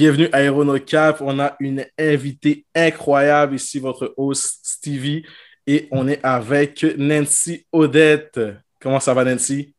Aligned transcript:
Bienvenue 0.00 0.30
à 0.32 0.40
Aeronocap. 0.40 1.20
On 1.20 1.38
a 1.38 1.56
une 1.60 1.84
invitée 1.98 2.64
incroyable 2.74 3.56
ici, 3.56 3.78
votre 3.78 4.14
host 4.16 4.60
Stevie, 4.62 5.26
et 5.66 5.88
on 5.90 6.08
est 6.08 6.24
avec 6.24 6.86
Nancy 6.96 7.66
Odette. 7.70 8.40
Comment 8.80 8.98
ça 8.98 9.12
va, 9.12 9.24
Nancy? 9.24 9.74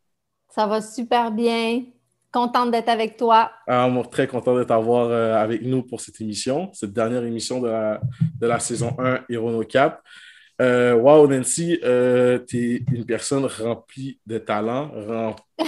Ça 0.48 0.68
va 0.68 0.80
super 0.80 1.32
bien. 1.32 1.86
Contente 2.32 2.70
d'être 2.70 2.90
avec 2.90 3.18
toi. 3.18 3.52
Ah, 3.66 3.88
moi, 3.88 4.04
très 4.04 4.28
content 4.28 4.54
de 4.54 4.64
t'avoir 4.64 5.08
euh, 5.10 5.34
avec 5.34 5.64
nous 5.64 5.82
pour 5.82 6.00
cette 6.00 6.22
émission, 6.22 6.70
cette 6.72 6.94
dernière 6.94 7.24
émission 7.24 7.60
de 7.60 7.70
la, 7.70 8.00
de 8.40 8.46
la 8.46 8.60
saison 8.60 8.96
1 9.00 9.22
Aeronocap. 9.28 10.04
Euh, 10.62 10.94
wow, 10.94 11.26
Nancy, 11.26 11.80
euh, 11.84 12.38
tu 12.48 12.76
es 12.76 12.84
une 12.94 13.08
personne 13.08 13.46
remplie 13.46 14.20
de 14.28 14.38
talent, 14.38 14.92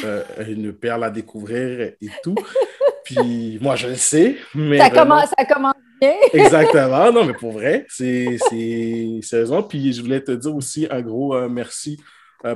euh, 0.03 0.23
une 0.47 0.73
perle 0.73 1.05
à 1.05 1.09
découvrir 1.09 1.93
et 1.99 2.09
tout. 2.21 2.35
Puis 3.05 3.59
moi, 3.61 3.75
je 3.75 3.87
le 3.87 3.95
sais. 3.95 4.37
Mais 4.55 4.77
ça, 4.77 4.89
commence, 4.89 5.29
ça 5.37 5.45
commence 5.45 5.75
bien. 5.99 6.13
exactement. 6.33 7.11
Non, 7.11 7.25
mais 7.25 7.33
pour 7.33 7.51
vrai, 7.51 7.85
c'est 7.89 8.37
raison. 9.31 9.63
Puis 9.63 9.93
je 9.93 10.01
voulais 10.01 10.21
te 10.21 10.31
dire 10.31 10.55
aussi 10.55 10.87
un 10.89 11.01
gros 11.01 11.35
euh, 11.35 11.49
merci 11.49 11.99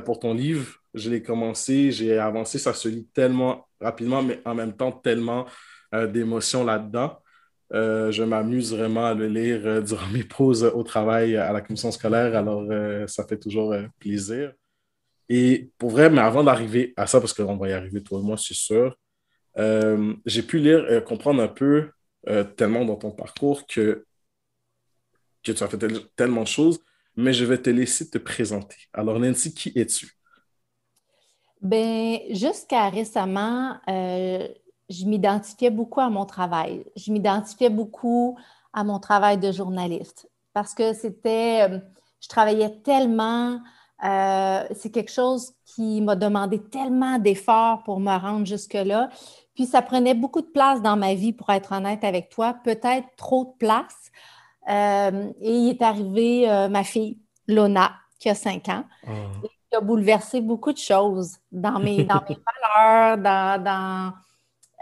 pour 0.06 0.20
ton 0.20 0.34
livre. 0.34 0.66
Je 0.94 1.10
l'ai 1.10 1.22
commencé, 1.22 1.92
j'ai 1.92 2.18
avancé, 2.18 2.58
ça 2.58 2.74
se 2.74 2.90
lit 2.90 3.08
tellement 3.14 3.68
rapidement, 3.80 4.24
mais 4.24 4.42
en 4.46 4.56
même 4.56 4.74
temps 4.74 4.92
tellement 4.92 5.46
d'émotions 5.94 6.66
là-dedans. 6.66 7.20
Euh, 7.74 8.12
je 8.12 8.24
m'amuse 8.24 8.74
vraiment 8.74 9.08
à 9.08 9.14
le 9.14 9.28
lire 9.28 9.62
euh, 9.66 9.82
durant 9.82 10.08
mes 10.08 10.24
pauses 10.24 10.64
au 10.64 10.84
travail 10.84 11.36
à 11.36 11.52
la 11.52 11.60
commission 11.62 11.92
scolaire, 11.92 12.36
alors 12.36 12.66
euh, 12.72 13.06
ça 13.08 13.26
fait 13.28 13.38
toujours 13.38 13.76
plaisir. 14.00 14.54
Et 15.28 15.70
pour 15.78 15.90
vrai, 15.92 16.10
mais 16.10 16.22
avant 16.22 16.44
d'arriver 16.44 16.94
à 16.96 17.08
ça, 17.08 17.20
parce 17.20 17.34
qu'on 17.34 17.58
va 17.58 17.68
y 17.70 17.74
arriver 17.74 18.02
toi 18.02 18.20
et 18.20 18.24
moi, 18.24 18.38
c'est 18.38 18.54
sûr, 18.54 18.98
j'ai 19.58 20.44
pu 20.44 20.60
lire 20.60 20.92
et 20.92 21.04
comprendre 21.04 21.42
un 21.42 21.48
peu 21.48 21.90
tellement 22.56 22.86
dans 22.86 22.96
ton 22.96 23.12
parcours 23.12 23.66
que, 23.68 24.06
que 25.44 25.52
tu 25.52 25.64
as 25.64 25.68
fait 25.68 25.80
tellement 26.16 26.44
de 26.44 26.48
choses, 26.48 26.80
mais 27.16 27.34
je 27.34 27.46
vais 27.46 27.62
te 27.62 27.70
laisser 27.70 28.10
te 28.10 28.18
présenter. 28.18 28.78
Alors 28.94 29.20
Nancy, 29.20 29.54
qui 29.54 29.72
es-tu? 29.76 30.12
Ben, 31.62 32.20
jusqu'à 32.30 32.90
récemment, 32.90 33.78
je 33.88 35.06
m'identifiais 35.06 35.72
beaucoup 35.72 36.02
à 36.02 36.10
mon 36.10 36.26
travail. 36.26 36.86
Je 36.96 37.12
m'identifiais 37.12 37.70
beaucoup 37.70 38.38
à 38.74 38.84
mon 38.84 39.00
travail 39.00 39.38
de 39.38 39.52
journaliste 39.52 40.30
parce 40.54 40.74
que 40.74 40.94
c'était, 40.94 41.70
euh, 41.70 41.80
je 42.20 42.28
travaillais 42.30 42.80
tellement, 42.82 43.60
euh, 44.04 44.64
c'est 44.76 44.92
quelque 44.92 45.12
chose 45.12 45.54
qui 45.66 46.02
m'a 46.02 46.16
demandé 46.16 46.60
tellement 46.64 47.20
d'efforts 47.20 47.84
pour 47.84 48.00
me 48.00 48.18
rendre 48.18 48.46
jusque-là. 48.46 49.10
Puis 49.58 49.66
ça 49.66 49.82
prenait 49.82 50.14
beaucoup 50.14 50.40
de 50.40 50.48
place 50.48 50.82
dans 50.82 50.96
ma 50.96 51.16
vie, 51.16 51.34
pour 51.34 51.50
être 51.50 51.74
honnête 51.74 52.06
avec 52.06 52.30
toi, 52.30 52.56
peut-être 52.64 53.08
trop 53.18 53.44
de 53.44 53.58
place. 53.58 54.12
Euh, 54.70 55.32
et 55.42 55.52
il 55.52 55.70
est 55.72 55.82
arrivé 55.82 56.48
ma 56.70 56.86
fille, 56.86 57.18
Lona, 57.48 57.92
qui 58.20 58.30
a 58.30 58.36
cinq 58.36 58.70
ans, 58.70 58.86
ah. 59.06 59.12
et 59.44 59.48
qui 59.48 59.76
a 59.76 59.82
bouleversé 59.82 60.40
beaucoup 60.40 60.72
de 60.72 60.78
choses 60.78 61.38
dans 61.52 61.80
mes, 61.80 62.06
dans 62.06 62.22
mes 62.30 62.38
valeurs, 62.78 63.18
dans, 63.18 63.64
dans 63.64 64.14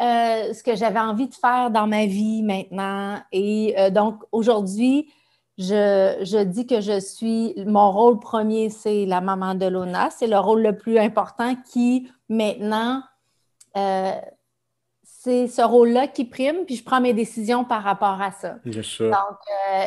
euh, 0.01 0.53
ce 0.53 0.61
que 0.61 0.75
j'avais 0.75 0.99
envie 0.99 1.29
de 1.29 1.33
faire 1.33 1.71
dans 1.71 1.87
ma 1.87 2.05
vie 2.05 2.43
maintenant. 2.43 3.17
Et 3.31 3.75
euh, 3.77 3.89
donc, 3.89 4.21
aujourd'hui, 4.33 5.09
je, 5.57 6.43
dis 6.43 6.67
que 6.67 6.81
je 6.81 6.99
suis, 6.99 7.53
mon 7.65 7.93
rôle 7.93 8.19
premier, 8.19 8.69
c'est 8.69 9.05
la 9.05 9.21
maman 9.21 9.55
de 9.55 9.65
Lona. 9.65 10.09
C'est 10.09 10.27
le 10.27 10.37
rôle 10.37 10.63
le 10.63 10.75
plus 10.75 10.99
important 10.99 11.55
qui, 11.71 12.11
maintenant, 12.27 13.03
euh, 13.77 14.11
c'est 15.25 15.47
ce 15.47 15.63
rôle-là 15.63 16.07
qui 16.07 16.23
prime, 16.23 16.65
puis 16.67 16.75
je 16.75 16.83
prends 16.83 17.01
mes 17.01 17.13
décisions 17.13 17.65
par 17.65 17.81
rapport 17.81 18.21
à 18.21 18.31
ça. 18.31 18.57
Bien 18.63 18.83
sûr. 18.83 19.09
Donc, 19.09 19.39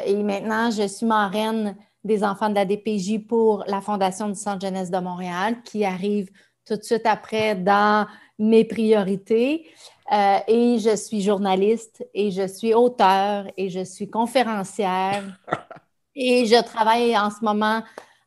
et 0.05 0.21
maintenant, 0.25 0.73
je 0.73 0.89
suis 0.89 1.07
marraine 1.07 1.77
des 2.03 2.25
enfants 2.25 2.49
de 2.49 2.57
la 2.57 2.65
DPJ 2.65 3.25
pour 3.29 3.63
la 3.69 3.81
Fondation 3.81 4.29
du 4.29 4.35
Centre 4.35 4.61
Jeunesse 4.61 4.91
de 4.91 4.99
Montréal, 4.99 5.63
qui 5.65 5.85
arrive 5.85 6.29
tout 6.67 6.75
de 6.75 6.83
suite 6.83 7.07
après 7.07 7.55
dans 7.55 8.09
mes 8.37 8.65
priorités. 8.65 9.69
Euh, 10.11 10.39
et 10.49 10.79
je 10.81 10.97
suis 10.97 11.21
journaliste 11.21 12.05
et 12.15 12.33
je 12.33 12.49
suis 12.49 12.75
auteur 12.75 13.47
et 13.57 13.71
je 13.71 13.85
suis 13.85 14.11
conférencière. 14.11 15.23
et 16.17 16.47
je 16.47 16.61
travaille 16.61 17.17
en 17.17 17.31
ce 17.31 17.45
moment, 17.45 17.85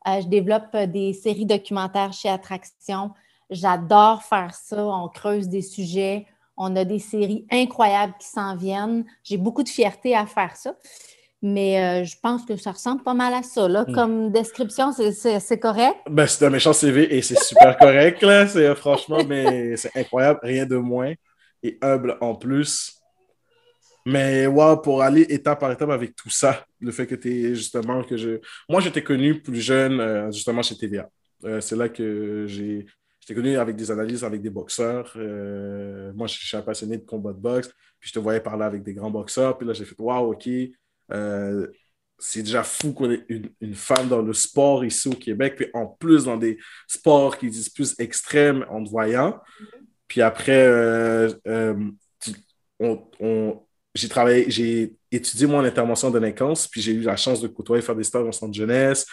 euh, 0.07 0.21
je 0.21 0.27
développe 0.27 0.77
des 0.77 1.11
séries 1.11 1.45
documentaires 1.45 2.13
chez 2.13 2.29
Attraction. 2.29 3.11
J'adore 3.49 4.23
faire 4.23 4.53
ça. 4.53 4.85
On 4.85 5.09
creuse 5.09 5.49
des 5.49 5.61
sujets. 5.61 6.25
On 6.57 6.75
a 6.75 6.85
des 6.85 6.99
séries 6.99 7.45
incroyables 7.51 8.13
qui 8.19 8.27
s'en 8.27 8.55
viennent. 8.55 9.05
J'ai 9.23 9.37
beaucoup 9.37 9.63
de 9.63 9.69
fierté 9.69 10.15
à 10.15 10.25
faire 10.25 10.55
ça. 10.55 10.75
Mais 11.41 11.81
euh, 11.81 12.03
je 12.03 12.15
pense 12.21 12.45
que 12.45 12.55
ça 12.55 12.71
ressemble 12.71 13.01
pas 13.01 13.15
mal 13.15 13.33
à 13.33 13.41
ça. 13.41 13.67
Là. 13.67 13.83
Hmm. 13.87 13.93
Comme 13.93 14.31
description, 14.31 14.91
c'est 14.91 15.59
correct? 15.59 15.97
Ben, 16.09 16.27
c'est 16.27 16.45
un 16.45 16.51
méchant 16.51 16.73
CV 16.73 17.15
et 17.15 17.21
c'est 17.23 17.39
super 17.39 17.77
correct. 17.77 18.21
Là. 18.21 18.75
Franchement, 18.75 19.23
mais 19.27 19.75
c'est 19.75 19.95
incroyable. 19.95 20.39
Rien 20.43 20.65
de 20.65 20.77
moins 20.77 21.13
et 21.63 21.77
humble 21.81 22.17
en 22.21 22.35
plus. 22.35 23.01
Mais 24.05 24.47
wow, 24.47 24.77
pour 24.77 25.01
aller 25.01 25.21
étape 25.29 25.59
par 25.59 25.71
étape 25.71 25.89
avec 25.89 26.15
tout 26.15 26.29
ça, 26.29 26.65
le 26.79 26.91
fait 26.91 27.05
que 27.05 27.15
tu 27.15 27.29
es 27.29 27.55
justement 27.55 28.03
que 28.03 28.17
je. 28.17 28.39
Moi, 28.67 28.81
j'étais 28.81 29.03
connu 29.03 29.41
plus 29.41 29.61
jeune, 29.61 29.99
euh, 29.99 30.31
justement, 30.31 30.63
chez 30.63 30.75
TVA. 30.75 31.07
Euh, 31.43 31.61
c'est 31.61 31.75
là 31.75 31.89
que 31.89 32.45
j'ai. 32.47 32.85
Connu 33.35 33.57
avec 33.57 33.75
des 33.75 33.91
analyses 33.91 34.23
avec 34.23 34.41
des 34.41 34.49
boxeurs. 34.49 35.11
Euh, 35.15 36.11
moi, 36.13 36.27
je 36.27 36.35
suis 36.35 36.57
un 36.57 36.61
passionné 36.61 36.97
de 36.97 37.05
combat 37.05 37.33
de 37.33 37.39
boxe. 37.39 37.69
Puis 37.99 38.09
je 38.09 38.13
te 38.13 38.19
voyais 38.19 38.39
parler 38.39 38.63
avec 38.63 38.83
des 38.83 38.93
grands 38.93 39.11
boxeurs. 39.11 39.57
Puis 39.57 39.67
là, 39.67 39.73
j'ai 39.73 39.85
fait 39.85 39.95
Waouh, 39.99 40.33
OK. 40.33 40.49
c'est 42.17 42.43
déjà 42.43 42.63
fou 42.63 42.93
qu'on 42.93 43.11
ait 43.11 43.25
une, 43.29 43.49
une, 43.61 43.75
femme 43.75 44.07
dans 44.07 44.21
le 44.21 44.33
sport 44.33 44.85
ici 44.85 45.07
au 45.07 45.13
Québec. 45.13 45.55
Puis 45.55 45.67
en 45.73 45.87
plus, 45.87 46.25
dans 46.25 46.37
des 46.37 46.57
sports 46.87 47.37
qui 47.37 47.49
disent 47.49 47.69
plus 47.69 47.95
extrêmes 47.99 48.65
en 48.69 48.83
te 48.83 48.89
voyant. 48.89 49.39
Puis 50.11 50.21
après, 50.21 50.67
euh, 50.67 51.31
euh, 51.47 51.73
j'ai 53.95 54.09
travaillé, 54.09 54.51
j'ai 54.51 54.93
étudié 55.09 55.47
mon 55.47 55.63
intervention 55.63 56.11
de 56.11 56.19
délinquance, 56.19 56.67
puis 56.67 56.81
j'ai 56.81 56.91
eu 56.91 56.99
la 56.99 57.15
chance 57.15 57.39
de 57.39 57.47
côtoyer, 57.47 57.81
faire 57.81 57.95
des 57.95 58.03
stages 58.03 58.27
en 58.27 58.33
centre 58.33 58.53
jeunesse. 58.53 59.05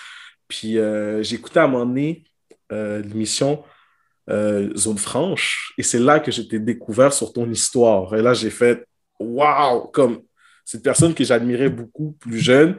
Puis 0.49 0.77
euh, 0.77 1.23
j'ai 1.23 1.37
écouté 1.37 1.61
à 1.61 1.67
un 1.67 1.69
moment 1.69 1.87
donné 1.87 2.25
l'émission 2.69 3.63
Zone 4.77 4.99
Franche, 4.99 5.73
et 5.79 5.83
c'est 5.83 5.99
là 5.99 6.21
que 6.21 6.31
j'étais 6.31 6.59
découvert 6.59 7.13
sur 7.13 7.33
ton 7.33 7.49
histoire. 7.51 8.15
Et 8.15 8.23
là, 8.23 8.35
j'ai 8.35 8.51
fait 8.51 8.87
Waouh! 9.19 9.89
Comme 9.89 10.23
cette 10.65 10.83
personne 10.83 11.15
que 11.15 11.25
j'admirais 11.25 11.71
beaucoup 11.71 12.13
plus 12.13 12.39
jeune 12.39 12.79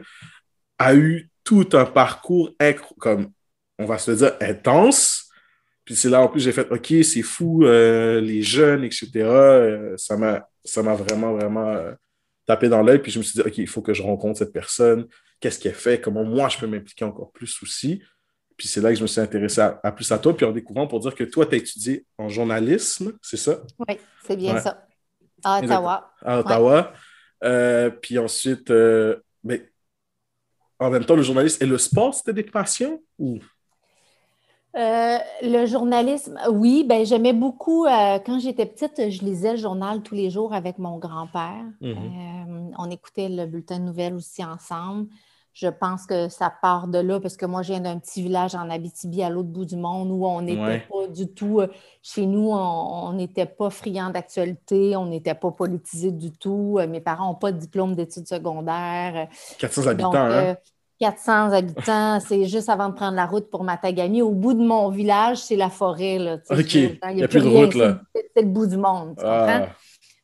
a 0.78 0.94
eu 0.94 1.28
tout 1.44 1.68
un 1.72 1.84
parcours, 1.84 2.50
comme 2.98 3.30
on 3.78 3.84
va 3.84 3.98
se 3.98 4.12
dire, 4.12 4.32
intense 4.40 5.30
puis 5.90 5.96
c'est 5.96 6.08
là, 6.08 6.22
en 6.22 6.28
plus, 6.28 6.38
j'ai 6.38 6.52
fait, 6.52 6.70
OK, 6.70 6.94
c'est 7.02 7.22
fou, 7.22 7.64
euh, 7.64 8.20
les 8.20 8.42
jeunes, 8.42 8.84
etc. 8.84 9.08
Euh, 9.16 9.96
ça 9.96 10.16
m'a 10.16 10.94
vraiment, 10.94 11.32
vraiment 11.34 11.68
euh, 11.68 11.92
tapé 12.46 12.68
dans 12.68 12.80
l'œil. 12.80 13.00
Puis 13.00 13.10
je 13.10 13.18
me 13.18 13.24
suis 13.24 13.34
dit, 13.34 13.40
OK, 13.40 13.58
il 13.58 13.66
faut 13.66 13.82
que 13.82 13.92
je 13.92 14.00
rencontre 14.00 14.38
cette 14.38 14.52
personne. 14.52 15.08
Qu'est-ce 15.40 15.58
qu'elle 15.58 15.74
fait? 15.74 16.00
Comment 16.00 16.22
moi, 16.22 16.48
je 16.48 16.58
peux 16.58 16.68
m'impliquer 16.68 17.04
encore 17.04 17.32
plus 17.32 17.60
aussi? 17.60 18.04
Puis 18.60 18.68
c'est 18.68 18.82
là 18.82 18.90
que 18.90 18.96
je 18.96 19.00
me 19.02 19.06
suis 19.06 19.22
intéressé 19.22 19.62
à, 19.62 19.90
plus 19.90 20.12
à 20.12 20.18
toi. 20.18 20.36
Puis 20.36 20.44
en 20.44 20.52
découvrant 20.52 20.86
pour 20.86 21.00
dire 21.00 21.14
que 21.14 21.24
toi, 21.24 21.46
tu 21.46 21.54
as 21.54 21.58
étudié 21.58 22.04
en 22.18 22.28
journalisme, 22.28 23.14
c'est 23.22 23.38
ça? 23.38 23.62
Oui, 23.88 23.96
c'est 24.26 24.36
bien 24.36 24.60
ça. 24.60 24.86
À 25.42 25.60
Ottawa. 25.60 26.12
À 26.22 26.40
Ottawa. 26.40 26.92
puis 28.02 28.18
ensuite, 28.18 28.70
mais 29.42 29.72
en 30.78 30.90
même 30.90 31.06
temps, 31.06 31.16
le 31.16 31.22
journalisme 31.22 31.64
et 31.64 31.66
le 31.66 31.78
sport, 31.78 32.12
c'était 32.12 32.34
des 32.34 32.42
passions? 32.42 33.02
Ou... 33.18 33.38
Euh, 34.76 35.18
le 35.42 35.64
journalisme, 35.64 36.38
oui, 36.52 36.84
ben 36.86 37.04
j'aimais 37.04 37.32
beaucoup. 37.32 37.86
Euh, 37.86 38.18
quand 38.24 38.38
j'étais 38.38 38.66
petite, 38.66 39.10
je 39.10 39.24
lisais 39.24 39.52
le 39.52 39.56
journal 39.56 40.02
tous 40.02 40.14
les 40.14 40.28
jours 40.28 40.54
avec 40.54 40.78
mon 40.78 40.98
grand-père. 40.98 41.64
Mhm. 41.80 41.90
Euh, 41.90 42.70
on 42.78 42.90
écoutait 42.90 43.30
le 43.30 43.46
bulletin 43.46 43.80
de 43.80 43.84
nouvelles 43.84 44.14
aussi 44.14 44.44
ensemble. 44.44 45.08
Je 45.60 45.68
pense 45.68 46.06
que 46.06 46.30
ça 46.30 46.50
part 46.62 46.88
de 46.88 46.98
là 46.98 47.20
parce 47.20 47.36
que 47.36 47.44
moi, 47.44 47.60
je 47.60 47.72
viens 47.72 47.80
d'un 47.80 47.98
petit 47.98 48.22
village 48.22 48.54
en 48.54 48.70
Abitibi 48.70 49.22
à 49.22 49.28
l'autre 49.28 49.50
bout 49.50 49.66
du 49.66 49.76
monde 49.76 50.10
où 50.10 50.24
on 50.24 50.40
n'était 50.40 50.86
pas 50.90 51.06
du 51.06 51.28
tout. 51.28 51.60
chez 52.02 52.24
nous, 52.24 52.50
on 52.50 53.12
n'était 53.12 53.44
pas 53.44 53.68
friand 53.68 54.08
d'actualité, 54.08 54.96
on 54.96 55.04
n'était 55.04 55.34
pas 55.34 55.50
politisé 55.50 56.12
du 56.12 56.32
tout. 56.32 56.80
mes 56.88 57.02
parents 57.02 57.26
n'ont 57.26 57.34
pas 57.34 57.52
de 57.52 57.58
diplôme 57.58 57.94
d'études 57.94 58.26
secondaires. 58.26 59.28
400 59.58 59.86
habitants, 59.88 60.14
hein? 60.14 60.56
400 60.98 61.52
habitants, 61.52 62.20
c'est 62.26 62.46
juste 62.46 62.70
avant 62.70 62.88
de 62.88 62.94
prendre 62.94 63.16
la 63.16 63.26
route 63.26 63.50
pour 63.50 63.62
Matagami. 63.62 64.22
Au 64.22 64.30
bout 64.30 64.54
de 64.54 64.62
mon 64.62 64.88
village, 64.88 65.38
c'est 65.38 65.56
la 65.56 65.68
forêt. 65.68 66.18
Là, 66.18 66.38
OK, 66.48 66.74
il 66.74 66.98
n'y 67.14 67.22
a, 67.22 67.28
plus 67.28 67.42
de 67.42 67.48
route. 67.48 67.74
là. 67.74 68.00
C'est 68.14 68.42
le 68.42 68.48
bout 68.48 68.66
du 68.66 68.78
monde. 68.78 69.14
Tu 69.18 69.24
ah. 69.26 69.68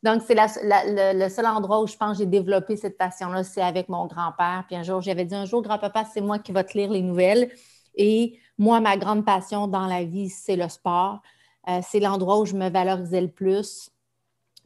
Donc, 0.07 0.23
c'est 0.25 0.37
le, 0.37 1.29
seul 1.29 1.47
endroit 1.47 1.83
où 1.83 1.89
je 1.89 1.97
pense 1.97 2.13
que 2.13 2.19
j'ai 2.19 2.31
développé 2.31 2.77
cette 2.77 2.97
passion-là, 2.97 3.43
c'est 3.43 3.61
avec 3.61 3.89
mon 3.89 4.07
grand-père. 4.07 4.63
Puis 4.69 4.77
un 4.77 4.85
jour, 4.85 5.01
j'avais 5.01 5.25
dit 5.25 5.35
un 5.35 5.47
jour, 5.47 5.63
grand-papa, 5.63 6.05
c'est 6.05 6.21
moi 6.21 6.39
qui 6.39 6.53
vais 6.53 6.63
te 6.63 6.79
lire 6.79 6.93
les 6.93 7.03
nouvelles. 7.03 7.51
Et 7.97 8.39
moi, 8.57 8.79
ma 8.79 8.97
grande 8.97 9.25
passion 9.25 9.67
dans 9.67 9.89
la 9.89 10.05
vie, 10.05 10.29
c'est 10.29 10.55
le 10.55 10.69
sport. 10.69 11.23
Euh, 11.69 11.81
c'est 11.83 11.99
l'endroit 11.99 12.39
où 12.39 12.47
je 12.47 12.55
me 12.55 12.71
valorisais 12.71 13.21
le 13.21 13.33
plus. 13.33 13.91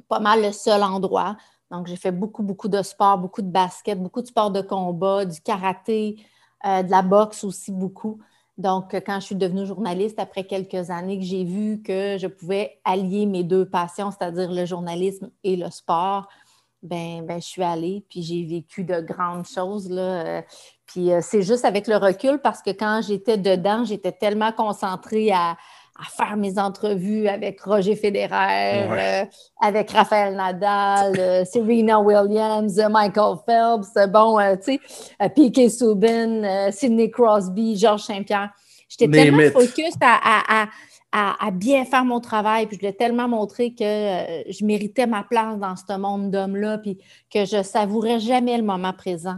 Pas 0.08 0.20
mal 0.20 0.42
le 0.42 0.52
seul 0.52 0.82
endroit. 0.82 1.38
Donc, 1.70 1.86
j'ai 1.86 1.96
fait 1.96 2.12
beaucoup, 2.12 2.42
beaucoup 2.42 2.68
de 2.68 2.82
sport, 2.82 3.16
beaucoup 3.16 3.40
de 3.40 3.50
basket, 3.50 3.98
beaucoup 3.98 4.20
de 4.20 4.26
sport 4.26 4.50
de 4.50 4.60
combat, 4.60 5.24
du 5.24 5.40
karaté, 5.40 6.22
euh, 6.66 6.82
de 6.82 6.90
la 6.90 7.00
boxe 7.00 7.44
aussi 7.44 7.72
beaucoup. 7.72 8.20
Donc, 8.60 8.94
quand 9.06 9.20
je 9.20 9.26
suis 9.26 9.34
devenue 9.36 9.64
journaliste, 9.66 10.18
après 10.18 10.44
quelques 10.44 10.90
années 10.90 11.18
que 11.18 11.24
j'ai 11.24 11.44
vu 11.44 11.80
que 11.82 12.18
je 12.18 12.26
pouvais 12.26 12.78
allier 12.84 13.24
mes 13.24 13.42
deux 13.42 13.64
passions, 13.64 14.10
c'est-à-dire 14.10 14.52
le 14.52 14.66
journalisme 14.66 15.30
et 15.42 15.56
le 15.56 15.70
sport, 15.70 16.28
ben, 16.82 17.24
ben 17.26 17.40
je 17.40 17.46
suis 17.46 17.62
allée, 17.62 18.04
puis 18.08 18.22
j'ai 18.22 18.44
vécu 18.44 18.84
de 18.84 19.00
grandes 19.00 19.46
choses. 19.46 19.90
Là. 19.90 20.02
Euh, 20.02 20.42
puis 20.86 21.10
euh, 21.10 21.20
c'est 21.22 21.42
juste 21.42 21.64
avec 21.64 21.86
le 21.86 21.96
recul 21.96 22.38
parce 22.38 22.60
que 22.60 22.70
quand 22.70 23.00
j'étais 23.06 23.38
dedans, 23.38 23.84
j'étais 23.84 24.12
tellement 24.12 24.52
concentrée 24.52 25.30
à, 25.32 25.56
à 26.00 26.04
faire 26.04 26.36
mes 26.36 26.58
entrevues 26.58 27.28
avec 27.28 27.60
Roger 27.60 27.94
Federer, 27.94 28.86
euh, 28.90 29.24
avec 29.60 29.90
Raphaël 29.90 30.34
Nadal, 30.34 31.14
euh, 31.18 31.44
Serena 31.44 32.00
Williams, 32.00 32.78
euh, 32.78 32.88
Michael 32.88 33.36
Phelps, 33.44 34.10
bon, 34.10 34.38
tu 34.64 34.78
sais, 35.18 35.28
Piquet 35.34 35.68
Subin, 35.68 36.70
Sidney 36.70 37.10
Crosby, 37.10 37.76
Georges 37.76 38.04
Saint-Pierre. 38.04 38.50
J'étais 38.88 39.08
tellement 39.08 39.50
focus 39.52 39.94
à, 40.00 40.68
à, 41.12 41.50
bien 41.50 41.84
faire 41.84 42.04
mon 42.04 42.20
travail, 42.20 42.66
puis 42.66 42.76
je 42.76 42.80
voulais 42.80 42.92
tellement 42.92 43.28
montrer 43.28 43.74
que 43.74 43.84
je 43.84 44.64
méritais 44.64 45.06
ma 45.06 45.22
place 45.22 45.58
dans 45.58 45.74
ce 45.76 45.96
monde 45.96 46.30
d'hommes-là, 46.30 46.78
puis 46.78 46.98
que 47.32 47.44
je 47.44 47.62
savourais 47.62 48.20
jamais 48.20 48.56
le 48.56 48.64
moment 48.64 48.92
présent. 48.92 49.36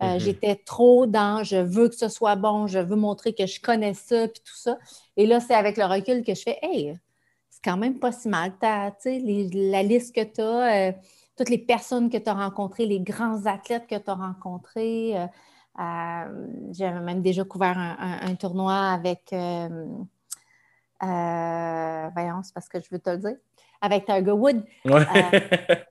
Mm-hmm. 0.00 0.20
J'étais 0.20 0.54
trop 0.54 1.06
dans 1.06 1.42
je 1.42 1.56
veux 1.56 1.88
que 1.88 1.96
ce 1.96 2.08
soit 2.08 2.36
bon, 2.36 2.68
je 2.68 2.78
veux 2.78 2.96
montrer 2.96 3.34
que 3.34 3.46
je 3.46 3.60
connais 3.60 3.94
ça, 3.94 4.28
puis 4.28 4.40
tout 4.44 4.56
ça. 4.56 4.78
Et 5.18 5.26
là, 5.26 5.40
c'est 5.40 5.54
avec 5.54 5.76
le 5.76 5.84
recul 5.84 6.22
que 6.24 6.32
je 6.32 6.42
fais 6.42 6.58
Hey, 6.62 6.96
c'est 7.50 7.60
quand 7.64 7.76
même 7.76 7.98
pas 7.98 8.12
si 8.12 8.28
mal. 8.28 8.52
Les, 9.04 9.48
la 9.70 9.82
liste 9.82 10.14
que 10.14 10.22
tu 10.22 10.40
as, 10.40 10.90
euh, 10.90 10.92
toutes 11.36 11.50
les 11.50 11.58
personnes 11.58 12.08
que 12.08 12.18
tu 12.18 12.30
as 12.30 12.34
rencontrées, 12.34 12.86
les 12.86 13.00
grands 13.00 13.44
athlètes 13.46 13.88
que 13.88 13.96
tu 13.96 14.10
as 14.10 14.14
rencontrés. 14.14 15.18
Euh, 15.18 15.26
euh, 15.80 16.46
j'avais 16.70 17.00
même 17.00 17.20
déjà 17.20 17.42
couvert 17.44 17.76
un, 17.76 18.34
tournoi 18.36 18.90
avec. 18.90 19.30
voyons, 19.32 19.72
c'est 22.44 22.54
parce 22.54 22.68
que 22.68 22.80
je 22.80 22.88
veux 22.90 23.00
te 23.00 23.10
le 23.10 23.18
dire 23.18 23.36
avec 23.80 24.06
Tiger 24.06 24.32
Wood. 24.32 24.62
Ouais. 24.84 25.06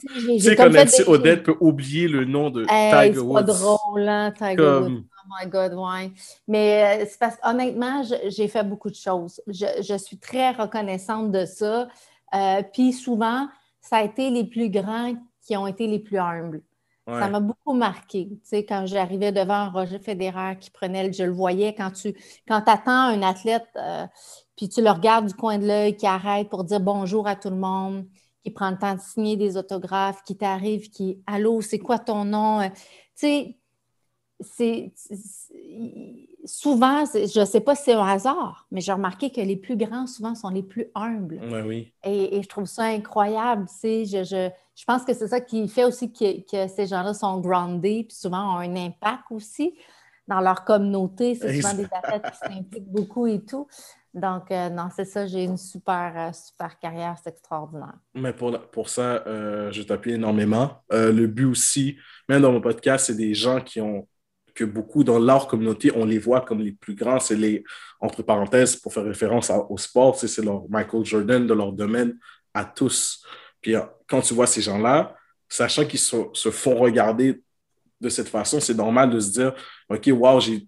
tu 0.00 0.40
sais, 0.40 0.56
comme 0.56 0.72
Nancy 0.72 1.02
Odette 1.06 1.42
peut 1.42 1.56
oublier 1.60 2.08
le 2.08 2.24
nom 2.24 2.50
de 2.50 2.64
Tiger 2.64 3.18
Woods. 3.18 3.38
C'est 3.38 3.46
pas 3.46 3.52
drôle, 3.52 4.08
hein, 4.08 4.32
Tiger 4.32 4.62
Woods. 4.62 5.02
Oh 5.28 5.32
my 5.40 5.50
God, 5.50 5.74
ouais. 5.74 6.12
Mais 6.46 7.02
euh, 7.02 7.06
c'est 7.08 7.18
parce 7.18 7.36
honnêtement, 7.42 8.02
j'ai 8.28 8.48
fait 8.48 8.64
beaucoup 8.64 8.90
de 8.90 8.94
choses. 8.94 9.40
Je, 9.48 9.96
suis 9.98 10.18
très 10.18 10.52
reconnaissante 10.52 11.32
de 11.32 11.44
ça. 11.44 11.88
Euh, 12.34 12.62
puis 12.72 12.92
souvent, 12.92 13.48
ça 13.80 13.98
a 13.98 14.04
été 14.04 14.30
les 14.30 14.44
plus 14.44 14.70
grands 14.70 15.14
qui 15.44 15.56
ont 15.56 15.66
été 15.66 15.86
les 15.86 15.98
plus 15.98 16.18
humbles. 16.18 16.62
Ça 17.08 17.28
m'a 17.28 17.38
beaucoup 17.38 17.72
marqué. 17.72 18.28
Tu 18.28 18.40
sais, 18.42 18.64
quand 18.64 18.84
j'arrivais 18.86 19.30
devant 19.30 19.70
Roger 19.70 20.00
Federer 20.00 20.56
qui 20.58 20.70
prenait, 20.70 21.12
je 21.12 21.22
le 21.22 21.30
voyais 21.30 21.72
quand 21.72 21.92
tu 21.92 22.16
quand 22.48 22.62
attends 22.66 22.90
un 22.90 23.22
athlète, 23.22 23.68
euh, 23.76 24.06
puis 24.56 24.68
tu 24.68 24.82
le 24.82 24.90
regardes 24.90 25.26
du 25.26 25.34
coin 25.34 25.58
de 25.58 25.66
l'œil, 25.66 25.96
qui 25.96 26.06
arrête 26.06 26.48
pour 26.48 26.64
dire 26.64 26.80
bonjour 26.80 27.26
à 27.26 27.36
tout 27.36 27.50
le 27.50 27.56
monde, 27.56 28.06
qui 28.42 28.50
prend 28.50 28.70
le 28.70 28.78
temps 28.78 28.94
de 28.94 29.00
signer 29.00 29.36
des 29.36 29.56
autographes, 29.56 30.22
qui 30.24 30.36
t'arrive, 30.36 30.90
qui 30.90 31.22
Allô, 31.26 31.60
c'est 31.60 31.78
quoi 31.78 31.98
ton 31.98 32.24
nom? 32.24 32.60
Tu 32.68 32.74
sais, 33.14 33.58
c'est 34.40 34.92
souvent, 36.44 37.04
je 37.06 37.40
ne 37.40 37.44
sais 37.44 37.60
pas 37.60 37.74
si 37.74 37.84
c'est 37.84 37.94
un 37.94 38.06
hasard, 38.06 38.66
mais 38.70 38.80
j'ai 38.80 38.92
remarqué 38.92 39.30
que 39.30 39.40
les 39.40 39.56
plus 39.56 39.76
grands, 39.76 40.06
souvent, 40.06 40.34
sont 40.34 40.48
les 40.48 40.62
plus 40.62 40.86
humbles. 40.94 41.40
oui. 41.66 41.92
Et, 42.04 42.40
je 42.42 42.48
trouve 42.48 42.66
ça 42.66 42.84
incroyable. 42.84 43.66
Je, 43.82 44.04
je, 44.04 44.50
je 44.74 44.84
pense 44.84 45.04
que 45.04 45.14
c'est 45.14 45.28
ça 45.28 45.40
qui 45.40 45.66
fait 45.68 45.84
aussi 45.84 46.12
que, 46.12 46.68
ces 46.68 46.86
gens-là 46.86 47.14
sont 47.14 47.40
groundés, 47.40 48.04
puis 48.08 48.16
souvent 48.16 48.56
ont 48.56 48.58
un 48.58 48.76
impact 48.76 49.24
aussi 49.30 49.74
dans 50.28 50.40
leur 50.40 50.64
communauté. 50.64 51.34
C'est 51.34 51.60
souvent 51.60 51.74
des 51.74 51.88
athlètes 51.92 52.30
qui 52.32 52.54
s'impliquent 52.54 52.90
beaucoup 52.90 53.26
et 53.26 53.44
tout. 53.44 53.66
Donc, 54.16 54.50
euh, 54.50 54.70
non, 54.70 54.88
c'est 54.96 55.04
ça, 55.04 55.26
j'ai 55.26 55.44
une 55.44 55.58
super, 55.58 56.12
euh, 56.16 56.32
super 56.32 56.78
carrière, 56.78 57.16
c'est 57.22 57.28
extraordinaire. 57.28 57.98
Mais 58.14 58.32
pour, 58.32 58.58
pour 58.70 58.88
ça, 58.88 59.22
euh, 59.26 59.70
je 59.70 59.82
t'appuie 59.82 60.12
énormément. 60.12 60.82
le 60.90 61.26
but 61.26 61.44
aussi, 61.44 61.98
même 62.26 62.40
dans 62.40 62.50
mon 62.50 62.62
podcast, 62.62 63.06
c'est 63.06 63.14
des 63.14 63.34
gens 63.34 63.60
qui 63.60 63.78
ont 63.80 64.08
que 64.54 64.64
beaucoup 64.64 65.04
dans 65.04 65.18
leur 65.18 65.46
communauté, 65.46 65.92
on 65.94 66.06
les 66.06 66.18
voit 66.18 66.40
comme 66.40 66.60
les 66.60 66.72
plus 66.72 66.94
grands. 66.94 67.20
C'est 67.20 67.36
les, 67.36 67.62
entre 68.00 68.22
parenthèses, 68.22 68.76
pour 68.76 68.94
faire 68.94 69.04
référence 69.04 69.52
au 69.68 69.76
sport, 69.76 70.16
c'est 70.16 70.42
leur 70.42 70.62
Michael 70.70 71.04
Jordan 71.04 71.46
de 71.46 71.52
leur 71.52 71.72
domaine 71.72 72.18
à 72.54 72.64
tous. 72.64 73.22
Puis 73.60 73.74
quand 74.08 74.22
tu 74.22 74.32
vois 74.32 74.46
ces 74.46 74.62
gens-là, 74.62 75.14
sachant 75.46 75.84
qu'ils 75.84 76.00
se, 76.00 76.50
font 76.50 76.76
regarder 76.76 77.42
de 78.00 78.08
cette 78.08 78.28
façon, 78.28 78.58
c'est 78.58 78.72
normal 78.72 79.10
de 79.10 79.20
se 79.20 79.30
dire, 79.32 79.54
OK, 79.90 80.08
wow, 80.10 80.40
j'ai 80.40 80.66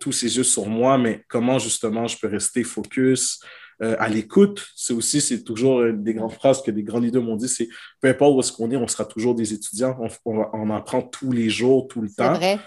tous 0.00 0.12
ces 0.12 0.36
yeux 0.36 0.44
sur 0.44 0.66
moi, 0.66 0.98
mais 0.98 1.24
comment 1.28 1.58
justement 1.58 2.06
je 2.06 2.18
peux 2.18 2.28
rester 2.28 2.64
focus, 2.64 3.40
euh, 3.82 3.96
à 3.98 4.08
l'écoute? 4.08 4.66
C'est 4.74 4.92
aussi, 4.92 5.20
c'est 5.20 5.44
toujours 5.44 5.84
des 5.92 6.14
grandes 6.14 6.32
phrases 6.32 6.62
que 6.62 6.70
des 6.70 6.82
grands 6.82 7.00
leaders 7.00 7.22
m'ont 7.22 7.36
dit, 7.36 7.48
c'est 7.48 7.68
peu 8.00 8.08
importe 8.08 8.36
où 8.36 8.40
est-ce 8.40 8.52
qu'on 8.52 8.70
est, 8.70 8.76
on 8.76 8.88
sera 8.88 9.04
toujours 9.04 9.34
des 9.34 9.52
étudiants. 9.52 9.98
On, 10.24 10.44
on, 10.52 10.70
apprend 10.70 11.02
tous 11.02 11.32
les 11.32 11.48
jours, 11.48 11.88
tout 11.88 12.00
le 12.00 12.10
temps. 12.10 12.34
Vrai. 12.34 12.58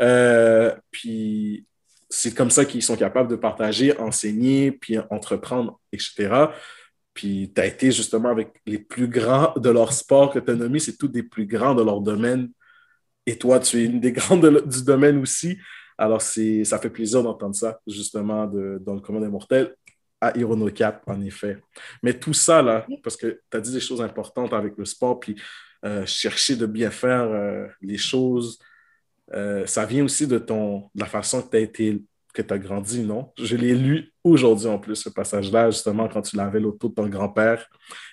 Euh, 0.00 0.74
puis 0.90 1.66
c'est 2.10 2.34
comme 2.34 2.50
ça 2.50 2.64
qu'ils 2.64 2.82
sont 2.82 2.96
capables 2.96 3.30
de 3.30 3.36
partager, 3.36 3.98
enseigner, 3.98 4.72
puis 4.72 4.98
entreprendre, 5.10 5.78
etc. 5.92 6.46
Puis 7.12 7.52
tu 7.54 7.60
as 7.60 7.66
été 7.66 7.90
justement 7.92 8.30
avec 8.30 8.52
les 8.66 8.78
plus 8.78 9.08
grands 9.08 9.52
de 9.56 9.70
leur 9.70 9.92
sport 9.92 10.32
que 10.32 10.38
tu 10.38 10.50
as 10.50 10.54
nommé, 10.54 10.78
c'est 10.78 10.96
tous 10.96 11.08
des 11.08 11.22
plus 11.22 11.46
grands 11.46 11.74
de 11.74 11.82
leur 11.82 12.00
domaine. 12.00 12.50
Et 13.26 13.36
toi, 13.36 13.60
tu 13.60 13.78
es 13.78 13.84
une 13.84 14.00
des 14.00 14.12
grandes 14.12 14.62
du 14.66 14.84
domaine 14.84 15.18
aussi. 15.18 15.58
Alors, 15.98 16.22
ça 16.22 16.78
fait 16.78 16.90
plaisir 16.90 17.22
d'entendre 17.22 17.56
ça, 17.56 17.80
justement, 17.86 18.46
de, 18.46 18.80
dans 18.84 18.94
le 18.94 19.00
commun 19.00 19.20
des 19.20 19.28
mortels 19.28 19.74
à 20.20 20.32
Cap, 20.74 21.02
en 21.06 21.20
effet. 21.20 21.58
Mais 22.02 22.18
tout 22.18 22.32
ça, 22.32 22.62
là, 22.62 22.86
parce 23.02 23.16
que 23.16 23.40
tu 23.50 23.56
as 23.56 23.60
dit 23.60 23.72
des 23.72 23.80
choses 23.80 24.00
importantes 24.00 24.52
avec 24.52 24.76
le 24.76 24.84
sport, 24.84 25.20
puis 25.20 25.36
euh, 25.84 26.04
chercher 26.06 26.56
de 26.56 26.66
bien 26.66 26.90
faire 26.90 27.22
euh, 27.22 27.66
les 27.80 27.98
choses, 27.98 28.58
euh, 29.34 29.66
ça 29.66 29.84
vient 29.84 30.04
aussi 30.04 30.26
de, 30.26 30.38
ton, 30.38 30.90
de 30.94 31.00
la 31.00 31.06
façon 31.06 31.42
que 31.42 31.50
tu 31.50 31.56
as 31.56 31.60
été 31.60 32.02
que 32.34 32.42
tu 32.42 32.54
as 32.54 32.58
grandi, 32.58 33.02
non? 33.02 33.32
Je 33.38 33.56
l'ai 33.56 33.74
lu 33.74 34.12
aujourd'hui 34.22 34.68
en 34.68 34.78
plus, 34.78 34.96
ce 34.96 35.08
passage-là, 35.08 35.70
justement, 35.70 36.08
quand 36.08 36.22
tu 36.22 36.36
lavais 36.36 36.60
l'auto 36.60 36.88
de 36.88 36.94
ton 36.94 37.08
grand-père 37.08 37.66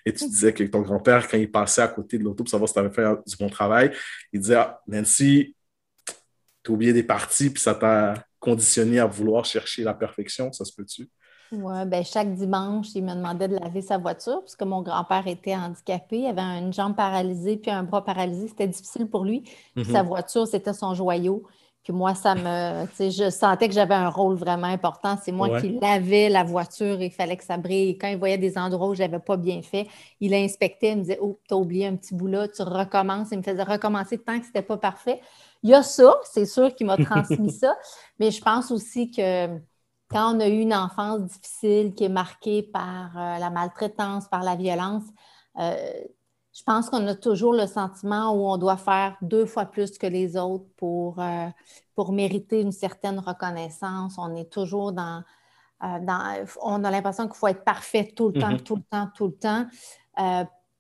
et 0.06 0.14
tu 0.14 0.26
disais 0.26 0.54
que 0.54 0.64
ton 0.64 0.82
grand-père, 0.82 1.28
quand 1.28 1.38
il 1.38 1.52
passait 1.52 1.82
à 1.82 1.88
côté 1.88 2.18
de 2.18 2.24
l'auto 2.24 2.44
pour 2.44 2.50
savoir 2.50 2.68
si 2.68 2.74
tu 2.74 2.80
avais 2.80 2.90
fait 2.90 3.06
du 3.28 3.36
bon 3.38 3.50
travail, 3.50 3.92
il 4.32 4.40
disait 4.40 4.56
ah, 4.56 4.80
Nancy, 4.88 5.55
as 6.72 6.74
oublié 6.74 6.94
des 6.94 7.04
parties, 7.04 7.50
puis 7.50 7.62
ça 7.62 7.76
t'a 7.76 8.16
conditionné 8.40 9.00
à 9.00 9.06
vouloir 9.06 9.46
chercher 9.46 9.84
la 9.84 9.94
perfection, 9.94 10.52
ça 10.52 10.66
se 10.66 10.74
peut-tu? 10.74 11.10
Oui, 11.52 11.86
ben 11.86 12.04
chaque 12.04 12.34
dimanche, 12.34 12.88
il 12.96 13.04
me 13.04 13.14
demandait 13.14 13.48
de 13.48 13.56
laver 13.56 13.82
sa 13.82 13.98
voiture 13.98 14.40
parce 14.42 14.56
que 14.56 14.66
mon 14.66 14.82
grand-père 14.82 15.28
était 15.28 15.56
handicapé, 15.56 16.20
il 16.20 16.28
avait 16.28 16.42
une 16.42 16.74
jambe 16.74 16.96
paralysée 16.96 17.58
puis 17.58 17.72
un 17.72 17.84
bras 17.84 18.04
paralysé. 18.04 18.48
C'était 18.48 18.68
difficile 18.68 19.08
pour 19.08 19.24
lui. 19.24 19.44
Sa 19.92 20.02
mhm. 20.02 20.10
voiture, 20.10 20.48
c'était 20.48 20.74
son 20.74 20.94
joyau. 20.94 21.44
Puis 21.86 21.94
moi, 21.94 22.16
ça 22.16 22.34
me. 22.34 22.88
Je 23.00 23.30
sentais 23.30 23.68
que 23.68 23.76
j'avais 23.76 23.94
un 23.94 24.10
rôle 24.10 24.36
vraiment 24.36 24.66
important. 24.66 25.18
C'est 25.24 25.32
moi 25.32 25.62
qui 25.62 25.78
lavais 25.80 26.30
la 26.30 26.44
voiture 26.44 27.00
et 27.00 27.06
il 27.06 27.12
fallait 27.12 27.38
que 27.38 27.44
ça 27.44 27.58
brille. 27.58 28.00
Quand 28.00 28.08
il 28.08 28.18
voyait 28.18 28.40
des 28.40 28.58
endroits 28.58 28.88
où 28.88 28.96
je 28.96 29.04
n'avais 29.04 29.20
pas 29.20 29.38
bien 29.38 29.62
fait, 29.62 29.86
il 30.20 30.34
inspectait, 30.34 30.94
il 30.94 30.98
me 30.98 31.02
disait 31.02 31.20
Oh, 31.22 31.40
tu 31.48 31.54
as 31.54 31.58
oublié 31.58 31.86
un 31.86 31.96
petit 31.96 32.16
bout 32.16 32.26
là, 32.26 32.48
tu 32.48 32.64
recommences. 32.64 33.28
Il 33.32 33.38
me 33.38 33.44
faisait 33.44 33.62
recommencer 33.62 34.18
tant 34.18 34.40
que 34.40 34.46
ce 34.46 34.50
n'était 34.50 34.64
pas 34.64 34.78
parfait. 34.78 35.22
Il 35.66 35.70
y 35.70 35.74
a 35.74 35.82
ça, 35.82 36.20
c'est 36.32 36.46
sûr 36.46 36.76
qu'il 36.76 36.86
m'a 36.86 36.96
transmis 36.96 37.52
ça, 37.52 37.76
mais 38.20 38.30
je 38.30 38.40
pense 38.40 38.70
aussi 38.70 39.10
que 39.10 39.48
quand 40.12 40.36
on 40.36 40.40
a 40.40 40.48
eu 40.48 40.60
une 40.60 40.76
enfance 40.76 41.22
difficile 41.22 41.96
qui 41.96 42.04
est 42.04 42.10
marquée 42.10 42.62
par 42.62 43.18
euh, 43.18 43.40
la 43.40 43.50
maltraitance, 43.50 44.28
par 44.28 44.44
la 44.44 44.56
violence, 44.56 45.06
euh, 45.58 45.76
je 46.54 46.62
pense 46.62 46.92
qu'on 46.92 47.08
a 47.08 47.16
toujours 47.16 47.54
le 47.54 47.66
sentiment 47.66 48.32
où 48.36 48.48
on 48.48 48.58
doit 48.58 48.78
faire 48.78 49.18
deux 49.24 49.48
fois 49.48 49.66
plus 49.66 49.98
que 49.98 50.06
les 50.06 50.38
autres 50.38 50.68
pour, 50.78 51.20
euh, 51.20 51.48
pour 51.96 52.12
mériter 52.12 52.62
une 52.62 52.72
certaine 52.72 53.18
reconnaissance. 53.18 54.20
On 54.20 54.36
est 54.36 54.52
toujours 54.52 54.92
dans... 54.92 55.24
dans 55.82 56.46
on 56.62 56.84
a 56.84 56.92
l'impression 56.92 57.26
qu'il 57.26 57.38
faut 57.38 57.48
être 57.48 57.64
parfait 57.64 58.14
tout 58.16 58.28
le 58.28 58.40
temps, 58.40 58.52
mm-hmm. 58.52 58.62
tout 58.62 58.76
le 58.76 58.84
temps, 58.84 59.10
tout 59.16 59.26
le 59.26 59.34
temps 59.34 59.66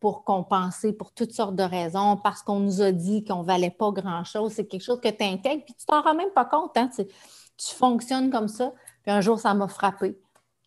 pour 0.05 0.23
compenser 0.23 0.93
pour 0.93 1.11
toutes 1.13 1.31
sortes 1.31 1.55
de 1.55 1.63
raisons, 1.63 2.15
parce 2.15 2.43
qu'on 2.43 2.59
nous 2.59 2.83
a 2.83 2.91
dit 2.91 3.23
qu'on 3.23 3.39
ne 3.39 3.43
valait 3.43 3.71
pas 3.71 3.89
grand-chose. 3.89 4.51
C'est 4.51 4.67
quelque 4.67 4.83
chose 4.83 5.01
que 5.01 5.09
tu 5.09 5.23
intègres, 5.23 5.65
puis 5.65 5.73
tu 5.73 5.83
t'en 5.87 6.03
rends 6.03 6.13
même 6.13 6.29
pas 6.29 6.45
compte. 6.45 6.77
Hein? 6.77 6.91
Tu, 6.95 7.05
tu 7.05 7.73
fonctionnes 7.73 8.29
comme 8.29 8.47
ça. 8.47 8.71
Puis 9.01 9.11
un 9.11 9.21
jour, 9.21 9.39
ça 9.39 9.55
m'a 9.55 9.67
frappé 9.67 10.15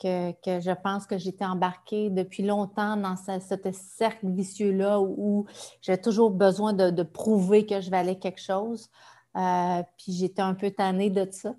que, 0.02 0.32
je 0.44 0.82
pense 0.82 1.06
que 1.06 1.18
j'étais 1.18 1.44
embarquée 1.44 2.10
depuis 2.10 2.42
longtemps 2.42 2.96
dans 2.96 3.14
ce, 3.14 3.38
cercle 3.70 4.28
vicieux-là 4.28 5.00
où, 5.00 5.46
j'ai 5.82 5.98
toujours 5.98 6.32
besoin 6.32 6.72
de, 6.72 7.02
prouver 7.04 7.64
que 7.64 7.80
je 7.80 7.90
valais 7.90 8.18
quelque 8.18 8.40
chose. 8.40 8.90
Euh, 9.36 9.84
puis 9.98 10.14
j'étais 10.14 10.42
un 10.42 10.54
peu 10.54 10.72
tannée 10.72 11.10
de 11.10 11.28
ça. 11.30 11.54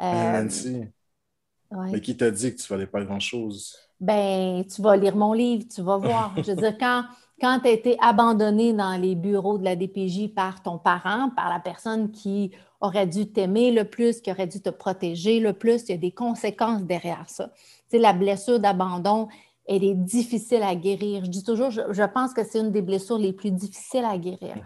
Euh, 0.00 0.42
Nancy, 0.42 0.82
mais 1.70 2.00
qui 2.00 2.16
t'a 2.16 2.32
dit 2.32 2.56
que 2.56 2.60
tu 2.60 2.72
ne 2.72 2.76
valais 2.76 2.88
pas 2.88 3.04
grand-chose? 3.04 3.76
Ben, 4.00 4.64
tu 4.64 4.80
vas 4.80 4.96
lire 4.96 5.16
mon 5.16 5.32
livre, 5.32 5.64
tu 5.72 5.82
vas 5.82 5.98
voir. 5.98 6.32
je 6.36 6.52
veux 6.52 6.56
dire, 6.56 6.76
quand, 6.80 7.04
quand 7.40 7.60
tu 7.60 7.68
as 7.68 7.72
été 7.72 7.96
abandonné 8.00 8.72
dans 8.72 9.00
les 9.00 9.14
bureaux 9.14 9.58
de 9.58 9.64
la 9.64 9.76
DPJ 9.76 10.34
par 10.34 10.62
ton 10.62 10.78
parent, 10.78 11.30
par 11.36 11.50
la 11.50 11.60
personne 11.60 12.10
qui 12.10 12.52
aurait 12.80 13.06
dû 13.06 13.30
t'aimer 13.30 13.72
le 13.72 13.84
plus, 13.84 14.20
qui 14.20 14.30
aurait 14.30 14.46
dû 14.46 14.60
te 14.60 14.70
protéger 14.70 15.38
le 15.40 15.52
plus, 15.52 15.82
il 15.84 15.90
y 15.90 15.94
a 15.94 15.98
des 15.98 16.12
conséquences 16.12 16.82
derrière 16.82 17.28
ça. 17.28 17.48
Tu 17.48 17.96
sais, 17.96 17.98
la 17.98 18.12
blessure 18.12 18.58
d'abandon, 18.58 19.28
elle 19.66 19.84
est 19.84 19.94
difficile 19.94 20.62
à 20.62 20.74
guérir. 20.74 21.24
Je 21.24 21.30
dis 21.30 21.44
toujours, 21.44 21.70
je, 21.70 22.12
pense 22.12 22.32
que 22.32 22.42
c'est 22.44 22.58
une 22.58 22.72
des 22.72 22.82
blessures 22.82 23.18
les 23.18 23.32
plus 23.32 23.50
difficiles 23.50 24.04
à 24.04 24.16
guérir. 24.18 24.56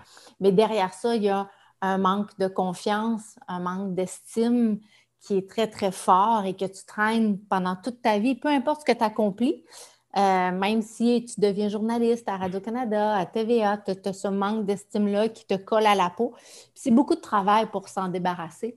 Mais 0.41 0.53
derrière 0.53 0.95
ça, 0.95 1.17
il 1.17 1.25
y 1.25 1.29
a 1.29 1.49
un 1.81 1.99
manque 1.99 2.38
de 2.38 2.47
confiance, 2.47 3.37
un 3.49 3.61
manque 3.61 3.95
d'estime 3.95 4.79
qui 5.25 5.38
est 5.38 5.49
très, 5.49 5.69
très 5.69 5.90
fort 5.90 6.45
et 6.45 6.54
que 6.54 6.66
tu 6.66 6.85
traînes 6.87 7.38
pendant 7.38 7.76
toute 7.76 8.02
ta 8.02 8.19
vie, 8.19 8.35
peu 8.35 8.49
importe 8.49 8.83
ce 8.83 8.93
que 8.93 8.97
tu 8.97 9.04
accomplis. 9.04 9.64
Euh, 10.16 10.52
même 10.52 10.83
si 10.83 11.25
tu 11.25 11.40
deviens 11.40 11.69
journaliste 11.69 12.28
à 12.28 12.37
Radio-Canada, 12.37 13.16
à 13.16 13.26
TVA, 13.26 13.78
tu 13.78 13.93
as, 14.04 14.12
ce 14.12 14.28
manque 14.28 14.64
d'estime-là 14.64 15.28
qui 15.28 15.45
te 15.47 15.54
colle 15.54 15.87
à 15.87 15.95
la 15.95 16.11
peau. 16.11 16.35
C'est 16.75 16.93
beaucoup 16.93 17.16
de 17.16 17.21
travail 17.21 17.66
pour 17.71 17.88
s'en 17.88 18.09
débarrasser. 18.09 18.76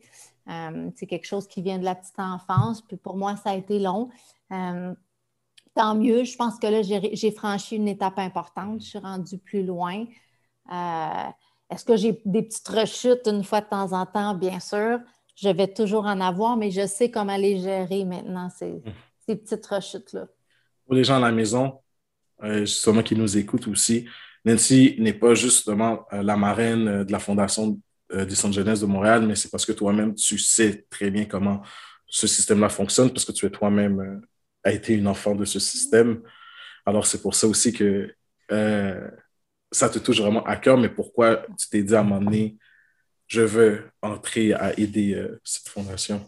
Euh, 0.49 0.89
c'est 0.95 1.05
quelque 1.05 1.27
chose 1.27 1.47
qui 1.47 1.61
vient 1.61 1.77
de 1.77 1.83
la 1.83 1.93
petite 1.93 2.17
enfance. 2.17 2.81
Puis 2.81 2.97
pour 2.97 3.17
moi, 3.17 3.35
ça 3.35 3.51
a 3.51 3.55
été 3.55 3.77
long. 3.77 4.09
Euh, 4.51 4.95
tant 5.75 5.93
mieux. 5.95 6.23
Je 6.23 6.35
pense 6.37 6.57
que 6.57 6.67
là, 6.67 6.81
j'ai 6.81 7.31
franchi 7.31 7.75
une 7.75 7.87
étape 7.87 8.17
importante. 8.17 8.81
Je 8.81 8.87
suis 8.87 8.99
rendue 8.99 9.37
plus 9.37 9.63
loin. 9.63 10.05
Est-ce 11.69 11.85
que 11.85 11.97
j'ai 11.97 12.19
des 12.25 12.41
petites 12.41 12.67
rechutes 12.67 13.27
une 13.27 13.43
fois 13.43 13.61
de 13.61 13.67
temps 13.67 13.91
en 13.91 14.05
temps? 14.07 14.33
Bien 14.33 14.59
sûr. 14.59 14.99
Je 15.39 15.49
vais 15.49 15.67
toujours 15.67 16.05
en 16.05 16.19
avoir, 16.19 16.57
mais 16.57 16.71
je 16.71 16.85
sais 16.87 17.11
comment 17.11 17.37
les 17.37 17.59
gérer 17.59 18.03
maintenant, 18.05 18.49
ces 18.49 18.71
mmh. 18.73 19.35
petites 19.35 19.65
rechutes-là 19.65 20.27
pour 20.87 20.95
les 20.95 21.03
gens 21.03 21.17
à 21.17 21.19
la 21.19 21.31
maison, 21.31 21.79
euh, 22.43 22.61
justement 22.61 23.03
qui 23.03 23.15
nous 23.15 23.37
écoutent 23.37 23.67
aussi, 23.67 24.07
Nancy 24.45 24.95
n'est 24.99 25.13
pas 25.13 25.35
justement 25.35 26.07
euh, 26.13 26.23
la 26.23 26.37
marraine 26.37 26.87
euh, 26.87 27.03
de 27.03 27.11
la 27.11 27.19
Fondation 27.19 27.79
des 28.09 28.35
Centres 28.35 28.53
Jeunesse 28.53 28.79
de 28.79 28.85
Montréal, 28.85 29.27
mais 29.27 29.35
c'est 29.35 29.49
parce 29.49 29.65
que 29.65 29.73
toi-même, 29.73 30.15
tu 30.15 30.37
sais 30.37 30.85
très 30.89 31.11
bien 31.11 31.25
comment 31.25 31.61
ce 32.05 32.25
système-là 32.25 32.69
fonctionne, 32.69 33.09
parce 33.11 33.25
que 33.25 33.33
tu 33.33 33.45
es 33.45 33.49
toi-même 33.49 34.21
a 34.63 34.71
été 34.71 34.93
une 34.93 35.09
enfant 35.09 35.35
de 35.35 35.43
ce 35.43 35.59
système. 35.59 36.21
Alors, 36.85 37.05
c'est 37.05 37.21
pour 37.21 37.35
ça 37.35 37.47
aussi 37.47 37.73
que 37.73 38.15
ça 38.49 39.89
te 39.89 39.99
touche 39.99 40.21
vraiment 40.21 40.41
à 40.45 40.55
cœur, 40.55 40.77
mais 40.77 40.87
pourquoi 40.87 41.45
tu 41.59 41.67
t'es 41.67 41.83
dit 41.83 41.95
à 41.95 41.99
un 41.99 42.03
moment 42.03 42.21
donné, 42.21 42.57
je 43.27 43.41
veux 43.41 43.91
entrer 44.01 44.53
à 44.53 44.77
aider 44.79 45.21
cette 45.43 45.67
fondation? 45.67 46.21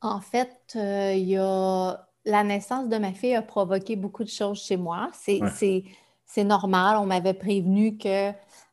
En 0.00 0.20
fait, 0.20 0.72
il 0.74 1.28
y 1.28 1.36
a 1.36 2.06
la 2.24 2.44
naissance 2.44 2.88
de 2.88 2.98
ma 2.98 3.12
fille 3.12 3.34
a 3.34 3.42
provoqué 3.42 3.96
beaucoup 3.96 4.24
de 4.24 4.28
choses 4.28 4.62
chez 4.62 4.76
moi. 4.76 5.10
C'est 5.14 6.44
normal. 6.44 6.96
On 6.98 7.06
m'avait 7.06 7.34
prévenu 7.34 7.96
que 7.96 8.30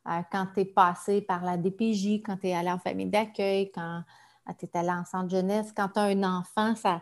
euh, 0.08 0.22
quand 0.32 0.48
tu 0.54 0.62
es 0.62 0.66
passé 0.66 1.22
par 1.22 1.44
la 1.44 1.58
DPJ, 1.58 2.22
quand 2.24 2.38
tu 2.38 2.48
es 2.48 2.54
allé 2.54 2.70
en 2.70 2.80
famille 2.80 3.08
d'accueil, 3.08 3.72
quand 3.72 4.04
euh, 4.50 4.54
tu 4.58 4.66
es 4.66 4.78
allé 4.78 4.90
en 4.90 5.06
centre 5.06 5.30
jeunesse, 5.30 5.74
quand 5.76 5.90
tu 5.90 6.00
as 6.00 6.04
un 6.04 6.24
enfant, 6.24 6.76
ça, 6.76 7.02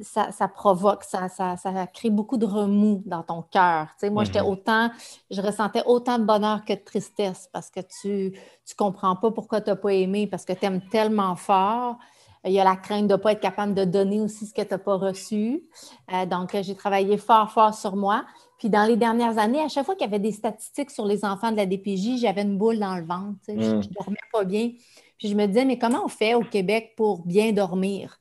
ça, 0.00 0.48
provoque, 0.48 1.04
ça, 1.04 1.28
ça, 1.28 1.86
crée 1.92 2.10
beaucoup 2.10 2.36
de 2.36 2.46
remous 2.46 3.02
dans 3.06 3.22
ton 3.22 3.42
cœur. 3.42 3.88
moi, 4.10 4.24
j'étais 4.24 4.40
mm-hmm. 4.40 4.50
autant, 4.50 4.90
je 5.30 5.40
ressentais 5.40 5.82
autant 5.86 6.18
de 6.18 6.24
bonheur 6.24 6.64
que 6.64 6.74
de 6.74 6.84
tristesse 6.84 7.48
parce 7.52 7.70
que 7.70 7.80
tu 7.80 8.32
ne 8.32 8.74
comprends 8.76 9.16
pas 9.16 9.30
pourquoi 9.30 9.60
tu 9.60 9.70
n'as 9.70 9.76
pas 9.76 9.92
aimé, 9.94 10.26
parce 10.26 10.44
que 10.44 10.52
tu 10.52 10.64
aimes 10.66 10.82
tellement 10.90 11.36
fort 11.36 11.98
il 12.46 12.52
y 12.52 12.60
a 12.60 12.64
la 12.64 12.76
crainte 12.76 13.08
de 13.08 13.14
ne 13.14 13.16
pas 13.16 13.32
être 13.32 13.40
capable 13.40 13.74
de 13.74 13.84
donner 13.84 14.20
aussi 14.20 14.46
ce 14.46 14.54
que 14.54 14.62
tu 14.62 14.68
n'as 14.70 14.78
pas 14.78 14.96
reçu. 14.96 15.64
Euh, 16.12 16.26
donc, 16.26 16.56
j'ai 16.62 16.74
travaillé 16.74 17.16
fort, 17.16 17.50
fort 17.50 17.74
sur 17.74 17.96
moi. 17.96 18.24
Puis 18.58 18.70
dans 18.70 18.84
les 18.84 18.96
dernières 18.96 19.36
années, 19.38 19.60
à 19.60 19.68
chaque 19.68 19.84
fois 19.84 19.94
qu'il 19.94 20.06
y 20.06 20.08
avait 20.08 20.18
des 20.18 20.32
statistiques 20.32 20.90
sur 20.90 21.06
les 21.06 21.24
enfants 21.24 21.50
de 21.50 21.56
la 21.56 21.66
DPJ, 21.66 22.20
j'avais 22.20 22.42
une 22.42 22.56
boule 22.56 22.78
dans 22.78 22.96
le 22.96 23.04
ventre. 23.04 23.38
Je 23.48 23.52
ne 23.52 23.78
mm. 23.78 23.86
dormais 23.98 24.16
pas 24.32 24.44
bien. 24.44 24.70
Puis 25.18 25.28
je 25.28 25.34
me 25.34 25.46
disais, 25.46 25.64
mais 25.64 25.78
comment 25.78 26.04
on 26.04 26.08
fait 26.08 26.34
au 26.34 26.42
Québec 26.42 26.94
pour 26.96 27.26
bien 27.26 27.52
dormir? 27.52 28.18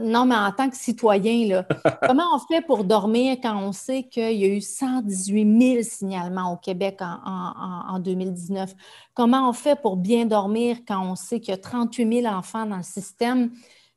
Non, 0.00 0.24
mais 0.24 0.34
en 0.34 0.50
tant 0.52 0.70
que 0.70 0.76
citoyen, 0.76 1.46
là, 1.46 1.64
comment 2.06 2.24
on 2.34 2.38
fait 2.38 2.62
pour 2.62 2.84
dormir 2.84 3.36
quand 3.42 3.60
on 3.60 3.72
sait 3.72 4.04
qu'il 4.04 4.32
y 4.32 4.44
a 4.44 4.48
eu 4.48 4.60
118 4.60 5.74
000 5.74 5.82
signalements 5.82 6.52
au 6.52 6.56
Québec 6.56 7.00
en, 7.00 7.98
2019? 7.98 8.74
Comment 9.14 9.48
on 9.48 9.52
fait 9.52 9.80
pour 9.80 9.96
bien 9.96 10.24
dormir 10.24 10.78
quand 10.86 11.04
on 11.04 11.16
sait 11.16 11.40
qu'il 11.40 11.50
y 11.50 11.54
a 11.54 11.60
38 11.60 12.22
000 12.22 12.34
enfants 12.34 12.64
dans 12.64 12.78
le 12.78 12.82
système, 12.82 13.50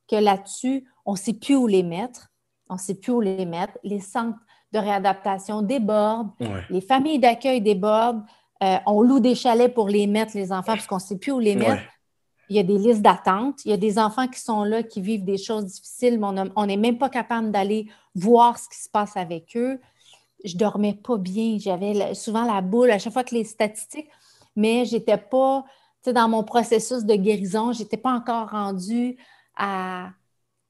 que 0.10 0.18
là-dessus, 0.18 0.86
on 1.06 1.14
ne 1.14 1.18
sait 1.18 1.34
plus 1.34 1.56
où 1.56 1.68
les 1.68 1.84
mettre? 1.84 2.28
On 2.70 2.76
ne 2.76 2.80
sait 2.80 2.96
plus 2.96 3.14
où 3.14 3.22
les 3.22 3.46
mettre. 3.46 3.78
Les 3.84 4.00
centres 4.02 4.40
de 4.74 4.80
réadaptation 4.80 5.62
débordent, 5.62 6.32
les 6.70 6.82
familles 6.82 7.20
d'accueil 7.20 7.62
débordent. 7.62 8.24
Euh, 8.64 8.78
on 8.86 9.02
loue 9.02 9.20
des 9.20 9.36
chalets 9.36 9.74
pour 9.74 9.88
les 9.88 10.06
mettre, 10.06 10.34
les 10.36 10.52
enfants, 10.52 10.74
parce 10.74 10.86
qu'on 10.86 10.96
ne 10.96 11.02
sait 11.02 11.18
plus 11.18 11.32
où 11.32 11.40
les 11.40 11.56
mettre 11.56 11.82
il 12.52 12.56
y 12.56 12.60
a 12.60 12.64
des 12.64 12.78
listes 12.78 13.02
d'attente, 13.02 13.64
il 13.64 13.72
y 13.72 13.74
a 13.74 13.78
des 13.78 13.98
enfants 13.98 14.28
qui 14.28 14.42
sont 14.42 14.66
là, 14.66 14.84
qui 14.84 15.00
vivent 15.00 15.24
des 15.24 15.38
choses 15.38 15.64
difficiles, 15.64 16.20
mais 16.20 16.52
on 16.58 16.66
n'est 16.66 16.76
même 16.76 16.98
pas 16.98 17.08
capable 17.08 17.50
d'aller 17.50 17.88
voir 18.14 18.60
ce 18.60 18.68
qui 18.68 18.78
se 18.78 18.90
passe 18.90 19.16
avec 19.16 19.56
eux. 19.56 19.80
Je 20.44 20.58
dormais 20.58 20.96
pas 20.96 21.16
bien, 21.16 21.58
j'avais 21.58 22.14
souvent 22.14 22.44
la 22.44 22.60
boule 22.60 22.92
à 22.92 23.00
chaque 23.00 23.14
fois 23.14 23.24
que 23.24 23.34
les 23.34 23.46
statistiques, 23.46 24.10
mais 24.58 24.84
j'étais 24.84 25.16
pas, 25.16 25.64
tu 26.04 26.10
sais, 26.10 26.14
dans 26.14 26.28
mon 26.28 26.44
processus 26.44 27.06
de 27.06 27.16
guérison, 27.16 27.72
j'étais 27.72 27.96
pas 27.96 28.12
encore 28.12 28.50
rendue 28.50 29.16
à, 29.56 30.10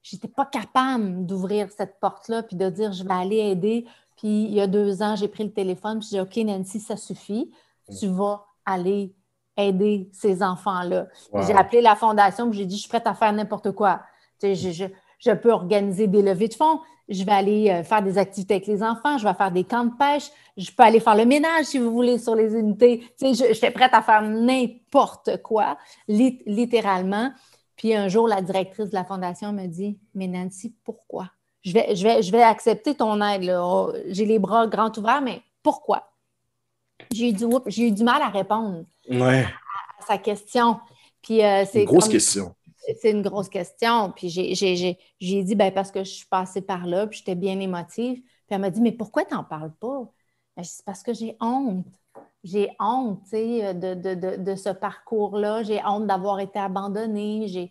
j'étais 0.04 0.28
pas 0.28 0.46
capable 0.46 1.26
d'ouvrir 1.26 1.68
cette 1.76 1.98
porte-là 1.98 2.44
puis 2.44 2.54
de 2.54 2.70
dire 2.70 2.92
je 2.92 3.02
vais 3.02 3.14
aller 3.14 3.38
aider. 3.38 3.86
Puis 4.18 4.44
il 4.44 4.54
y 4.54 4.60
a 4.60 4.68
deux 4.68 5.02
ans, 5.02 5.16
j'ai 5.16 5.26
pris 5.26 5.42
le 5.42 5.52
téléphone 5.52 5.98
puis 5.98 6.10
j'ai 6.12 6.18
dit 6.18 6.20
OK, 6.20 6.36
Nancy, 6.46 6.78
ça 6.78 6.96
suffit. 6.96 7.50
Tu 7.98 8.06
vas 8.06 8.46
aller 8.64 9.16
aider 9.56 10.08
ces 10.12 10.42
enfants-là. 10.42 11.06
J'ai 11.46 11.54
appelé 11.54 11.80
la 11.80 11.94
fondation 11.94 12.50
et 12.50 12.54
j'ai 12.54 12.66
dit, 12.66 12.76
je 12.76 12.80
suis 12.80 12.88
prête 12.88 13.06
à 13.06 13.14
faire 13.14 13.32
n'importe 13.32 13.72
quoi. 13.72 14.00
je, 14.42 15.32
peux 15.34 15.50
organiser 15.50 16.06
des 16.06 16.22
levées 16.22 16.48
de 16.48 16.54
fonds, 16.54 16.80
je 17.08 17.24
vais 17.24 17.32
aller 17.32 17.70
euh, 17.70 17.82
faire 17.82 18.02
des 18.02 18.18
activités 18.18 18.54
avec 18.54 18.66
les 18.66 18.82
enfants, 18.82 19.18
je 19.18 19.26
vais 19.26 19.34
faire 19.34 19.50
des 19.50 19.64
camps 19.64 19.84
de 19.84 19.94
pêche, 19.98 20.30
je 20.56 20.70
peux 20.70 20.82
aller 20.82 21.00
faire 21.00 21.16
le 21.16 21.26
ménage 21.26 21.66
si 21.66 21.78
vous 21.78 21.92
voulez 21.92 22.18
sur 22.18 22.34
les 22.34 22.54
unités. 22.54 23.04
Tu 23.18 23.34
sais, 23.34 23.52
j'étais 23.52 23.70
prête 23.70 23.92
à 23.92 24.02
faire 24.02 24.22
n'importe 24.22 25.42
quoi, 25.42 25.76
littéralement. 26.08 27.32
Puis 27.76 27.94
un 27.94 28.08
jour, 28.08 28.28
la 28.28 28.40
directrice 28.40 28.90
de 28.90 28.94
la 28.94 29.04
fondation 29.04 29.52
me 29.52 29.66
dit, 29.66 29.98
mais 30.14 30.28
Nancy, 30.28 30.74
pourquoi? 30.84 31.30
Je 31.64 31.72
vais, 31.72 31.94
je 31.94 32.02
vais, 32.02 32.22
je 32.22 32.32
vais 32.32 32.42
accepter 32.42 32.94
ton 32.94 33.20
aide. 33.20 33.52
Oh, 33.56 33.92
j'ai 34.08 34.24
les 34.24 34.38
bras 34.38 34.66
grands 34.66 34.92
ouverts, 34.96 35.22
mais 35.22 35.42
pourquoi? 35.62 36.11
J'ai 37.10 37.30
eu, 37.30 37.90
du 37.92 38.04
mal 38.04 38.22
à 38.22 38.28
répondre 38.28 38.84
à, 39.10 40.04
sa 40.06 40.18
question. 40.18 40.80
Puis, 41.22 41.44
euh, 41.44 41.64
c'est 41.70 41.80
une 41.80 41.86
grosse 41.86 42.08
question. 42.08 42.54
C'est 43.00 43.10
une 43.10 43.22
grosse 43.22 43.48
question. 43.48 44.10
Puis 44.10 44.28
j'ai 44.28 45.42
dit, 45.44 45.54
ben, 45.54 45.72
parce 45.72 45.90
que 45.90 46.04
je 46.04 46.10
suis 46.10 46.26
passée 46.26 46.62
par 46.62 46.86
là, 46.86 47.06
puis 47.06 47.18
j'étais 47.18 47.34
bien 47.34 47.60
émotive. 47.60 48.20
Puis 48.20 48.46
elle 48.50 48.60
m'a 48.60 48.70
dit, 48.70 48.80
mais 48.80 48.92
pourquoi 48.92 49.24
tu 49.24 49.34
n'en 49.34 49.44
parles 49.44 49.72
pas? 49.74 50.12
Ben, 50.56 50.64
c'est 50.64 50.84
parce 50.84 51.02
que 51.02 51.14
j'ai 51.14 51.36
honte. 51.40 51.86
J'ai 52.44 52.70
honte 52.80 53.22
de, 53.30 53.94
de, 53.94 54.36
de, 54.36 54.54
ce 54.56 54.70
parcours-là. 54.70 55.62
J'ai 55.62 55.80
honte 55.84 56.08
d'avoir 56.08 56.40
été 56.40 56.58
abandonnée. 56.58 57.70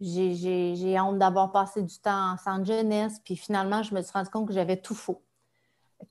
J'ai 0.00 1.00
honte 1.00 1.18
d'avoir 1.18 1.52
passé 1.52 1.82
du 1.82 1.98
temps 1.98 2.32
en 2.32 2.36
centre 2.38 2.64
jeunesse. 2.64 3.20
Puis 3.22 3.36
finalement, 3.36 3.82
je 3.82 3.94
me 3.94 4.00
suis 4.00 4.12
rendu 4.12 4.30
compte 4.30 4.48
que 4.48 4.54
j'avais 4.54 4.78
tout 4.78 4.94
faux 4.94 5.22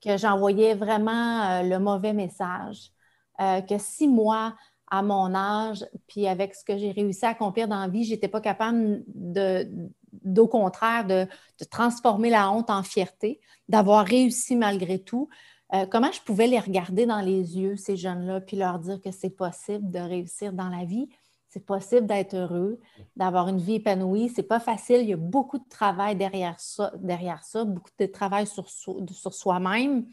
que 0.02 0.18
j'envoyais 0.18 0.76
vraiment 0.76 1.44
euh, 1.44 1.64
le 1.64 1.80
mauvais 1.80 2.14
message, 2.14 2.92
euh, 3.40 3.62
que 3.62 3.78
si 3.78 4.08
moi, 4.08 4.56
à 4.90 5.02
mon 5.02 5.34
âge, 5.36 5.86
puis 6.08 6.28
avec 6.28 6.56
ce 6.56 6.64
que 6.64 6.78
j'ai 6.78 6.92
réussi 6.92 7.26
à 7.26 7.30
accomplir 7.30 7.68
dans 7.68 7.80
la 7.80 7.88
vie, 7.88 8.04
je 8.04 8.12
n'étais 8.12 8.28
pas 8.28 8.42
capable 8.42 9.04
de, 9.08 9.70
d'au 10.12 10.48
contraire, 10.48 11.06
de, 11.06 11.28
transformer 11.70 12.30
la 12.30 12.52
honte 12.52 12.70
en 12.70 12.84
fierté, 12.84 13.40
d'avoir 13.68 14.06
réussi 14.06 14.56
malgré 14.56 15.00
tout. 15.00 15.30
Euh, 15.74 15.86
comment 15.86 16.12
je 16.12 16.22
pouvais 16.22 16.48
les 16.48 16.60
regarder 16.60 17.06
dans 17.06 17.20
les 17.20 17.58
yeux, 17.58 17.76
ces 17.76 17.98
jeunes-là, 17.98 18.42
puis 18.42 18.56
leur 18.56 18.80
dire 18.80 19.02
que 19.02 19.12
c'est 19.12 19.30
possible 19.30 19.92
de 19.92 20.00
réussir 20.00 20.54
dans 20.54 20.70
la 20.70 20.86
vie? 20.86 21.10
C'est 21.50 21.66
possible 21.66 22.08
d'être 22.08 22.36
heureux, 22.36 22.80
d'avoir 23.16 23.48
une 23.48 23.60
vie 23.60 23.76
épanouie. 23.76 24.30
C'est 24.30 24.44
pas 24.44 24.60
facile. 24.60 25.02
Il 25.02 25.10
y 25.10 25.14
a 25.14 25.18
beaucoup 25.18 25.58
de 25.58 25.68
travail 25.70 26.16
derrière 26.16 26.60
ça, 26.60 26.92
derrière 26.98 27.44
ça 27.44 27.64
beaucoup 27.64 27.92
de 27.98 28.06
travail 28.06 28.48
sur, 28.48 28.70
sur 28.70 29.34
soi-même. 29.34 30.06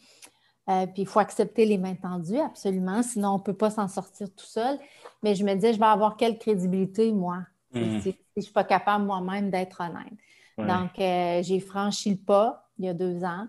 Euh, 0.70 0.86
puis 0.86 1.02
il 1.02 1.06
faut 1.06 1.18
accepter 1.18 1.66
les 1.66 1.76
mains 1.76 1.94
tendues, 1.94 2.38
absolument. 2.38 3.02
Sinon, 3.02 3.30
on 3.30 3.38
ne 3.38 3.42
peut 3.42 3.56
pas 3.56 3.70
s'en 3.70 3.88
sortir 3.88 4.28
tout 4.34 4.46
seul. 4.46 4.78
Mais 5.22 5.34
je 5.34 5.44
me 5.44 5.54
disais, 5.54 5.74
je 5.74 5.78
vais 5.78 5.84
avoir 5.84 6.16
quelle 6.16 6.38
crédibilité, 6.38 7.12
moi, 7.12 7.40
si, 7.72 7.80
mm. 7.80 8.00
je 8.00 8.10
ne 8.36 8.42
suis 8.42 8.52
pas 8.52 8.64
capable 8.64 9.04
moi-même 9.04 9.50
d'être 9.50 9.80
honnête. 9.80 10.12
Donc, 10.56 10.98
euh, 11.00 11.42
j'ai 11.42 11.58
franchi 11.58 12.10
le 12.10 12.16
pas 12.16 12.70
il 12.78 12.84
y 12.84 12.88
a 12.88 12.94
deux 12.94 13.24
ans. 13.24 13.46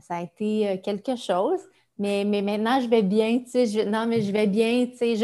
Ça 0.00 0.16
a 0.16 0.22
été 0.22 0.68
euh, 0.68 0.76
quelque 0.82 1.16
chose. 1.16 1.60
Mais, 1.98 2.24
maintenant, 2.24 2.80
je 2.80 2.88
vais 2.88 3.02
bien, 3.02 3.38
tu 3.38 3.66
sais, 3.66 3.84
non, 3.86 4.06
mais 4.06 4.20
je 4.20 4.32
vais 4.32 4.48
bien, 4.48 4.86
tu 4.86 4.96
sais, 4.96 5.16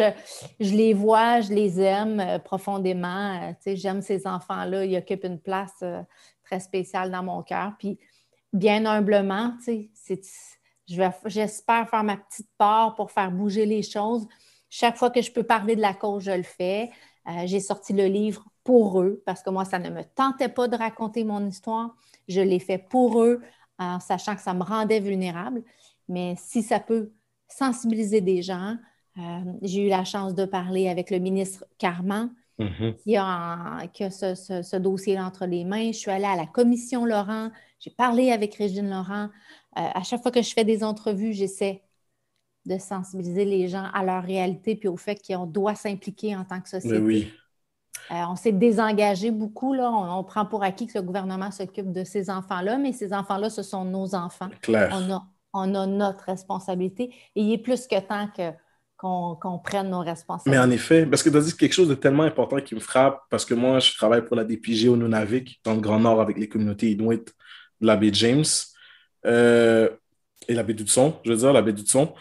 je, 0.60 0.74
les 0.74 0.94
vois, 0.94 1.40
je 1.40 1.52
les 1.52 1.80
aime 1.80 2.20
euh, 2.20 2.38
profondément, 2.38 3.42
euh, 3.42 3.50
tu 3.54 3.62
sais, 3.62 3.76
j'aime 3.76 4.02
ces 4.02 4.24
enfants-là, 4.24 4.84
ils 4.84 4.96
occupent 4.96 5.24
une 5.24 5.40
place 5.40 5.74
euh, 5.82 6.00
très 6.44 6.60
spéciale 6.60 7.10
dans 7.10 7.24
mon 7.24 7.42
cœur. 7.42 7.72
Puis, 7.76 7.98
bien 8.52 8.86
humblement, 8.86 9.52
tu 9.64 9.90
sais, 9.94 10.20
J'espère 11.26 11.88
faire 11.88 12.02
ma 12.02 12.16
petite 12.16 12.48
part 12.58 12.96
pour 12.96 13.12
faire 13.12 13.30
bouger 13.30 13.64
les 13.64 13.82
choses. 13.82 14.26
Chaque 14.68 14.96
fois 14.96 15.10
que 15.10 15.22
je 15.22 15.30
peux 15.30 15.44
parler 15.44 15.76
de 15.76 15.80
la 15.80 15.94
cause, 15.94 16.24
je 16.24 16.32
le 16.32 16.42
fais. 16.42 16.90
J'ai 17.44 17.60
sorti 17.60 17.92
le 17.92 18.06
livre 18.06 18.44
pour 18.64 19.00
eux 19.00 19.22
parce 19.24 19.40
que 19.40 19.50
moi, 19.50 19.64
ça 19.64 19.78
ne 19.78 19.88
me 19.88 20.02
tentait 20.02 20.48
pas 20.48 20.66
de 20.66 20.76
raconter 20.76 21.22
mon 21.22 21.46
histoire. 21.46 21.94
Je 22.26 22.40
l'ai 22.40 22.58
fait 22.58 22.78
pour 22.78 23.22
eux 23.22 23.40
en 23.78 24.00
sachant 24.00 24.34
que 24.34 24.42
ça 24.42 24.52
me 24.52 24.64
rendait 24.64 24.98
vulnérable. 24.98 25.62
Mais 26.10 26.34
si 26.36 26.62
ça 26.62 26.80
peut 26.80 27.12
sensibiliser 27.48 28.20
des 28.20 28.42
gens, 28.42 28.76
euh, 29.16 29.20
j'ai 29.62 29.86
eu 29.86 29.88
la 29.88 30.04
chance 30.04 30.34
de 30.34 30.44
parler 30.44 30.88
avec 30.88 31.10
le 31.10 31.18
ministre 31.18 31.64
Carman, 31.78 32.30
mm-hmm. 32.58 32.96
qui 32.96 33.16
a, 33.16 34.10
ce, 34.10 34.76
dossier 34.76 35.18
entre 35.18 35.46
les 35.46 35.64
mains. 35.64 35.92
Je 35.92 35.98
suis 35.98 36.10
allée 36.10 36.26
à 36.26 36.36
la 36.36 36.46
commission 36.46 37.04
Laurent, 37.04 37.50
j'ai 37.78 37.90
parlé 37.90 38.32
avec 38.32 38.54
Régine 38.56 38.90
Laurent. 38.90 39.28
Euh, 39.78 39.88
à 39.94 40.02
chaque 40.02 40.22
fois 40.22 40.32
que 40.32 40.42
je 40.42 40.52
fais 40.52 40.64
des 40.64 40.82
entrevues, 40.82 41.32
j'essaie 41.32 41.82
de 42.66 42.76
sensibiliser 42.76 43.44
les 43.44 43.68
gens 43.68 43.86
à 43.94 44.04
leur 44.04 44.22
réalité 44.22 44.76
puis 44.76 44.88
au 44.88 44.96
fait 44.96 45.18
qu'on 45.26 45.46
doit 45.46 45.74
s'impliquer 45.74 46.36
en 46.36 46.44
tant 46.44 46.60
que 46.60 46.68
société. 46.68 46.98
oui. 46.98 47.32
Euh, 48.10 48.24
on 48.28 48.34
s'est 48.34 48.52
désengagé 48.52 49.30
beaucoup. 49.30 49.72
Là. 49.72 49.88
On, 49.88 50.24
prend 50.24 50.44
pour 50.44 50.64
acquis 50.64 50.88
que 50.88 50.98
le 50.98 51.04
gouvernement 51.04 51.52
s'occupe 51.52 51.92
de 51.92 52.02
ces 52.02 52.28
enfants-là, 52.28 52.76
mais 52.76 52.92
ces 52.92 53.12
enfants-là, 53.12 53.50
ce 53.50 53.62
sont 53.62 53.84
nos 53.84 54.16
enfants. 54.16 54.48
Claire. 54.62 54.90
On 54.92 55.12
a, 55.12 55.24
on 55.52 55.74
a 55.74 55.86
notre 55.86 56.24
responsabilité. 56.24 57.14
Et 57.34 57.42
il 57.42 57.52
est 57.52 57.58
plus 57.58 57.86
que 57.86 58.00
temps 58.00 58.28
que, 58.36 58.52
qu'on, 58.96 59.58
prenne 59.58 59.90
nos 59.90 60.00
responsabilités. 60.00 60.50
Mais 60.50 60.58
en 60.58 60.70
effet, 60.70 61.06
parce 61.06 61.22
que 61.22 61.30
tu 61.30 61.36
as 61.36 61.40
dit 61.40 61.56
quelque 61.56 61.72
chose 61.72 61.88
de 61.88 61.94
tellement 61.94 62.24
important 62.24 62.60
qui 62.60 62.74
me 62.74 62.80
frappe, 62.80 63.22
parce 63.30 63.44
que 63.44 63.54
moi, 63.54 63.78
je 63.78 63.94
travaille 63.94 64.24
pour 64.24 64.36
la 64.36 64.44
DPG 64.44 64.88
au 64.88 64.96
Nunavik, 64.96 65.60
dans 65.64 65.74
le 65.74 65.80
Grand 65.80 66.00
Nord, 66.00 66.20
avec 66.20 66.38
les 66.38 66.48
communautés 66.48 66.92
inuit 66.92 67.24
de 67.80 67.86
la 67.86 67.96
baie 67.96 68.10
James 68.12 68.44
euh, 69.26 69.88
et 70.48 70.54
la 70.54 70.62
baie 70.62 70.74
d'Hudson, 70.74 71.14
je 71.24 71.30
veux 71.30 71.38
dire, 71.38 71.52
la 71.52 71.62
baie 71.62 71.72
d'Hudson. 71.72 72.12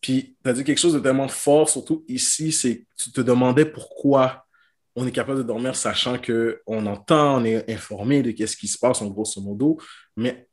Puis, 0.00 0.36
tu 0.42 0.50
as 0.50 0.52
dit 0.52 0.64
quelque 0.64 0.78
chose 0.78 0.94
de 0.94 1.00
tellement 1.00 1.28
fort, 1.28 1.68
surtout 1.68 2.04
ici, 2.06 2.52
c'est 2.52 2.80
que 2.80 2.84
tu 2.96 3.12
te 3.12 3.20
demandais 3.20 3.64
pourquoi 3.64 4.46
on 4.94 5.06
est 5.06 5.12
capable 5.12 5.38
de 5.38 5.42
dormir 5.42 5.76
sachant 5.76 6.16
qu'on 6.18 6.86
entend, 6.86 7.40
on 7.40 7.44
est 7.44 7.70
informé 7.70 8.22
de 8.22 8.46
ce 8.46 8.56
qui 8.56 8.66
se 8.66 8.78
passe 8.78 9.02
en 9.02 9.08
grosso 9.08 9.40
modo, 9.40 9.78
mais 10.16 10.48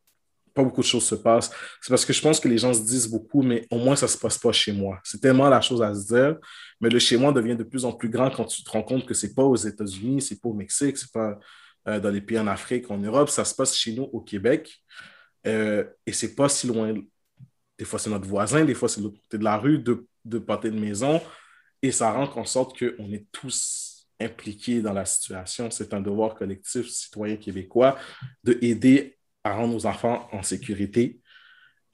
pas 0.54 0.64
beaucoup 0.64 0.82
de 0.82 0.86
choses 0.86 1.06
se 1.06 1.16
passent. 1.16 1.52
C'est 1.82 1.90
parce 1.90 2.06
que 2.06 2.14
je 2.14 2.22
pense 2.22 2.40
que 2.40 2.48
les 2.48 2.58
gens 2.58 2.74
se 2.74 2.82
disent 2.82 3.08
beaucoup, 3.08 3.42
mais 3.42 3.66
au 3.72 3.78
moins 3.78 3.96
ça 3.96 4.08
se 4.08 4.18
passe 4.18 4.38
pas 4.38 4.52
chez 4.52 4.72
moi. 4.72 5.00
C'est 5.04 5.20
tellement 5.20 5.50
la 5.50 5.62
chose 5.62 5.82
à 5.82 5.94
se 5.94 6.08
dire, 6.08 6.38
mais 6.80 6.90
le 6.90 7.00
chez 7.00 7.18
moi 7.18 7.32
devient 7.32 7.56
de 7.56 7.64
plus 7.64 7.86
en 7.86 7.94
plus 7.94 8.10
grand 8.10 8.30
quand 8.30 8.46
tu 8.46 8.64
te 8.64 8.70
rends 8.70 8.84
compte 8.84 9.06
que 9.06 9.14
ce 9.14 9.28
n'est 9.28 9.34
pas 9.34 9.44
aux 9.44 9.56
États-Unis, 9.56 10.22
ce 10.22 10.34
n'est 10.34 10.40
pas 10.40 10.50
au 10.50 10.54
Mexique, 10.54 10.98
ce 10.98 11.06
n'est 11.06 11.12
pas 11.14 11.40
euh, 11.88 12.00
dans 12.00 12.10
les 12.10 12.22
pays 12.22 12.40
en 12.40 12.48
Afrique, 12.48 12.90
en 12.92 12.98
Europe, 12.98 13.30
ça 13.30 13.46
se 13.46 13.54
passe 13.56 13.76
chez 13.76 13.94
nous 13.94 14.10
au 14.14 14.22
Québec. 14.22 14.84
Euh, 15.46 15.84
et 16.06 16.12
n'est 16.12 16.30
pas 16.30 16.50
si 16.50 16.68
loin. 16.68 16.94
Des 17.78 17.86
fois, 17.86 18.00
c'est 18.00 18.10
notre 18.10 18.28
voisin, 18.28 18.64
des 18.64 18.76
fois, 18.76 18.88
c'est 18.88 19.02
l'autre 19.02 19.20
côté 19.20 19.38
de 19.38 19.44
la 19.44 19.58
rue, 19.58 19.80
de, 19.80 20.08
de 20.24 20.38
pâté 20.38 20.72
de 20.72 20.80
maison. 20.80 21.22
Et 21.82 21.92
ça 21.92 22.12
rend 22.12 22.30
en 22.38 22.46
sorte 22.46 22.78
qu'on 22.80 23.12
est 23.12 23.26
tous 23.32 24.08
impliqués 24.20 24.82
dans 24.82 24.94
la 24.94 25.06
situation. 25.06 25.70
C'est 25.70 25.94
un 25.94 26.00
devoir 26.00 26.36
collectif 26.36 26.88
citoyen 26.88 27.36
québécois 27.36 27.98
de 28.44 28.58
aider 28.62 29.18
à 29.44 29.56
rendre 29.56 29.74
nos 29.74 29.86
enfants 29.86 30.28
en 30.32 30.44
sécurité. 30.44 31.20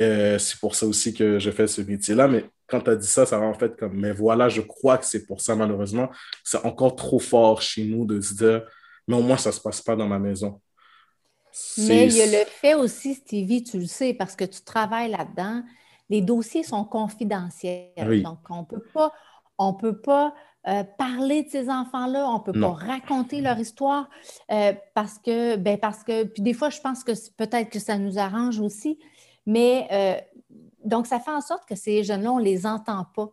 Euh, 0.01 0.38
c'est 0.39 0.59
pour 0.59 0.75
ça 0.75 0.85
aussi 0.85 1.13
que 1.13 1.39
je 1.39 1.51
fais 1.51 1.67
ce 1.67 1.81
métier-là. 1.81 2.27
Mais 2.27 2.45
quand 2.67 2.81
tu 2.81 2.89
as 2.89 2.95
dit 2.95 3.07
ça, 3.07 3.25
ça 3.25 3.38
va 3.38 3.45
en 3.45 3.53
fait 3.53 3.75
comme, 3.75 3.99
mais 3.99 4.12
voilà, 4.12 4.47
je 4.49 4.62
crois 4.62 4.97
que 4.97 5.05
c'est 5.05 5.25
pour 5.25 5.41
ça, 5.41 5.55
malheureusement. 5.55 6.09
C'est 6.43 6.63
encore 6.65 6.95
trop 6.95 7.19
fort 7.19 7.62
chez 7.62 7.83
nous 7.83 8.05
de 8.05 8.21
se 8.21 8.33
dire, 8.33 8.63
mais 9.07 9.15
au 9.15 9.21
moins, 9.21 9.38
ça 9.38 9.49
ne 9.49 9.55
se 9.55 9.62
passe 9.62 9.81
pas 9.81 9.95
dans 9.95 10.07
ma 10.07 10.19
maison. 10.19 10.62
Mais 11.79 12.05
il 12.05 12.13
y 12.13 12.21
a 12.21 12.25
le 12.27 12.45
fait 12.45 12.75
aussi, 12.75 13.15
Stevie, 13.15 13.63
tu 13.63 13.79
le 13.79 13.88
sais, 13.88 14.13
parce 14.13 14.35
que 14.35 14.45
tu 14.45 14.62
travailles 14.62 15.12
là-dedans, 15.12 15.63
les 16.09 16.21
dossiers 16.21 16.63
sont 16.63 16.85
confidentiels. 16.85 18.21
Donc, 18.23 18.39
on 18.49 18.62
ne 18.62 18.65
peut 18.65 18.83
pas, 18.93 19.12
on 19.57 19.73
peut 19.73 19.99
pas 19.99 20.33
euh, 20.67 20.83
parler 20.97 21.43
de 21.43 21.49
ces 21.49 21.69
enfants-là, 21.69 22.29
on 22.29 22.39
ne 22.39 22.43
peut 22.43 22.59
pas 22.59 22.71
raconter 22.71 23.39
leur 23.39 23.57
histoire 23.57 24.09
euh, 24.51 24.73
parce 24.93 25.17
que, 25.17 25.55
ben 25.55 25.77
parce 25.77 26.03
que, 26.03 26.25
puis 26.25 26.43
des 26.43 26.53
fois, 26.53 26.69
je 26.69 26.81
pense 26.81 27.05
que 27.05 27.13
peut-être 27.37 27.69
que 27.69 27.79
ça 27.79 27.97
nous 27.97 28.19
arrange 28.19 28.59
aussi, 28.59 28.99
mais 29.45 29.87
euh, 29.93 30.15
donc 30.83 31.07
ça 31.07 31.21
fait 31.21 31.31
en 31.31 31.39
sorte 31.39 31.65
que 31.65 31.75
ces 31.75 32.03
jeunes-là, 32.03 32.33
on 32.33 32.39
ne 32.39 32.43
les 32.43 32.65
entend 32.65 33.05
pas, 33.15 33.29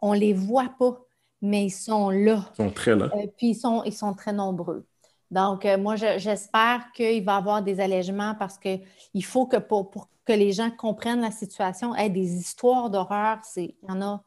on 0.00 0.14
ne 0.14 0.20
les 0.20 0.32
voit 0.32 0.72
pas, 0.78 0.96
mais 1.42 1.64
ils 1.64 1.70
sont 1.70 2.08
là. 2.08 2.44
Ils 2.52 2.64
sont 2.64 2.70
très 2.70 2.94
là. 2.94 3.10
puis 3.36 3.48
ils 3.48 3.56
sont, 3.56 3.82
ils 3.84 3.92
sont 3.92 4.14
très 4.14 4.32
nombreux. 4.32 4.86
Donc, 5.32 5.64
moi, 5.78 5.96
j'espère 5.96 6.90
qu'il 6.92 7.24
va 7.24 7.34
y 7.34 7.36
avoir 7.36 7.62
des 7.62 7.80
allègements 7.80 8.34
parce 8.36 8.58
qu'il 8.58 9.24
faut 9.24 9.46
que 9.46 9.58
pour, 9.58 9.90
pour, 9.90 10.08
que 10.24 10.32
les 10.32 10.52
gens 10.52 10.70
comprennent 10.70 11.20
la 11.20 11.30
situation, 11.30 11.94
des 11.94 12.34
histoires 12.36 12.90
d'horreur, 12.90 13.38
il 13.56 13.74
y 13.88 13.90
en 13.90 14.02
a 14.02 14.24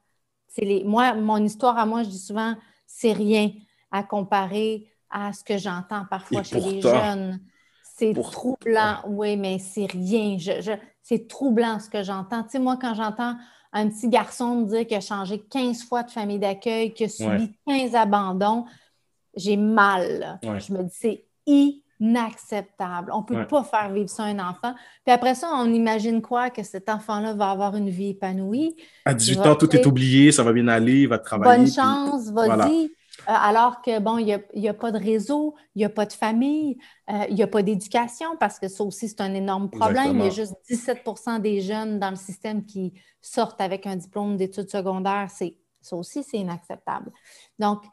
les, 0.58 0.84
moi, 0.84 1.14
mon 1.14 1.38
histoire 1.38 1.78
à 1.78 1.86
moi, 1.86 2.04
je 2.04 2.10
dis 2.10 2.20
souvent, 2.20 2.56
c'est 2.86 3.14
rien 3.14 3.52
à 3.92 4.04
comparer 4.04 4.88
à 5.10 5.34
ce 5.34 5.44
que 5.44 5.58
j'entends 5.58 6.06
parfois 6.10 6.44
chez 6.44 6.60
les 6.60 6.82
jeunes. 6.82 7.40
C'est 7.96 8.14
troublant, 8.14 8.98
oui, 9.08 9.38
mais 9.38 9.60
c'est 9.60 9.86
rien. 9.86 10.38
c'est 11.02 11.28
troublant 11.28 11.80
ce 11.80 11.90
que 11.90 12.04
j'entends. 12.04 12.44
Tu 12.44 12.50
sais, 12.52 12.60
moi, 12.60 12.78
quand 12.82 12.96
j'entends 12.96 13.36
un 13.72 13.90
petit 13.90 14.10
garçon 14.10 14.56
me 14.56 14.66
dire 14.66 14.88
qu'il 14.88 14.98
a 14.98 15.02
changé 15.02 15.40
15 15.40 15.84
fois 15.84 16.04
de 16.04 16.12
famille 16.12 16.40
d'accueil, 16.40 16.94
qu'il 16.94 17.06
a 17.06 17.10
subi 17.10 17.54
15 17.68 17.96
abandons, 17.96 18.66
j'ai 19.36 19.58
mal. 19.58 20.40
Je 20.44 20.74
me 20.74 20.84
dis, 20.84 20.94
c'est 20.94 21.26
inacceptable. 22.04 23.12
On 23.14 23.22
ne 23.22 23.24
peut 23.24 23.48
pas 23.48 23.64
faire 23.64 23.90
vivre 23.92 24.10
ça 24.10 24.24
à 24.24 24.28
un 24.28 24.40
enfant. 24.40 24.76
Puis 25.06 25.14
après 25.14 25.36
ça, 25.36 25.50
on 25.54 25.74
imagine 25.74 26.22
quoi? 26.22 26.50
Que 26.50 26.62
cet 26.62 26.90
enfant-là 26.90 27.34
va 27.34 27.50
avoir 27.50 27.78
une 27.78 27.90
vie 27.90 28.10
épanouie. 28.10 28.76
À 29.06 29.14
18 29.14 29.40
ans, 29.40 29.56
tout 29.56 29.74
est 29.74 29.86
oublié, 29.86 30.34
ça 30.34 30.44
va 30.44 30.52
bien 30.52 30.68
aller, 30.68 31.02
il 31.02 31.08
va 31.08 31.18
travailler. 31.18 31.64
Bonne 31.64 31.72
chance, 31.72 32.30
vas-y. 32.30 32.86
Euh, 32.86 32.90
alors 33.28 33.82
que, 33.82 34.00
bon, 34.00 34.18
il 34.18 34.26
n'y 34.56 34.68
a, 34.68 34.74
pas 34.74 34.92
de 34.92 34.98
réseau, 34.98 35.56
il 35.76 35.80
n'y 35.80 35.86
a 35.86 35.90
pas 35.90 36.06
de 36.06 36.12
famille, 36.12 36.78
euh, 37.10 37.26
il 37.30 37.36
n'y 37.36 37.44
a 37.44 37.48
pas 37.48 37.62
d'éducation, 37.62 38.36
parce 38.38 38.60
que 38.60 38.68
ça 38.68 38.84
aussi, 38.84 39.08
c'est 39.08 39.22
un 39.22 39.34
énorme 39.34 39.70
problème. 39.70 40.18
Il 40.18 40.26
y 40.26 40.28
a 40.28 40.30
juste 40.30 40.56
17 40.70 41.06
des 41.40 41.62
jeunes 41.62 42.00
dans 42.00 42.10
le 42.10 42.18
système 42.18 42.66
qui 42.66 42.92
sortent 43.22 43.62
avec 43.62 43.88
un 43.88 43.96
diplôme 43.96 44.36
d'études 44.36 44.70
secondaires. 44.70 45.30
Ça 45.30 45.96
aussi, 45.96 46.24
c'est 46.24 46.38
inacceptable. 46.38 47.12
Donc, 47.60 47.84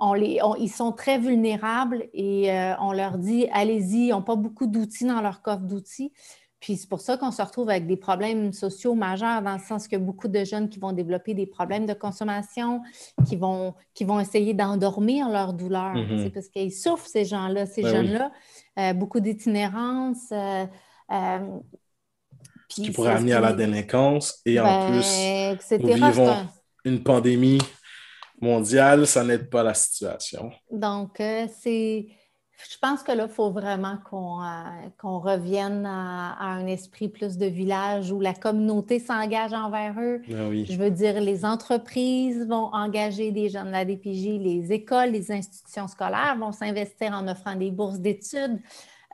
ils 0.00 0.72
sont 0.74 0.92
très 0.92 1.18
vulnérables 1.18 2.08
et 2.12 2.52
euh, 2.52 2.74
on 2.80 2.92
leur 2.92 3.18
dit 3.18 3.46
allez-y, 3.52 4.06
ils 4.06 4.10
n'ont 4.10 4.22
pas 4.22 4.36
beaucoup 4.36 4.66
d'outils 4.66 5.06
dans 5.06 5.20
leur 5.20 5.42
coffre 5.42 5.62
d'outils. 5.62 6.12
Puis 6.60 6.78
c'est 6.78 6.88
pour 6.88 7.00
ça 7.00 7.18
qu'on 7.18 7.30
se 7.30 7.42
retrouve 7.42 7.68
avec 7.68 7.86
des 7.86 7.98
problèmes 7.98 8.54
sociaux 8.54 8.94
majeurs, 8.94 9.42
dans 9.42 9.52
le 9.52 9.60
sens 9.60 9.86
que 9.86 9.96
beaucoup 9.96 10.28
de 10.28 10.44
jeunes 10.44 10.70
qui 10.70 10.78
vont 10.78 10.92
développer 10.92 11.34
des 11.34 11.46
problèmes 11.46 11.84
de 11.84 11.92
consommation, 11.92 12.80
qui 13.26 13.36
vont, 13.36 13.74
qui 13.92 14.04
vont 14.04 14.18
essayer 14.18 14.54
d'endormir 14.54 15.28
leur 15.28 15.52
douleur, 15.52 15.94
mm-hmm. 15.94 16.30
parce 16.30 16.48
qu'ils 16.48 16.72
souffrent, 16.72 17.06
ces 17.06 17.26
gens-là, 17.26 17.66
ces 17.66 17.82
ben 17.82 17.94
jeunes-là. 17.94 18.32
Euh, 18.78 18.94
beaucoup 18.94 19.20
d'itinérance. 19.20 20.32
Euh, 20.32 20.64
qui 22.68 22.90
pourrait 22.90 23.12
amener 23.12 23.34
à 23.34 23.40
la 23.40 23.52
délinquance 23.52 24.40
et 24.46 24.58
en 24.58 24.64
ben, 24.64 25.00
plus, 25.00 25.78
nous 25.78 25.94
vivons 25.94 26.34
une 26.84 27.02
pandémie 27.02 27.58
mondiale, 28.44 29.06
ça 29.06 29.24
n'aide 29.24 29.50
pas 29.50 29.62
la 29.62 29.74
situation. 29.74 30.52
Donc, 30.70 31.20
euh, 31.20 31.46
c'est. 31.60 32.06
Je 32.70 32.78
pense 32.80 33.02
que 33.02 33.10
là, 33.10 33.26
il 33.28 33.32
faut 33.32 33.50
vraiment 33.50 33.98
qu'on 34.08 34.40
euh, 34.40 35.18
revienne 35.18 35.84
à, 35.84 36.36
un 36.40 36.66
esprit 36.66 37.08
plus 37.08 37.36
de 37.36 37.46
village 37.46 38.12
où 38.12 38.20
la 38.20 38.32
communauté 38.32 39.00
s'engage 39.00 39.52
envers 39.52 39.96
eux. 40.00 40.22
Ah 40.30 40.48
Je 40.52 40.76
veux 40.76 40.90
dire, 40.90 41.20
les 41.20 41.44
entreprises 41.44 42.46
vont 42.46 42.72
engager 42.72 43.32
des 43.32 43.50
jeunes 43.50 43.66
de 43.66 43.72
la 43.72 43.84
DPJ, 43.84 44.38
les 44.40 44.72
écoles, 44.72 45.10
les 45.10 45.32
institutions 45.32 45.88
scolaires 45.88 46.36
vont 46.38 46.52
s'investir 46.52 47.12
en 47.12 47.26
offrant 47.26 47.56
des 47.56 47.72
bourses 47.72 47.98
d'études. 47.98 48.60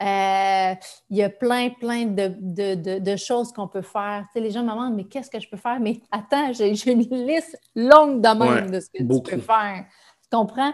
Euh, 0.02 0.74
il 1.10 1.16
y 1.18 1.22
a 1.22 1.28
plein, 1.28 1.70
plein 1.70 2.06
de, 2.06 3.16
choses 3.16 3.52
qu'on 3.52 3.68
peut 3.68 3.82
faire. 3.82 4.24
Tu 4.28 4.32
sais, 4.34 4.40
les 4.40 4.50
gens 4.50 4.62
me 4.62 4.70
demandent, 4.70 4.94
mais 4.94 5.04
qu'est-ce 5.04 5.30
que 5.30 5.38
je 5.38 5.48
peux 5.48 5.58
faire? 5.58 5.78
Mais 5.78 6.00
attends, 6.10 6.52
j'ai 6.52 6.90
une 6.90 7.26
liste 7.26 7.60
longue 7.74 8.22
de 8.22 8.28
même 8.28 8.70
de 8.70 8.80
ce 8.80 8.88
que 8.88 8.98
tu 8.98 9.36
peux 9.36 9.40
faire. 9.42 9.84
Tu 10.22 10.36
comprends? 10.36 10.72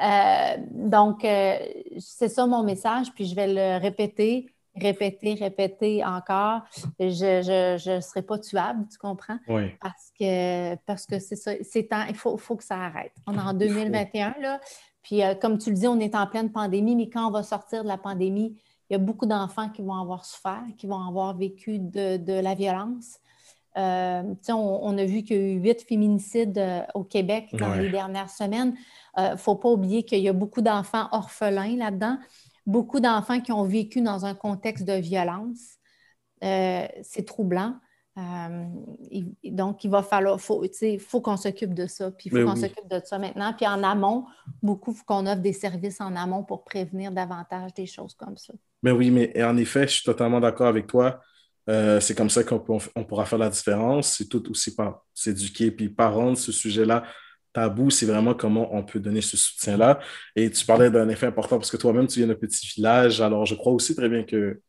Euh, 0.00 0.56
donc, 0.70 1.24
euh, 1.24 1.56
c'est 1.98 2.28
ça 2.28 2.46
mon 2.46 2.62
message, 2.62 3.12
puis 3.14 3.24
je 3.24 3.34
vais 3.34 3.48
le 3.48 3.80
répéter, 3.82 4.46
répéter, 4.76 5.34
répéter 5.34 6.04
encore. 6.04 6.60
Je 7.00 7.96
ne 7.96 8.00
serai 8.00 8.22
pas 8.22 8.38
tuable, 8.38 8.86
tu 8.92 8.96
comprends? 8.96 9.38
Oui. 9.48 9.72
Parce 9.80 10.12
que 10.18 10.76
parce 10.86 11.04
que 11.04 11.18
c'est 11.18 11.34
ça, 11.34 11.50
c'est 11.62 11.88
temps, 11.88 12.04
il 12.08 12.14
faut, 12.14 12.36
faut 12.36 12.54
que 12.54 12.64
ça 12.64 12.76
arrête. 12.76 13.12
On 13.26 13.34
est 13.34 13.40
en 13.40 13.54
2021, 13.54 14.36
là. 14.40 14.60
Puis, 15.02 15.22
comme 15.40 15.58
tu 15.58 15.70
le 15.70 15.76
dis, 15.76 15.88
on 15.88 15.98
est 15.98 16.14
en 16.14 16.26
pleine 16.26 16.52
pandémie, 16.52 16.94
mais 16.94 17.08
quand 17.08 17.26
on 17.26 17.30
va 17.30 17.42
sortir 17.42 17.82
de 17.82 17.88
la 17.88 17.96
pandémie, 17.96 18.56
il 18.88 18.94
y 18.94 18.96
a 18.96 18.98
beaucoup 18.98 19.26
d'enfants 19.26 19.68
qui 19.68 19.82
vont 19.82 19.94
avoir 19.94 20.24
souffert, 20.24 20.64
qui 20.78 20.86
vont 20.86 21.00
avoir 21.06 21.36
vécu 21.36 21.78
de, 21.78 22.40
la 22.40 22.54
violence. 22.54 23.18
Euh, 23.76 24.22
on, 24.48 24.98
a 24.98 25.04
vu 25.04 25.22
qu'il 25.22 25.36
y 25.36 25.40
a 25.40 25.42
eu 25.42 25.58
huit 25.60 25.82
féminicides 25.82 26.58
euh, 26.58 26.80
au 26.94 27.04
Québec 27.04 27.48
dans 27.52 27.74
les 27.74 27.90
dernières 27.90 28.30
semaines. 28.30 28.74
Il 29.16 29.22
euh, 29.22 29.32
ne 29.32 29.36
faut 29.36 29.56
pas 29.56 29.68
oublier 29.68 30.04
qu'il 30.04 30.20
y 30.20 30.28
a 30.28 30.32
beaucoup 30.32 30.62
d'enfants 30.62 31.08
orphelins 31.12 31.76
là-dedans, 31.76 32.18
beaucoup 32.66 32.98
d'enfants 32.98 33.40
qui 33.40 33.52
ont 33.52 33.62
vécu 33.62 34.00
dans 34.00 34.24
un 34.24 34.34
contexte 34.34 34.84
de 34.84 34.94
violence. 34.94 35.76
c'est 36.40 37.26
troublant. 37.26 37.74
Donc, 39.44 39.84
il 39.84 39.90
va 39.90 40.02
falloir, 40.02 40.40
faut, 40.40 40.64
faut 40.98 41.20
qu'on 41.20 41.36
s'occupe 41.36 41.74
de 41.74 41.86
ça, 41.86 42.10
puis 42.10 42.30
il 42.30 42.32
faut 42.32 42.44
qu'on 42.44 42.56
s'occupe 42.56 42.88
de 42.88 43.00
ça 43.04 43.18
maintenant. 43.18 43.52
Puis 43.52 43.66
en 43.66 43.84
amont, 43.84 44.24
beaucoup, 44.62 44.92
il 44.92 44.96
faut 44.96 45.04
qu'on 45.04 45.26
offre 45.26 45.42
des 45.42 45.52
services 45.52 46.00
en 46.00 46.16
amont 46.16 46.42
pour 46.42 46.64
prévenir 46.64 47.12
davantage 47.12 47.74
des 47.74 47.86
choses 47.86 48.14
comme 48.14 48.36
ça. 48.36 48.54
Mais 48.82 48.90
oui, 48.90 49.10
mais 49.10 49.42
en 49.42 49.56
effet, 49.56 49.82
je 49.82 49.94
suis 49.94 50.04
totalement 50.04 50.40
d'accord 50.40 50.68
avec 50.68 50.86
toi. 50.86 51.20
Euh, 51.68 52.00
c'est 52.00 52.14
comme 52.14 52.30
ça 52.30 52.44
qu'on 52.44 52.62
on 52.94 53.04
pourra 53.04 53.26
faire 53.26 53.38
la 53.38 53.50
différence. 53.50 54.14
C'est 54.16 54.28
tout 54.28 54.50
aussi 54.50 54.74
par 54.74 55.02
s'éduquer, 55.12 55.70
puis 55.70 55.88
par 55.88 56.14
rendre 56.14 56.38
ce 56.38 56.52
sujet-là 56.52 57.04
tabou, 57.52 57.90
c'est 57.90 58.06
vraiment 58.06 58.34
comment 58.34 58.74
on 58.74 58.84
peut 58.84 59.00
donner 59.00 59.20
ce 59.20 59.36
soutien-là. 59.36 59.98
Et 60.36 60.50
tu 60.50 60.64
parlais 60.66 60.90
d'un 60.90 61.08
effet 61.08 61.26
important 61.26 61.58
parce 61.58 61.70
que 61.70 61.76
toi-même, 61.76 62.06
tu 62.06 62.20
viens 62.20 62.28
d'un 62.28 62.34
petit 62.34 62.66
village. 62.76 63.20
Alors, 63.20 63.46
je 63.46 63.54
crois 63.54 63.72
aussi 63.72 63.96
très 63.96 64.08
bien 64.08 64.22
que 64.22 64.60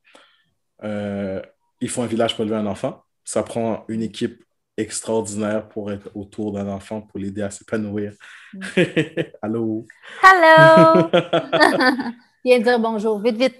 euh, 0.84 1.41
il 1.82 1.89
faut 1.89 2.02
un 2.02 2.08
village 2.08 2.36
pour 2.36 2.45
élever 2.45 2.58
un 2.58 2.65
enfant 2.65 3.04
ça 3.30 3.43
prend 3.43 3.86
une 3.89 4.02
équipe 4.02 4.43
extraordinaire 4.76 5.69
pour 5.69 5.91
être 5.91 6.10
autour 6.15 6.52
d'un 6.52 6.67
enfant, 6.67 7.02
pour 7.02 7.19
l'aider 7.19 7.43
à 7.43 7.52
s'épanouir. 7.52 8.13
Mm. 8.54 8.60
Allô? 9.43 9.86
Allô! 10.24 11.10
Viens 12.45 12.60
dire 12.60 12.80
bonjour, 12.80 13.19
vite, 13.23 13.38
vite. 13.38 13.56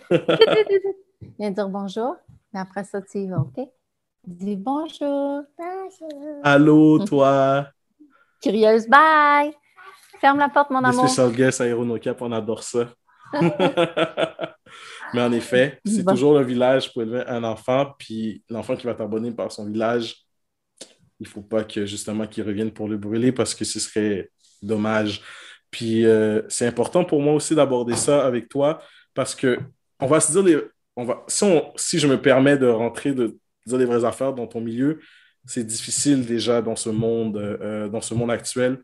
Viens 1.38 1.52
dire 1.52 1.70
bonjour, 1.70 2.16
mais 2.54 2.60
après 2.60 2.84
ça, 2.84 3.02
tu 3.02 3.20
y 3.20 3.28
vas, 3.28 3.40
OK? 3.40 3.68
Dis 4.26 4.56
bonjour. 4.56 5.44
Bonjour. 5.58 6.42
Allô, 6.44 7.00
toi? 7.06 7.68
Curieuse, 8.42 8.88
bye! 8.88 9.52
Ferme 10.22 10.40
la 10.40 10.50
porte, 10.50 10.70
mon 10.70 10.84
amour. 10.84 11.08
Special 11.08 11.32
guest 11.32 11.62
Aéronocap, 11.62 12.22
on 12.22 12.32
adore 12.32 12.64
ça. 12.64 12.90
Mais 15.14 15.22
en 15.22 15.32
effet, 15.32 15.80
c'est 15.86 16.06
toujours 16.06 16.34
le 16.34 16.44
village 16.44 16.92
pour 16.94 17.02
élever 17.02 17.24
un 17.28 17.44
enfant, 17.44 17.94
puis 17.98 18.44
l'enfant 18.50 18.76
qui 18.76 18.86
va 18.86 18.94
t'abonner 18.94 19.32
par 19.32 19.52
son 19.52 19.66
village, 19.66 20.26
il 21.20 21.28
ne 21.28 21.28
faut 21.28 21.42
pas 21.42 21.64
que 21.64 21.86
justement 21.86 22.28
qu'il 22.28 22.44
revienne 22.44 22.72
pour 22.72 22.88
le 22.88 22.98
brûler 22.98 23.32
parce 23.32 23.54
que 23.54 23.66
ce 23.66 23.80
serait 23.80 24.30
dommage. 24.62 25.22
Puis 25.72 26.06
euh, 26.06 26.42
c'est 26.50 26.68
important 26.68 27.06
pour 27.06 27.22
moi 27.22 27.34
aussi 27.34 27.56
d'aborder 27.56 27.96
ça 27.96 28.26
avec 28.26 28.50
toi 28.50 28.82
parce 29.14 29.36
que 29.36 29.60
on 30.00 30.08
va 30.08 30.20
se 30.20 30.32
dire 30.32 30.44
les, 30.44 30.58
on 30.96 31.06
va, 31.06 31.24
si, 31.28 31.46
si 31.76 32.00
je 32.00 32.08
me 32.08 32.22
permets 32.22 32.58
de 32.58 32.68
rentrer 32.68 33.14
de 33.14 33.38
dire 33.66 33.78
les 33.78 33.86
vraies 33.86 34.06
affaires 34.06 34.34
dans 34.34 34.48
ton 34.48 34.62
milieu, 34.62 35.00
c'est 35.46 35.64
difficile 35.64 36.26
déjà 36.26 36.62
dans 36.62 36.76
ce 36.76 36.90
monde, 36.90 37.38
euh, 37.38 37.88
dans 37.90 38.02
ce 38.02 38.14
monde 38.14 38.32
actuel. 38.32 38.80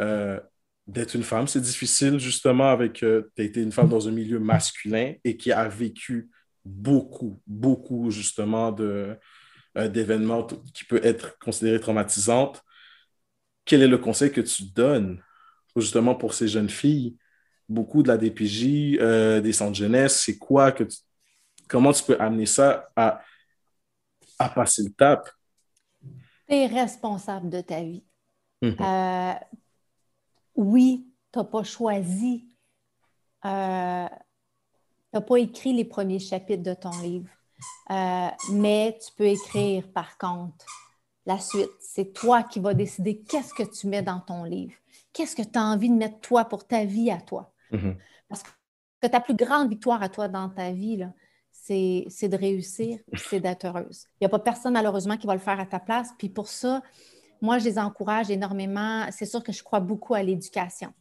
Euh, 0.00 0.40
d'être 0.86 1.14
une 1.14 1.22
femme. 1.22 1.46
C'est 1.46 1.60
difficile, 1.60 2.18
justement, 2.18 2.70
avec. 2.70 3.02
Euh, 3.02 3.30
tu 3.36 3.42
as 3.42 3.44
été 3.44 3.62
une 3.62 3.72
femme 3.72 3.88
dans 3.88 4.08
un 4.08 4.10
milieu 4.10 4.38
masculin 4.38 5.14
et 5.24 5.36
qui 5.36 5.52
a 5.52 5.68
vécu 5.68 6.30
beaucoup, 6.64 7.40
beaucoup, 7.46 8.10
justement, 8.10 8.74
euh, 8.80 9.14
d'événements 9.88 10.46
qui 10.74 10.84
peuvent 10.84 11.04
être 11.04 11.38
considérés 11.38 11.80
traumatisantes. 11.80 12.62
Quel 13.64 13.82
est 13.82 13.88
le 13.88 13.98
conseil 13.98 14.32
que 14.32 14.40
tu 14.40 14.64
donnes, 14.64 15.22
justement, 15.76 16.14
pour 16.14 16.34
ces 16.34 16.48
jeunes 16.48 16.70
filles? 16.70 17.16
Beaucoup 17.68 18.02
de 18.02 18.08
la 18.08 18.18
DPJ, 18.18 18.98
euh, 19.00 19.40
des 19.40 19.52
centres 19.52 19.74
jeunesse, 19.74 20.22
c'est 20.24 20.38
quoi 20.38 20.72
que 20.72 20.84
Comment 21.68 21.92
tu 21.92 22.02
peux 22.04 22.20
amener 22.20 22.44
ça 22.44 22.90
à, 22.96 23.22
à 24.38 24.48
passer 24.50 24.82
le 24.82 24.90
tap? 24.90 25.30
Tu 26.46 26.54
es 26.54 26.66
responsable 26.66 27.48
de 27.48 27.60
ta 27.62 27.82
vie. 27.82 28.04
Mhm 28.60 28.76
oui, 30.54 31.06
tu 31.32 31.38
n'as 31.38 31.44
pas 31.44 31.62
choisi, 31.64 32.48
euh, 33.44 34.06
tu 34.08 35.14
n'as 35.14 35.20
pas 35.20 35.36
écrit 35.36 35.72
les 35.72 35.84
premiers 35.84 36.18
chapitres 36.18 36.62
de 36.62 36.74
ton 36.74 36.96
livre, 37.00 37.28
euh, 37.90 38.28
mais 38.52 38.98
tu 39.04 39.12
peux 39.16 39.26
écrire 39.26 39.90
par 39.92 40.18
contre 40.18 40.66
la 41.24 41.38
suite. 41.38 41.70
C'est 41.80 42.12
toi 42.12 42.42
qui 42.42 42.60
vas 42.60 42.74
décider 42.74 43.20
qu'est-ce 43.20 43.54
que 43.54 43.62
tu 43.62 43.86
mets 43.86 44.02
dans 44.02 44.20
ton 44.20 44.44
livre. 44.44 44.74
Qu'est-ce 45.12 45.36
que 45.36 45.42
tu 45.42 45.58
as 45.58 45.62
envie 45.62 45.90
de 45.90 45.94
mettre 45.94 46.20
toi 46.20 46.44
pour 46.44 46.66
ta 46.66 46.84
vie 46.84 47.10
à 47.10 47.20
toi? 47.20 47.52
Mm-hmm. 47.72 47.96
Parce 48.28 48.42
que 48.42 49.06
ta 49.06 49.20
plus 49.20 49.34
grande 49.34 49.68
victoire 49.68 50.02
à 50.02 50.08
toi 50.08 50.28
dans 50.28 50.48
ta 50.48 50.70
vie, 50.72 51.06
c'est 51.50 52.28
de 52.28 52.36
réussir, 52.36 52.98
c'est 53.14 53.40
d'être 53.40 53.66
heureuse. 53.66 54.06
Il 54.14 54.22
n'y 54.22 54.26
a 54.26 54.30
pas 54.30 54.38
personne, 54.38 54.72
malheureusement, 54.72 55.16
qui 55.16 55.26
va 55.26 55.34
le 55.34 55.40
faire 55.40 55.60
à 55.60 55.66
ta 55.66 55.80
place. 55.80 56.10
Puis 56.18 56.28
pour 56.28 56.48
ça, 56.48 56.82
moi, 57.40 57.58
je 57.58 57.64
les 57.64 57.78
encourage 57.78 58.30
énormément. 58.30 59.06
C'est 59.10 59.26
sûr 59.26 59.42
que 59.42 59.52
je 59.52 59.62
crois 59.62 59.80
beaucoup 59.80 60.14
à 60.14 60.22
l'éducation. 60.22 60.92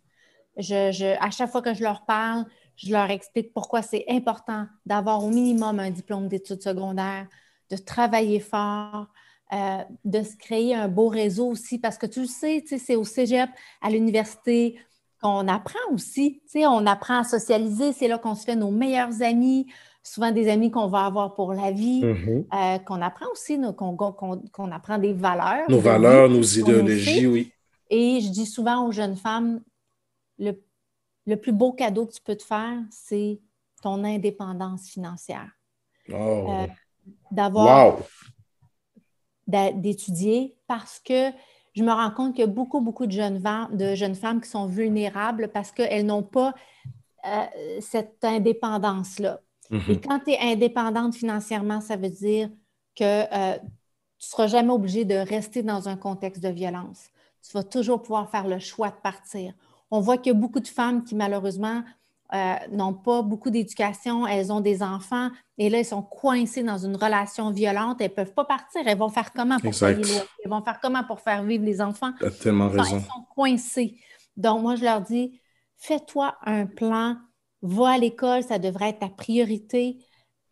Je, 0.58 1.18
à 1.24 1.32
chaque 1.32 1.50
fois 1.50 1.62
que 1.62 1.74
je 1.74 1.84
leur 1.84 2.06
parle, 2.06 2.46
je 2.76 2.92
leur 2.92 3.10
explique 3.10 3.54
pourquoi 3.54 3.82
c'est 3.82 4.04
important 4.10 4.68
d'avoir 4.86 5.24
au 5.24 5.30
minimum 5.30 5.80
un 5.80 5.92
diplôme 5.92 6.28
d'études 6.28 6.62
secondaires, 6.62 7.28
de 7.70 7.78
travailler 7.78 8.40
fort, 8.40 9.08
euh, 9.54 9.84
de 10.06 10.24
se 10.24 10.36
créer 10.38 10.76
un 10.76 10.88
beau 10.88 11.08
réseau 11.08 11.48
aussi, 11.48 11.80
parce 11.80 11.98
que 11.98 12.06
tu 12.06 12.22
le 12.22 12.28
sais, 12.28 12.64
c'est 12.66 12.96
au 12.96 13.04
cégep, 13.04 13.50
à 13.82 13.90
l'université, 13.90 14.78
qu'on 15.22 15.48
apprend 15.48 15.80
aussi. 15.94 16.42
On 16.56 16.86
apprend 16.86 17.20
à 17.20 17.24
socialiser, 17.24 17.94
c'est 17.94 18.08
là 18.08 18.18
qu'on 18.18 18.36
se 18.36 18.46
fait 18.46 18.56
nos 18.56 18.72
meilleurs 18.72 19.22
amis 19.22 19.68
souvent 20.04 20.32
des 20.32 20.50
amis 20.50 20.72
qu'on 20.72 20.88
va 20.88 21.06
avoir 21.06 21.36
pour 21.36 21.54
la 21.54 21.72
vie, 21.72 22.02
mm-hmm. 22.02 22.46
euh, 22.54 22.80
qu'on 22.80 23.02
apprend 23.02 23.28
aussi, 23.32 23.60
qu'on 23.78 24.72
apprend 24.72 24.98
des 24.98 25.14
valeurs. 25.14 25.70
Nos 25.70 25.80
valeurs, 25.80 26.30
nos 26.30 26.42
idéologies, 26.42 27.28
oui. 27.28 27.52
Et 27.90 28.22
je 28.22 28.30
dis 28.30 28.46
souvent 28.46 28.88
aux 28.88 28.92
jeunes 28.92 29.18
femmes, 29.18 29.62
le, 30.40 30.54
le 31.28 31.36
plus 31.36 31.52
beau 31.52 31.74
cadeau 31.74 32.06
que 32.06 32.14
tu 32.14 32.22
peux 32.22 32.36
te 32.36 32.44
faire, 32.44 32.80
c'est 32.90 33.40
ton 33.84 34.04
indépendance 34.04 34.88
financière. 34.88 35.50
Oh. 36.10 36.48
Euh, 36.50 36.68
d'avoir, 37.32 37.98
d'étudier 39.52 40.56
parce 40.68 41.00
que 41.00 41.32
je 41.74 41.84
me 41.84 41.92
rends 41.92 42.12
compte 42.12 42.34
qu'il 42.34 42.42
y 42.42 42.48
a 42.48 42.52
beaucoup, 42.52 42.82
beaucoup 42.82 43.06
de 43.06 43.12
jeunes, 43.12 43.42
de 43.72 43.96
jeunes 43.96 44.16
femmes 44.16 44.42
qui 44.42 44.50
sont 44.50 44.66
vulnérables 44.66 45.50
parce 45.54 45.72
qu'elles 45.72 46.06
n'ont 46.06 46.24
pas 46.24 46.54
euh, 47.26 47.46
cette 47.80 48.24
indépendance-là. 48.24 49.40
Et 49.72 49.76
mhm. 49.76 50.02
quand 50.02 50.20
tu 50.20 50.32
es 50.32 50.40
indépendante 50.40 51.16
financièrement, 51.16 51.80
ça 51.80 51.96
veut 51.96 52.10
dire 52.10 52.50
que 52.96 53.04
euh, 53.04 53.58
tu 53.58 54.28
ne 54.28 54.30
seras 54.30 54.48
jamais 54.48 54.72
obligé 54.72 55.06
de 55.06 55.16
rester 55.16 55.64
dans 55.64 55.88
un 55.88 55.96
contexte 55.96 56.44
de 56.44 56.50
violence. 56.50 57.06
Tu 57.42 57.54
vas 57.54 57.64
toujours 57.64 58.02
pouvoir 58.02 58.30
faire 58.30 58.48
le 58.48 58.60
choix 58.60 58.90
de 58.90 59.02
partir. 59.02 59.54
On 59.90 60.00
voit 60.00 60.18
qu'il 60.18 60.34
y 60.34 60.36
a 60.36 60.40
beaucoup 60.40 60.60
de 60.60 60.68
femmes 60.68 61.04
qui, 61.04 61.16
malheureusement, 61.16 61.84
euh, 62.34 62.56
n'ont 62.72 62.94
pas 62.94 63.22
beaucoup 63.22 63.50
d'éducation, 63.50 64.26
elles 64.26 64.52
ont 64.52 64.62
des 64.62 64.82
enfants 64.82 65.30
et 65.58 65.70
là, 65.70 65.80
elles 65.80 65.86
sont 65.86 66.02
coincées 66.02 66.64
dans 66.64 66.78
une 66.78 66.96
relation 66.96 67.52
violente, 67.52 68.00
elles 68.00 68.10
ne 68.10 68.16
peuvent 68.16 68.34
pas 68.34 68.46
partir. 68.46 68.82
Elles 68.86 68.98
vont 68.98 69.10
faire 69.10 69.32
comment 69.34 69.60
pour 69.60 69.78
payer 69.78 70.22
Elles 70.44 70.50
vont 70.50 70.64
faire 70.64 70.80
comment 70.82 71.04
pour 71.04 71.20
faire 71.20 71.44
vivre 71.44 71.66
les 71.66 71.82
enfants? 71.82 72.14
Tu 72.18 72.26
as 72.26 72.32
tellement 72.32 72.70
raison. 72.70 72.96
Elles 72.96 73.02
sont 73.02 73.26
coincées. 73.36 73.98
Donc, 74.38 74.62
moi, 74.62 74.76
je 74.76 74.84
leur 74.84 75.02
dis, 75.02 75.40
fais-toi 75.78 76.36
un 76.46 76.66
plan 76.66 77.18
va 77.62 77.92
à 77.92 77.98
l'école, 77.98 78.44
ça 78.44 78.60
devrait 78.60 78.90
être 78.90 79.00
ta 79.00 79.10
priorité 79.10 80.00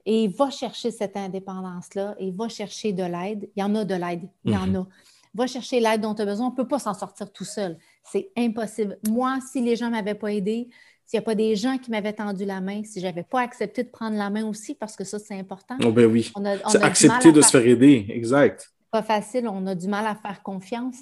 et 0.05 0.27
va 0.27 0.49
chercher 0.49 0.91
cette 0.91 1.17
indépendance-là 1.17 2.15
et 2.19 2.31
va 2.31 2.49
chercher 2.49 2.93
de 2.93 3.03
l'aide. 3.03 3.49
Il 3.55 3.61
y 3.61 3.63
en 3.63 3.73
a 3.75 3.85
de 3.85 3.95
l'aide, 3.95 4.29
il 4.43 4.53
y 4.53 4.57
en 4.57 4.67
mhm. 4.67 4.75
a. 4.75 4.87
Va 5.35 5.47
chercher 5.47 5.79
l'aide 5.79 6.01
dont 6.01 6.15
tu 6.15 6.23
as 6.23 6.25
besoin. 6.25 6.47
On 6.47 6.51
ne 6.51 6.55
peut 6.55 6.67
pas 6.67 6.79
s'en 6.79 6.93
sortir 6.93 7.31
tout 7.31 7.45
seul. 7.45 7.77
C'est 8.03 8.31
impossible. 8.35 8.97
Moi, 9.07 9.37
si 9.51 9.61
les 9.61 9.75
gens 9.75 9.87
ne 9.87 9.91
m'avaient 9.91 10.15
pas 10.15 10.33
aidé, 10.33 10.69
s'il 11.09 11.17
n'y 11.17 11.23
a 11.23 11.25
pas 11.25 11.33
des 11.33 11.55
gens 11.55 11.79
qui 11.79 11.89
m'avaient 11.89 12.13
tendu 12.13 12.45
la 12.45 12.61
main, 12.61 12.83
si 12.83 12.99
je 12.99 13.05
n'avais 13.07 13.23
pas 13.23 13.41
accepté 13.41 13.81
de 13.81 13.89
prendre 13.89 14.15
la 14.15 14.29
main 14.29 14.45
aussi, 14.45 14.75
parce 14.75 14.95
que 14.95 15.03
ça, 15.03 15.17
c'est 15.17 15.33
important. 15.33 15.75
Oh 15.83 15.91
ben 15.91 16.05
oui. 16.05 16.31
C'est 16.67 16.83
accepter 16.83 17.31
de 17.31 17.41
se 17.41 17.49
faire 17.49 17.65
aider, 17.65 18.05
exact. 18.09 18.71
Pas 18.91 19.01
facile, 19.01 19.47
on 19.47 19.65
a 19.65 19.73
du 19.73 19.87
mal 19.87 20.05
à 20.05 20.13
faire 20.13 20.43
confiance. 20.43 20.97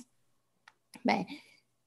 Ben, 1.03 1.25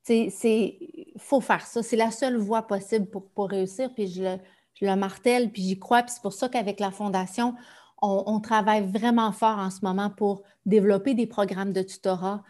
il 0.06 1.14
faut 1.16 1.40
faire 1.40 1.64
ça. 1.66 1.82
C'est 1.82 1.96
la 1.96 2.10
seule 2.10 2.36
voie 2.36 2.66
possible 2.66 3.06
pour, 3.06 3.48
réussir. 3.48 3.88
Puis 3.94 4.08
je 4.08 4.36
le, 4.82 4.96
martèle, 4.96 5.50
puis 5.50 5.62
j'y 5.62 5.78
crois. 5.78 6.02
Puis 6.02 6.12
c'est 6.16 6.22
pour 6.22 6.34
ça 6.34 6.50
qu'avec 6.50 6.78
la 6.78 6.90
Fondation, 6.90 7.54
on, 8.02 8.38
travaille 8.40 8.86
vraiment 8.86 9.32
fort 9.32 9.58
en 9.58 9.70
ce 9.70 9.80
moment 9.82 10.10
pour 10.10 10.42
développer 10.66 11.14
des 11.14 11.26
programmes 11.26 11.72
de 11.72 11.80
tutorat 11.80 12.44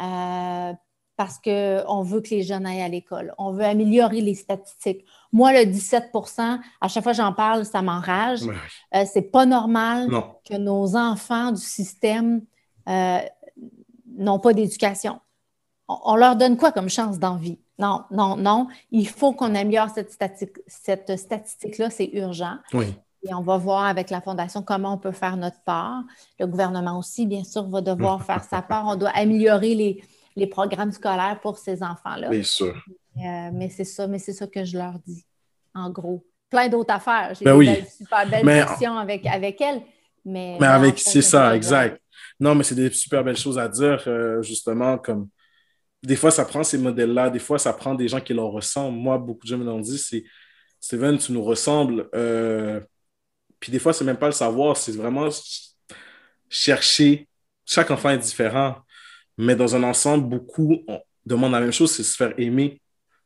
euh, 0.00 0.72
parce 1.16 1.38
qu'on 1.38 2.02
veut 2.02 2.20
que 2.20 2.30
les 2.30 2.42
jeunes 2.42 2.66
aillent 2.66 2.82
à 2.82 2.88
l'école. 2.88 3.34
On 3.38 3.52
veut 3.52 3.64
améliorer 3.64 4.20
les 4.20 4.34
statistiques. 4.34 5.04
Moi, 5.32 5.52
le 5.52 5.70
17% 5.70 6.58
à 6.80 6.88
chaque 6.88 7.02
fois 7.02 7.12
que 7.12 7.18
j'en 7.18 7.32
parle, 7.32 7.64
ça 7.64 7.82
m'enrage. 7.82 8.40
Euh, 8.94 9.04
c'est 9.10 9.30
pas 9.30 9.46
normal 9.46 10.08
que 10.48 10.56
nos 10.56 10.96
enfants 10.96 11.52
du 11.52 11.60
système 11.60 12.42
euh, 12.88 13.18
n'ont 14.16 14.38
pas 14.38 14.52
d'éducation 14.52 15.20
on, 16.04 16.16
leur 16.16 16.36
donne 16.36 16.56
quoi 16.56 16.72
comme 16.72 16.88
chance 16.88 17.18
d'envie? 17.18 17.58
Non, 17.78 18.02
non, 18.10 18.36
non. 18.36 18.68
Il 18.90 19.08
faut 19.08 19.32
qu'on 19.32 19.54
améliore 19.54 19.88
cette, 19.90 20.16
cette 20.66 21.16
statistique-là, 21.16 21.90
c'est 21.90 22.10
urgent. 22.12 22.56
Oui. 22.72 22.94
Et 23.24 23.34
on 23.34 23.42
va 23.42 23.56
voir 23.56 23.84
avec 23.84 24.10
la 24.10 24.20
Fondation 24.20 24.62
comment 24.62 24.94
on 24.94 24.98
peut 24.98 25.12
faire 25.12 25.36
notre 25.36 25.60
part. 25.64 26.02
Le 26.40 26.46
gouvernement 26.46 26.98
aussi, 26.98 27.26
bien 27.26 27.44
sûr, 27.44 27.68
va 27.68 27.80
devoir 27.80 28.24
faire 28.24 28.42
sa 28.42 28.62
part. 28.62 28.86
On 28.88 28.96
doit 28.96 29.10
améliorer 29.14 29.74
les, 29.74 30.04
programmes 30.46 30.92
scolaires 30.92 31.38
pour 31.42 31.58
ces 31.58 31.82
enfants-là. 31.82 32.28
Bien 32.28 32.42
sûr. 32.42 32.74
Euh, 33.16 33.50
mais 33.52 33.68
c'est 33.68 33.84
ça, 33.84 34.06
mais 34.06 34.18
c'est 34.18 34.32
ça 34.32 34.46
que 34.46 34.64
je 34.64 34.76
leur 34.76 34.98
dis, 35.06 35.24
en 35.74 35.90
gros. 35.90 36.24
Plein 36.50 36.68
d'autres 36.68 36.94
affaires. 36.94 37.32
J'ai 37.38 37.44
ben 37.44 37.60
une 37.60 37.86
super 37.86 38.28
belle 38.28 38.44
discussion 38.44 38.96
avec, 38.98 39.26
avec 39.26 39.60
elle. 39.60 39.82
Mais, 40.24 40.56
mais 40.60 40.66
avec, 40.66 40.98
c'est 40.98 41.22
ça, 41.22 41.56
exact. 41.56 42.00
Non, 42.38 42.54
mais 42.54 42.62
c'est 42.62 42.74
des 42.74 42.90
super 42.90 43.24
belles 43.24 43.36
choses 43.36 43.58
à 43.58 43.68
dire, 43.68 44.02
euh, 44.06 44.42
justement, 44.42 44.98
comme 44.98 45.28
des 46.02 46.16
fois, 46.16 46.30
ça 46.30 46.44
prend 46.44 46.64
ces 46.64 46.78
modèles-là, 46.78 47.30
des 47.30 47.38
fois, 47.38 47.58
ça 47.58 47.72
prend 47.72 47.94
des 47.94 48.08
gens 48.08 48.20
qui 48.20 48.34
leur 48.34 48.50
ressemblent. 48.50 48.98
Moi, 48.98 49.18
beaucoup 49.18 49.44
de 49.44 49.48
gens 49.48 49.58
me 49.58 49.64
l'ont 49.64 49.80
dit, 49.80 49.98
c'est 49.98 50.24
Steven, 50.80 51.16
tu 51.16 51.32
nous 51.32 51.44
ressembles. 51.44 52.08
Euh, 52.14 52.80
puis 53.60 53.70
des 53.70 53.78
fois, 53.78 53.92
c'est 53.92 54.04
même 54.04 54.16
pas 54.16 54.26
le 54.26 54.32
savoir, 54.32 54.76
c'est 54.76 54.92
vraiment 54.92 55.28
chercher. 56.48 57.28
Chaque 57.64 57.90
enfant 57.92 58.10
est 58.10 58.18
différent, 58.18 58.76
mais 59.42 59.56
dans 59.56 59.74
un 59.74 59.82
ensemble, 59.82 60.28
beaucoup 60.28 60.84
on 60.86 61.00
demande 61.26 61.52
la 61.52 61.60
même 61.60 61.72
chose, 61.72 61.92
c'est 61.92 62.02
se 62.02 62.16
faire 62.16 62.32
aimer. 62.38 62.80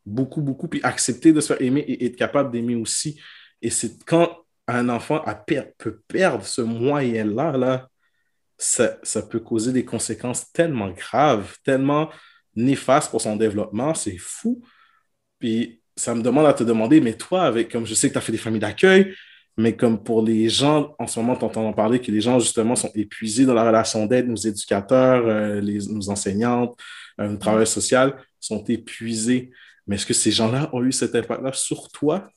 Beaucoup, 0.05 0.41
beaucoup, 0.41 0.69
puis 0.69 0.81
accepter 0.83 1.33
de 1.33 1.41
se 1.41 1.53
faire 1.53 1.63
aimer 1.63 1.81
et 1.81 2.07
être 2.07 2.17
capable 2.17 2.51
d'aimer 2.53 2.77
aussi. 2.77 3.21
Et 3.61 3.71
c'est 3.71 4.05
quand 4.05 4.45
un 4.69 4.89
enfant 4.89 5.23
a 5.25 5.35
peut 5.35 6.01
perdre 6.09 6.45
ce 6.45 6.61
moyen-là, 6.61 7.57
là, 7.57 7.89
ça, 8.59 8.99
ça, 9.03 9.23
peut 9.23 9.41
causer 9.41 9.73
des 9.73 9.85
conséquences 9.85 10.51
tellement 10.53 10.91
graves, 10.91 11.57
tellement 11.63 12.11
néfastes 12.55 13.11
pour 13.11 13.21
son 13.21 13.37
développement. 13.37 13.95
C'est 13.95 14.17
fou. 14.17 14.63
Puis 15.39 15.83
ça 15.97 16.15
me 16.15 16.23
demande 16.23 16.47
à 16.47 16.55
te 16.55 16.65
demander, 16.65 17.01
mais 17.01 17.15
toi, 17.15 17.45
avec, 17.45 17.71
comme 17.71 17.87
je 17.87 17.95
sais 17.95 18.09
que 18.09 18.15
tu 18.15 18.19
as 18.19 18.23
fait 18.23 18.33
des 18.33 18.39
familles 18.39 18.61
d'accueil, 18.61 19.15
mais 19.57 19.75
comme 19.75 20.03
pour 20.03 20.23
les 20.23 20.49
gens, 20.49 20.95
en 20.99 21.07
ce 21.07 21.19
moment, 21.19 21.35
tu 21.35 21.45
entends 21.45 21.73
parler 21.73 22.01
que 22.01 22.12
les 22.12 22.21
gens, 22.21 22.38
justement, 22.38 22.77
sont 22.77 22.90
épuisés 22.95 23.47
dans 23.47 23.55
la 23.55 23.64
relation 23.64 24.05
d'aide, 24.05 24.29
nos 24.29 24.37
éducateurs, 24.37 25.27
euh, 25.27 25.61
les, 25.61 25.79
nos 25.88 26.11
enseignantes, 26.11 26.79
euh, 27.21 27.29
nos 27.29 27.38
travailleurs 27.38 27.66
sociaux 27.66 28.12
sont 28.38 28.62
épuisés. 28.64 29.51
Mais 29.87 29.97
est-ce 29.97 30.05
que 30.05 30.14
ces 30.14 30.31
gens-là 30.31 30.69
ont 30.75 30.83
eu 30.83 30.92
cet 30.92 31.14
impact-là 31.14 31.53
sur 31.55 31.90
toi, 31.90 32.29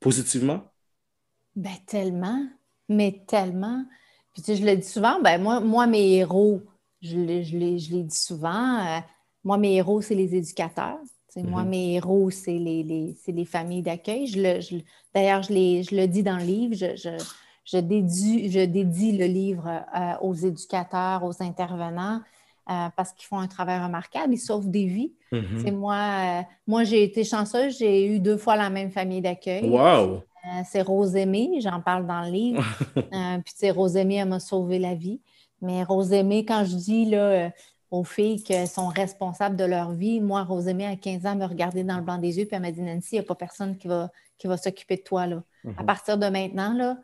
positivement? 0.00 0.72
Ben, 1.54 1.76
tellement, 1.86 2.44
mais 2.88 3.22
tellement. 3.28 3.84
Puis, 4.32 4.42
tu 4.42 4.52
sais, 4.52 4.56
je 4.56 4.66
le 4.66 4.76
dis 4.76 4.88
souvent, 4.88 5.20
ben, 5.20 5.40
moi, 5.40 5.60
moi 5.60 5.86
mes 5.86 6.16
héros, 6.16 6.62
je 7.00 7.16
l'ai 7.16 7.42
dit 8.02 8.16
souvent, 8.16 8.80
euh, 8.84 9.00
moi, 9.44 9.58
mes 9.58 9.76
héros, 9.76 10.02
c'est 10.02 10.16
les 10.16 10.34
éducateurs. 10.34 10.98
Moi, 11.36 11.62
mhm. 11.62 11.68
mes 11.68 11.94
héros, 11.94 12.30
c'est 12.30 12.58
les, 12.58 12.82
les, 12.82 13.44
familles 13.44 13.82
d'accueil. 13.82 14.26
Je 14.26 14.78
D'ailleurs, 15.14 15.42
je, 15.42 15.52
je, 15.52 15.94
le 15.94 16.06
dis 16.06 16.22
dans 16.22 16.38
le 16.38 16.44
livre, 16.44 16.74
je, 16.74 17.18
je, 17.64 17.78
dédie, 17.78 18.50
je 18.50 18.60
dédie 18.64 19.16
le 19.16 19.26
livre 19.26 19.68
euh, 19.68 20.14
aux 20.22 20.34
éducateurs, 20.34 21.24
aux 21.24 21.42
intervenants, 21.42 22.20
euh, 22.70 22.88
parce 22.96 23.12
qu'ils 23.12 23.26
font 23.26 23.38
un 23.38 23.46
travail 23.46 23.82
remarquable, 23.82 24.32
ils 24.32 24.38
sauvent 24.38 24.70
des 24.70 24.86
vies. 24.86 25.12
Mhm. 25.32 25.76
Moi, 25.76 25.94
euh, 25.94 26.42
moi 26.66 26.84
j'ai 26.84 27.02
été 27.02 27.24
chanceuse, 27.24 27.78
j'ai 27.78 28.06
eu 28.06 28.20
deux 28.20 28.38
fois 28.38 28.56
la 28.56 28.70
même 28.70 28.90
famille 28.90 29.20
d'accueil. 29.20 29.68
Wow! 29.68 30.22
c'est 30.64 30.80
Rosémie, 30.80 31.60
j'en 31.60 31.82
parle 31.82 32.06
dans 32.06 32.22
le 32.22 32.30
livre. 32.30 32.64
puis, 32.94 33.02
tu 33.04 33.52
sais, 33.54 33.70
Rosémie, 33.70 34.16
elle 34.16 34.28
m'a 34.28 34.40
sauvé 34.40 34.78
la 34.78 34.94
vie. 34.94 35.20
Mais 35.60 35.82
Rosémie, 35.82 36.46
quand 36.46 36.64
je 36.64 36.74
dis, 36.74 37.04
là, 37.04 37.50
aux 37.90 38.04
filles 38.04 38.42
qui 38.42 38.66
sont 38.66 38.88
responsables 38.88 39.56
de 39.56 39.64
leur 39.64 39.92
vie. 39.92 40.20
Moi, 40.20 40.42
Rosemée, 40.42 40.86
à 40.86 40.96
15 40.96 41.26
ans, 41.26 41.36
me 41.36 41.46
regardait 41.46 41.84
dans 41.84 41.96
le 41.96 42.02
blanc 42.02 42.18
des 42.18 42.38
yeux, 42.38 42.44
puis 42.44 42.56
elle 42.56 42.62
m'a 42.62 42.70
dit 42.70 42.82
Nancy, 42.82 43.08
il 43.12 43.14
n'y 43.16 43.20
a 43.20 43.22
pas 43.24 43.34
personne 43.34 43.76
qui 43.76 43.88
va, 43.88 44.10
qui 44.36 44.46
va 44.46 44.56
s'occuper 44.56 44.96
de 44.96 45.02
toi. 45.02 45.26
Là. 45.26 45.42
À 45.64 45.80
mhm. 45.80 45.86
partir 45.86 46.18
de 46.18 46.26
maintenant, 46.26 46.74
là, 46.74 46.98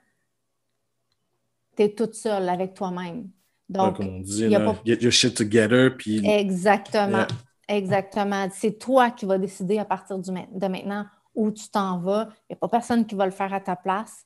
tu 1.77 1.83
es 1.83 1.95
toute 1.95 2.15
seule 2.15 2.49
avec 2.49 2.75
toi-même. 2.75 3.29
Donc, 3.69 3.99
on 3.99 4.21
dit, 4.21 4.51
get 4.85 4.99
your 5.01 5.11
shit 5.11 5.35
together. 5.35 5.97
Puis... 5.97 6.25
Exactement. 6.27 7.27
Exactement. 7.67 8.49
C'est 8.53 8.79
toi 8.79 9.11
qui 9.11 9.25
vas 9.25 9.39
décider 9.39 9.79
à 9.79 9.87
partir 9.87 10.19
de 10.19 10.67
maintenant 10.69 11.07
où 11.35 11.51
tu 11.51 11.69
t'en 11.69 11.99
vas. 11.99 12.29
Il 12.49 12.53
n'y 12.53 12.57
a 12.57 12.57
pas 12.57 12.69
personne 12.69 13.07
qui 13.07 13.15
va 13.15 13.25
le 13.25 13.33
faire 13.33 13.53
à 13.55 13.61
ta 13.61 13.75
place. 13.75 14.25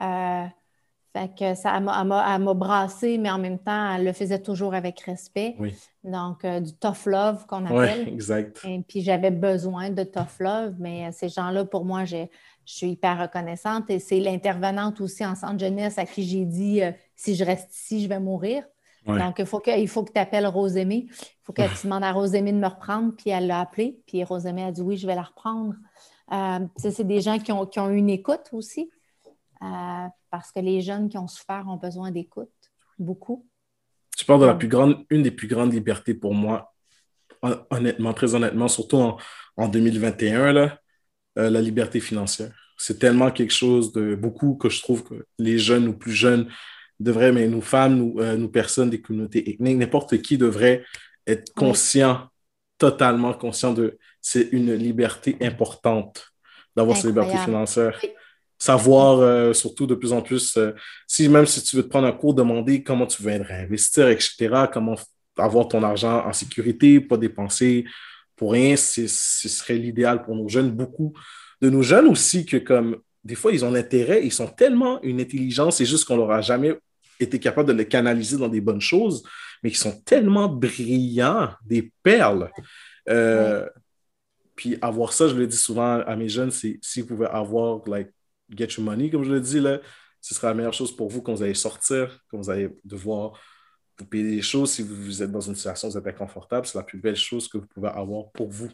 Euh, 0.00 0.46
fait 1.16 1.30
que 1.38 1.54
ça 1.54 1.80
m'a 1.80 2.54
brassé, 2.54 3.16
mais 3.18 3.30
en 3.30 3.38
même 3.38 3.58
temps, 3.58 3.94
elle 3.94 4.04
le 4.04 4.12
faisait 4.12 4.42
toujours 4.42 4.74
avec 4.74 5.00
respect. 5.00 5.56
Donc, 6.04 6.44
euh, 6.44 6.60
du 6.60 6.72
tough 6.74 7.06
love 7.06 7.46
qu'on 7.46 7.64
appelle. 7.64 8.04
Oui, 8.06 8.12
exact. 8.12 8.60
Et 8.64 8.80
puis, 8.86 9.00
j'avais 9.00 9.30
besoin 9.30 9.90
de 9.90 10.04
tough 10.04 10.40
love, 10.40 10.74
mais 10.78 11.06
euh, 11.06 11.10
ces 11.12 11.28
gens-là, 11.28 11.64
pour 11.64 11.84
moi, 11.84 12.04
je 12.04 12.26
suis 12.64 12.90
hyper 12.90 13.20
reconnaissante. 13.20 13.88
Et 13.90 13.98
c'est 13.98 14.20
l'intervenante 14.20 15.00
aussi 15.00 15.24
en 15.24 15.34
centre 15.34 15.58
jeunesse 15.58 15.98
à 15.98 16.04
qui 16.04 16.22
j'ai 16.22 16.44
dit 16.44 16.82
euh, 16.82 16.92
si 17.14 17.34
je 17.34 17.44
reste 17.44 17.74
ici, 17.74 18.02
je 18.02 18.08
vais 18.08 18.20
mourir. 18.20 18.62
Donc, 19.06 19.36
il 19.38 19.46
faut 19.46 19.60
que, 19.60 19.78
il 19.78 19.88
faut 19.88 20.02
que 20.02 20.12
tu 20.12 20.18
appelles 20.18 20.48
Rosémie. 20.48 21.06
Il 21.08 21.44
faut 21.44 21.52
que 21.52 21.62
tu 21.80 21.86
demandes 21.86 22.04
à 22.04 22.12
Rosémie 22.12 22.52
de 22.52 22.58
me 22.58 22.66
reprendre. 22.66 23.14
Puis 23.16 23.30
elle 23.30 23.46
l'a 23.46 23.60
appelé. 23.60 24.00
Puis 24.06 24.22
Rosémie 24.24 24.64
a 24.64 24.72
dit 24.72 24.82
oui, 24.82 24.96
je 24.96 25.06
vais 25.06 25.14
la 25.14 25.22
reprendre. 25.22 25.74
c'est 26.76 27.06
des 27.06 27.20
gens 27.20 27.38
qui 27.38 27.52
ont, 27.52 27.66
qui 27.66 27.78
ont 27.78 27.88
une 27.88 28.10
écoute 28.10 28.48
aussi. 28.52 28.90
Euh, 29.62 30.06
parce 30.30 30.52
que 30.52 30.60
les 30.60 30.80
jeunes 30.80 31.08
qui 31.08 31.18
ont 31.18 31.28
souffert 31.28 31.64
ont 31.68 31.76
besoin 31.76 32.10
d'écoute, 32.10 32.50
beaucoup. 32.98 33.48
Tu 34.16 34.24
parles 34.24 34.40
de 34.40 34.46
la 34.46 34.54
plus 34.54 34.68
grande, 34.68 35.04
une 35.10 35.22
des 35.22 35.30
plus 35.30 35.48
grandes 35.48 35.72
libertés 35.72 36.14
pour 36.14 36.34
moi, 36.34 36.74
honnêtement, 37.70 38.12
très 38.12 38.34
honnêtement, 38.34 38.68
surtout 38.68 38.96
en, 39.56 39.68
2021, 39.68 40.52
là, 40.52 40.78
euh, 41.38 41.50
la 41.50 41.60
liberté 41.60 42.00
financière. 42.00 42.52
C'est 42.78 42.98
tellement 42.98 43.30
quelque 43.30 43.52
chose 43.52 43.92
de 43.92 44.14
beaucoup 44.14 44.54
que 44.54 44.68
je 44.68 44.82
trouve 44.82 45.02
que 45.04 45.26
les 45.38 45.58
jeunes 45.58 45.88
ou 45.88 45.94
plus 45.94 46.12
jeunes 46.12 46.50
devraient, 47.00 47.32
mais 47.32 47.48
nous 47.48 47.62
femmes, 47.62 47.96
nous, 47.96 48.20
euh, 48.20 48.36
nous 48.36 48.48
personnes 48.48 48.90
des 48.90 49.00
communautés 49.00 49.50
ethniques, 49.50 49.78
n'importe 49.78 50.20
qui 50.20 50.36
devrait 50.36 50.84
être 51.26 51.52
conscient, 51.54 52.28
totalement 52.78 53.32
conscient 53.32 53.72
de 53.72 53.98
c'est 54.20 54.48
une 54.52 54.74
liberté 54.74 55.36
importante 55.40 56.32
d'avoir 56.74 56.96
cette 56.96 57.06
liberté 57.06 57.38
financière 57.38 57.98
savoir 58.58 59.20
euh, 59.20 59.52
surtout 59.52 59.86
de 59.86 59.94
plus 59.94 60.12
en 60.12 60.22
plus, 60.22 60.56
euh, 60.56 60.72
si 61.06 61.28
même 61.28 61.46
si 61.46 61.62
tu 61.62 61.76
veux 61.76 61.82
te 61.82 61.88
prendre 61.88 62.06
un 62.06 62.12
cours, 62.12 62.34
demander 62.34 62.82
comment 62.82 63.06
tu 63.06 63.22
veux 63.22 63.32
investir, 63.32 64.08
etc., 64.08 64.66
comment 64.72 64.96
avoir 65.36 65.68
ton 65.68 65.82
argent 65.82 66.24
en 66.26 66.32
sécurité, 66.32 67.00
pas 67.00 67.16
dépenser 67.16 67.84
pour 68.36 68.52
rien, 68.52 68.76
ce 68.76 69.06
serait 69.06 69.76
l'idéal 69.76 70.22
pour 70.22 70.34
nos 70.34 70.48
jeunes. 70.48 70.70
Beaucoup 70.70 71.14
de 71.60 71.70
nos 71.70 71.82
jeunes 71.82 72.06
aussi 72.06 72.44
que 72.44 72.56
comme 72.56 72.98
des 73.26 73.34
fois, 73.34 73.52
ils 73.52 73.64
ont 73.64 73.72
l'intérêt, 73.72 74.24
ils 74.24 74.32
sont 74.32 74.46
tellement 74.46 75.02
une 75.02 75.20
intelligence, 75.20 75.78
c'est 75.78 75.84
juste 75.84 76.04
qu'on 76.04 76.16
leur 76.16 76.30
a 76.30 76.42
jamais 76.42 76.78
été 77.18 77.40
capable 77.40 77.68
de 77.68 77.74
les 77.74 77.88
canaliser 77.88 78.36
dans 78.36 78.48
des 78.48 78.60
bonnes 78.60 78.80
choses, 78.80 79.24
mais 79.62 79.70
qui 79.70 79.78
sont 79.78 80.00
tellement 80.02 80.48
brillants, 80.48 81.50
des 81.64 81.90
perles. 82.02 82.50
Euh, 83.08 83.66
puis 84.54 84.76
avoir 84.80 85.12
ça, 85.12 85.26
je 85.26 85.34
le 85.34 85.46
dis 85.46 85.56
souvent 85.56 86.00
à 86.00 86.14
mes 86.14 86.28
jeunes, 86.28 86.52
c'est 86.52 86.78
si 86.82 87.00
vous 87.00 87.08
pouvez 87.08 87.26
avoir 87.26 87.80
like, 87.88 88.08
get 88.50 88.68
your 88.76 88.84
money, 88.84 89.10
comme 89.10 89.24
je 89.24 89.32
le 89.32 89.40
dis, 89.40 89.60
là, 89.60 89.80
ce 90.20 90.34
sera 90.34 90.48
la 90.48 90.54
meilleure 90.54 90.74
chose 90.74 90.94
pour 90.94 91.08
vous 91.08 91.22
quand 91.22 91.34
vous 91.34 91.42
allez 91.42 91.54
sortir, 91.54 92.20
quand 92.30 92.38
vous 92.38 92.50
allez 92.50 92.68
devoir 92.84 93.40
vous 93.98 94.06
payer 94.06 94.36
des 94.36 94.42
choses. 94.42 94.72
Si 94.72 94.82
vous, 94.82 95.22
êtes 95.22 95.30
dans 95.30 95.40
une 95.40 95.54
situation 95.54 95.88
où 95.88 95.90
vous 95.92 95.98
êtes 95.98 96.06
inconfortable, 96.06 96.66
c'est 96.66 96.78
la 96.78 96.84
plus 96.84 96.98
belle 96.98 97.16
chose 97.16 97.48
que 97.48 97.58
vous 97.58 97.66
pouvez 97.66 97.88
avoir 97.88 98.30
pour 98.32 98.48
vous. 98.48 98.70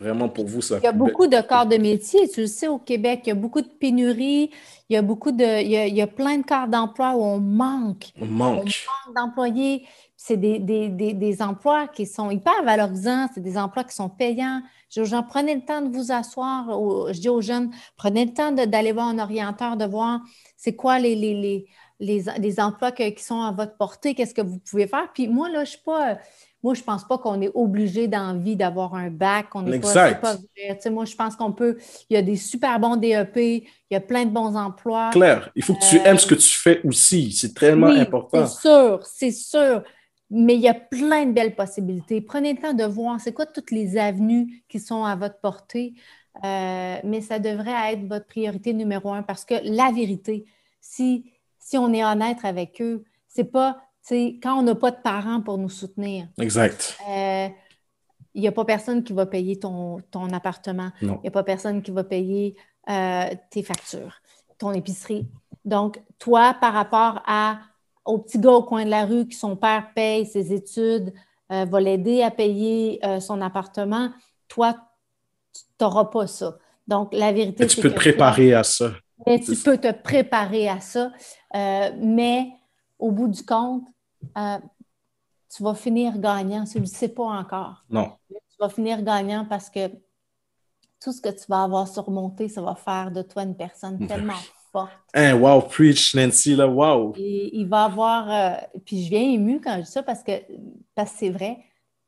Vraiment 0.00 0.28
pour 0.28 0.46
vous, 0.46 0.60
Il 0.60 0.82
y 0.82 0.86
a 0.86 0.92
beaucoup 0.92 1.28
de 1.28 1.40
corps 1.40 1.66
de 1.66 1.76
métier, 1.76 2.28
tu 2.28 2.40
le 2.42 2.46
sais, 2.48 2.66
au 2.66 2.78
Québec. 2.78 3.20
Il 3.24 3.28
y 3.28 3.32
a 3.32 3.36
beaucoup 3.36 3.60
de 3.60 3.68
pénuries. 3.68 4.50
Il 4.88 4.94
y 4.94 4.96
a 4.96 5.02
beaucoup 5.02 5.30
de. 5.30 5.62
Il 5.62 5.94
y 5.94 6.02
a, 6.02 6.06
plein 6.08 6.38
de 6.38 6.42
corps 6.44 6.66
d'emploi 6.66 7.14
où 7.14 7.22
on 7.22 7.38
manque. 7.38 8.06
On 8.20 8.26
manque. 8.26 8.58
On 8.58 9.10
manque 9.10 9.16
d'employés. 9.16 9.86
C'est 10.16 10.36
des, 10.36 10.58
des, 10.58 10.88
des, 10.88 11.42
emplois 11.42 11.86
qui 11.86 12.06
sont 12.06 12.30
hyper 12.30 12.64
valorisants. 12.64 13.28
C'est 13.34 13.40
des 13.40 13.56
emplois 13.56 13.84
qui 13.84 13.94
sont 13.94 14.08
payants. 14.08 14.62
Je 14.88 14.94
dis 14.94 15.00
aux 15.00 15.04
gens, 15.04 15.22
prenez 15.22 15.54
le 15.54 15.64
temps 15.64 15.80
de 15.80 15.94
vous 15.96 16.10
asseoir. 16.10 16.66
Je 17.12 17.20
dis 17.20 17.28
aux 17.28 17.40
jeunes, 17.40 17.70
prenez 17.96 18.24
le 18.24 18.34
temps 18.34 18.50
d'aller 18.50 18.90
voir 18.90 19.06
un 19.06 19.20
orienteur, 19.20 19.76
de 19.76 19.84
voir 19.84 20.20
c'est 20.56 20.74
quoi 20.74 20.98
les, 20.98 21.14
les, 21.14 21.66
les, 22.00 22.60
emplois 22.60 22.90
qui 22.90 23.22
sont 23.22 23.42
à 23.42 23.52
votre 23.52 23.76
portée, 23.76 24.14
qu'est-ce 24.14 24.34
que 24.34 24.42
vous 24.42 24.58
pouvez 24.58 24.88
faire. 24.88 25.12
Puis 25.12 25.28
moi, 25.28 25.48
là, 25.50 25.64
je 25.64 25.70
suis 25.70 25.82
pas. 25.84 26.18
Moi, 26.64 26.72
je 26.72 26.80
ne 26.80 26.84
pense 26.86 27.04
pas 27.06 27.18
qu'on 27.18 27.42
est 27.42 27.50
obligé 27.52 28.08
d'envie 28.08 28.56
d'avoir 28.56 28.94
un 28.94 29.10
bac. 29.10 29.48
On. 29.54 29.64
Pas, 29.64 30.36
moi, 30.90 31.04
je 31.04 31.14
pense 31.14 31.36
qu'on 31.36 31.52
peut. 31.52 31.76
Il 32.08 32.14
y 32.14 32.16
a 32.16 32.22
des 32.22 32.36
super 32.36 32.80
bons 32.80 32.96
DEP, 32.96 33.36
il 33.36 33.64
y 33.90 33.94
a 33.94 34.00
plein 34.00 34.24
de 34.24 34.30
bons 34.30 34.56
emplois. 34.56 35.10
Claire, 35.12 35.50
il 35.54 35.62
faut 35.62 35.74
que 35.74 35.86
tu 35.86 35.96
aimes 35.96 36.16
ce 36.16 36.26
que 36.26 36.34
tu 36.34 36.56
fais 36.56 36.80
aussi. 36.84 37.32
C'est 37.32 37.52
tellement 37.52 37.88
important. 37.88 38.46
C'est 38.46 38.60
sûr, 38.62 39.00
c'est 39.04 39.30
sûr. 39.30 39.82
Mais 40.30 40.54
il 40.54 40.62
y 40.62 40.68
a 40.68 40.74
plein 40.74 41.26
de 41.26 41.32
belles 41.32 41.54
possibilités. 41.54 42.22
Prenez 42.22 42.54
le 42.54 42.58
temps 42.58 42.72
de 42.72 42.84
voir 42.84 43.20
c'est 43.20 43.34
quoi 43.34 43.44
toutes 43.44 43.70
les 43.70 43.98
avenues 43.98 44.64
qui 44.66 44.80
sont 44.80 45.04
à 45.04 45.16
votre 45.16 45.38
portée. 45.40 45.92
Euh, 46.44 46.96
mais 47.04 47.20
ça 47.20 47.38
devrait 47.38 47.92
être 47.92 48.08
votre 48.08 48.26
priorité 48.26 48.72
numéro 48.72 49.12
un 49.12 49.22
parce 49.22 49.44
que 49.44 49.54
la 49.64 49.92
vérité, 49.92 50.46
si, 50.80 51.30
si 51.58 51.76
on 51.76 51.92
est 51.92 52.02
honnête 52.02 52.38
avec 52.42 52.80
eux, 52.80 53.04
c'est 53.28 53.44
pas 53.52 53.82
quand 54.10 54.58
on 54.58 54.62
n'a 54.62 54.74
pas 54.74 54.90
de 54.90 55.00
parents 55.02 55.40
pour 55.40 55.58
nous 55.58 55.68
soutenir. 55.68 56.28
Exact. 56.38 56.98
Euh, 57.08 57.48
il 58.34 58.40
n'y 58.40 58.48
a 58.48 58.52
pas 58.52 58.64
personne 58.64 59.04
qui 59.04 59.12
va 59.12 59.26
payer 59.26 59.58
ton, 59.58 60.00
ton 60.10 60.28
appartement. 60.30 60.90
Il 61.00 61.08
n'y 61.08 61.28
a 61.28 61.30
pas 61.30 61.44
personne 61.44 61.82
qui 61.82 61.90
va 61.90 62.04
payer 62.04 62.56
euh, 62.90 63.30
tes 63.50 63.62
factures, 63.62 64.20
ton 64.58 64.72
épicerie. 64.72 65.28
Donc, 65.64 66.02
toi, 66.18 66.54
par 66.60 66.74
rapport 66.74 67.22
à 67.26 67.60
au 68.04 68.18
petit 68.18 68.38
gars 68.38 68.52
au 68.52 68.62
coin 68.62 68.84
de 68.84 68.90
la 68.90 69.06
rue 69.06 69.26
qui 69.26 69.36
son 69.36 69.56
père 69.56 69.92
paye 69.94 70.26
ses 70.26 70.52
études, 70.52 71.12
euh, 71.52 71.64
va 71.64 71.80
l'aider 71.80 72.22
à 72.22 72.30
payer 72.30 72.98
euh, 73.04 73.20
son 73.20 73.40
appartement, 73.40 74.10
toi, 74.48 74.76
tu 75.52 75.62
n'auras 75.80 76.06
pas 76.06 76.26
ça. 76.26 76.56
Donc, 76.86 77.12
la 77.12 77.32
vérité, 77.32 77.68
c'est 77.68 77.74
tu 77.74 77.80
peux 77.80 77.90
te 77.90 77.94
préparer 77.94 78.54
à 78.54 78.62
ça. 78.62 78.92
tu 79.26 79.56
peux 79.56 79.78
te 79.78 79.92
préparer 79.92 80.68
à 80.68 80.80
ça. 80.80 81.12
Euh, 81.54 81.90
mais 82.00 82.48
au 82.98 83.10
bout 83.10 83.28
du 83.28 83.44
compte, 83.44 83.86
euh, 84.36 84.58
tu 85.54 85.62
vas 85.62 85.74
finir 85.74 86.18
gagnant. 86.18 86.64
Tu 86.64 86.78
ne 86.78 86.82
le 86.82 86.88
sais 86.88 87.08
pas 87.08 87.24
encore. 87.24 87.84
Non. 87.88 88.12
Tu 88.28 88.56
vas 88.58 88.68
finir 88.68 89.02
gagnant 89.02 89.44
parce 89.44 89.70
que 89.70 89.88
tout 91.00 91.12
ce 91.12 91.20
que 91.20 91.28
tu 91.28 91.44
vas 91.48 91.64
avoir 91.64 91.86
surmonté, 91.86 92.48
ça 92.48 92.62
va 92.62 92.74
faire 92.74 93.10
de 93.10 93.22
toi 93.22 93.42
une 93.42 93.56
personne 93.56 93.98
ben 93.98 94.06
tellement 94.06 94.32
forte. 94.72 94.92
Hein, 95.14 95.34
wow, 95.34 95.60
preach, 95.60 96.14
Nancy, 96.14 96.56
là, 96.56 96.66
wow. 96.66 97.12
Et 97.16 97.56
il 97.56 97.68
va 97.68 97.84
avoir. 97.84 98.30
Euh, 98.30 98.56
puis 98.84 99.04
je 99.04 99.10
viens 99.10 99.22
émue 99.22 99.60
quand 99.60 99.76
je 99.76 99.82
dis 99.82 99.90
ça 99.90 100.02
parce 100.02 100.22
que 100.22 100.32
parce 100.94 101.12
que 101.12 101.18
c'est 101.18 101.30
vrai, 101.30 101.58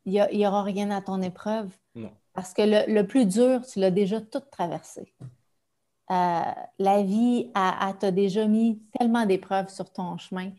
il 0.04 0.26
n'y 0.32 0.46
aura 0.46 0.62
rien 0.62 0.90
à 0.90 1.02
ton 1.02 1.20
épreuve. 1.22 1.68
Non. 1.94 2.10
Parce 2.32 2.52
que 2.52 2.62
le, 2.62 3.02
plus 3.06 3.26
dur, 3.26 3.62
tu 3.66 3.80
l'as 3.80 3.90
déjà 3.90 4.20
tout 4.20 4.42
traversé. 4.52 5.14
Euh, 6.10 6.42
la 6.78 7.02
vie 7.02 7.50
t'a 7.54 8.10
déjà 8.10 8.46
mis 8.46 8.82
tellement 8.98 9.24
d'épreuves 9.24 9.70
sur 9.70 9.90
ton 9.90 10.18
chemin. 10.18 10.50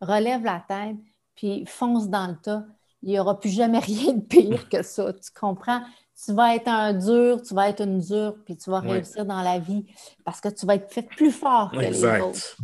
Relève 0.00 0.44
la 0.44 0.64
tête, 0.66 0.96
puis 1.34 1.64
fonce 1.66 2.08
dans 2.08 2.28
le 2.28 2.36
tas. 2.36 2.64
Il 3.02 3.10
n'y 3.10 3.18
aura 3.18 3.38
plus 3.38 3.50
jamais 3.50 3.78
rien 3.80 4.14
de 4.14 4.22
pire 4.22 4.68
que 4.68 4.82
ça. 4.82 5.12
Tu 5.12 5.30
comprends? 5.38 5.82
Tu 6.24 6.32
vas 6.32 6.54
être 6.54 6.68
un 6.68 6.94
dur, 6.94 7.42
tu 7.42 7.54
vas 7.54 7.68
être 7.68 7.82
une 7.82 8.00
dure, 8.00 8.36
puis 8.44 8.56
tu 8.56 8.70
vas 8.70 8.80
réussir 8.80 9.26
dans 9.26 9.42
la 9.42 9.58
vie 9.58 9.84
parce 10.24 10.40
que 10.40 10.48
tu 10.48 10.64
vas 10.64 10.76
être 10.76 10.90
fait 10.90 11.02
plus 11.02 11.30
fort 11.30 11.70
que 11.70 11.78
les 11.78 12.04
autres. 12.04 12.56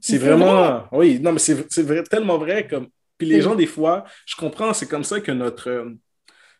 C'est 0.00 0.18
vraiment. 0.18 0.84
Oui, 0.92 1.20
non, 1.20 1.32
mais 1.32 1.38
c'est 1.38 1.68
tellement 2.08 2.38
vrai. 2.38 2.66
Comme... 2.66 2.88
Puis 3.16 3.28
les 3.28 3.40
gens, 3.40 3.54
des 3.54 3.66
fois, 3.66 4.04
je 4.26 4.36
comprends, 4.36 4.72
c'est 4.74 4.86
comme 4.86 5.04
ça 5.04 5.20
que 5.20 5.32
notre 5.32 5.70
euh, 5.70 5.90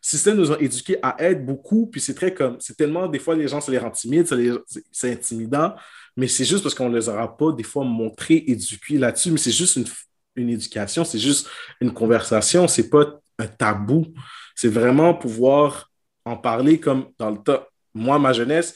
système 0.01 0.37
nous 0.37 0.51
a 0.51 0.59
éduqués 0.59 0.97
à 1.01 1.15
être 1.19 1.45
beaucoup, 1.45 1.87
puis 1.87 2.01
c'est 2.01 2.15
très 2.15 2.33
comme. 2.33 2.57
C'est 2.59 2.77
tellement, 2.77 3.07
des 3.07 3.19
fois, 3.19 3.35
les 3.35 3.47
gens, 3.47 3.61
ça 3.61 3.71
les 3.71 3.77
rend 3.77 3.91
timides, 3.91 4.27
c'est 4.91 5.11
intimidant, 5.11 5.75
mais 6.15 6.27
c'est 6.27 6.45
juste 6.45 6.63
parce 6.63 6.73
qu'on 6.73 6.89
ne 6.89 6.97
les 6.97 7.09
aura 7.09 7.35
pas, 7.35 7.51
des 7.51 7.63
fois, 7.63 7.83
montré, 7.83 8.43
éduqués 8.47 8.97
là-dessus, 8.97 9.31
mais 9.31 9.37
c'est 9.37 9.51
juste 9.51 9.75
une 9.75 9.85
une 10.37 10.49
éducation, 10.49 11.03
c'est 11.03 11.19
juste 11.19 11.49
une 11.81 11.93
conversation, 11.93 12.67
c'est 12.67 12.89
pas 12.89 13.19
un 13.39 13.47
tabou. 13.47 14.05
C'est 14.55 14.69
vraiment 14.69 15.13
pouvoir 15.13 15.91
en 16.25 16.37
parler 16.37 16.79
comme 16.79 17.09
dans 17.17 17.31
le 17.31 17.37
temps. 17.37 17.63
Moi, 17.93 18.19
ma 18.19 18.33
jeunesse, 18.33 18.75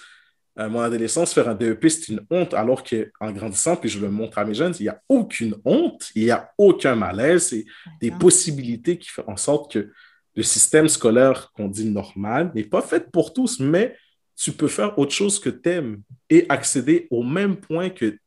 euh, 0.59 0.69
mon 0.69 0.81
adolescence, 0.81 1.33
faire 1.33 1.47
un 1.47 1.55
DEP, 1.55 1.89
c'est 1.89 2.09
une 2.09 2.25
honte, 2.29 2.53
alors 2.53 2.83
qu'en 2.83 3.31
grandissant, 3.31 3.75
puis 3.75 3.89
je 3.89 3.99
le 3.99 4.09
montre 4.09 4.37
à 4.37 4.45
mes 4.45 4.53
jeunes, 4.53 4.73
il 4.79 4.83
n'y 4.83 4.89
a 4.89 5.01
aucune 5.07 5.55
honte, 5.63 6.11
il 6.15 6.25
n'y 6.25 6.31
a 6.31 6.51
aucun 6.57 6.95
malaise, 6.95 7.47
c'est 7.47 7.65
des 8.01 8.11
possibilités 8.11 8.97
qui 8.97 9.09
font 9.09 9.23
en 9.27 9.37
sorte 9.37 9.71
que 9.71 9.91
le 10.35 10.43
système 10.43 10.87
scolaire 10.87 11.51
qu'on 11.53 11.67
dit 11.67 11.85
normal 11.85 12.51
n'est 12.53 12.63
pas 12.63 12.81
fait 12.81 13.11
pour 13.11 13.33
tous, 13.33 13.59
mais 13.59 13.95
tu 14.35 14.51
peux 14.51 14.67
faire 14.67 14.97
autre 14.97 15.11
chose 15.11 15.39
que 15.39 15.49
tu 15.49 15.69
aimes 15.69 16.01
et 16.29 16.45
accéder 16.49 17.07
au 17.11 17.23
même 17.23 17.57
point 17.57 17.89
que 17.89 18.17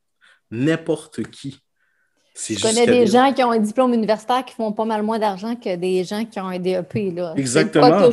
n'importe 0.51 1.23
qui. 1.31 1.64
Je 2.35 2.61
connais 2.61 2.87
des 2.87 3.07
gens 3.07 3.33
qui 3.33 3.45
ont 3.45 3.53
un 3.53 3.59
diplôme 3.59 3.95
universitaire 3.95 4.45
qui 4.45 4.55
font 4.55 4.73
pas 4.73 4.85
mal 4.85 5.03
moins 5.03 5.19
d'argent 5.19 5.55
que 5.55 5.77
des 5.77 6.05
gens 6.05 6.25
qui 6.25 6.41
ont 6.41 6.49
un 6.49 6.59
DEP. 6.59 7.15
Là. 7.15 7.35
Exactement. 7.37 8.11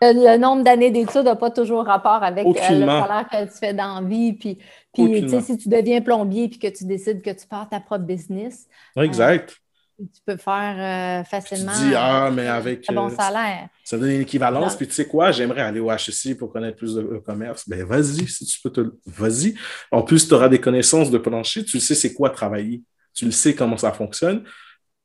le 0.00 0.36
nombre 0.36 0.64
d'années 0.64 0.90
d'études 0.90 1.24
n'a 1.24 1.36
pas 1.36 1.50
toujours 1.50 1.84
rapport 1.84 2.24
avec 2.24 2.44
euh, 2.44 2.50
le 2.50 2.86
salaire 2.86 3.26
que 3.30 3.44
tu 3.44 3.58
fais 3.58 3.72
dans 3.72 4.00
la 4.00 4.08
vie. 4.08 4.32
Puis, 4.32 4.58
puis 4.92 5.26
si 5.42 5.56
tu 5.56 5.68
deviens 5.68 6.00
plombier 6.00 6.44
et 6.44 6.50
que 6.50 6.76
tu 6.76 6.84
décides 6.84 7.22
que 7.22 7.30
tu 7.30 7.46
pars 7.46 7.68
ta 7.68 7.78
propre 7.78 8.04
business. 8.04 8.66
Exact. 8.96 9.50
Euh, 9.50 10.04
tu 10.12 10.20
peux 10.26 10.36
faire 10.36 11.24
facilement. 11.28 11.70
Tu 11.78 11.90
dis, 11.90 11.94
ah, 11.94 12.30
mais 12.32 12.48
avec. 12.48 12.90
Un 12.90 12.94
bon 12.94 13.10
salaire. 13.10 13.68
Ça 13.84 13.96
donne 13.96 14.10
une 14.10 14.22
équivalence. 14.22 14.74
Puis 14.74 14.88
tu 14.88 14.94
sais 14.94 15.06
quoi, 15.06 15.30
j'aimerais 15.30 15.60
aller 15.60 15.78
au 15.78 15.88
HEC 15.92 16.36
pour 16.36 16.52
connaître 16.52 16.78
plus 16.78 16.96
de 16.96 17.22
commerce. 17.24 17.68
Ben 17.68 17.84
vas-y, 17.84 18.26
si 18.26 18.44
tu 18.44 18.60
peux 18.60 18.70
te. 18.70 18.92
Vas-y. 19.06 19.54
En 19.92 20.02
plus, 20.02 20.26
tu 20.26 20.34
auras 20.34 20.48
des 20.48 20.60
connaissances 20.60 21.12
de 21.12 21.18
plancher. 21.18 21.64
Tu 21.64 21.78
sais 21.78 21.94
c'est 21.94 22.12
quoi 22.12 22.30
travailler 22.30 22.82
tu 23.14 23.24
le 23.24 23.30
sais 23.30 23.54
comment 23.54 23.76
ça 23.76 23.92
fonctionne. 23.92 24.44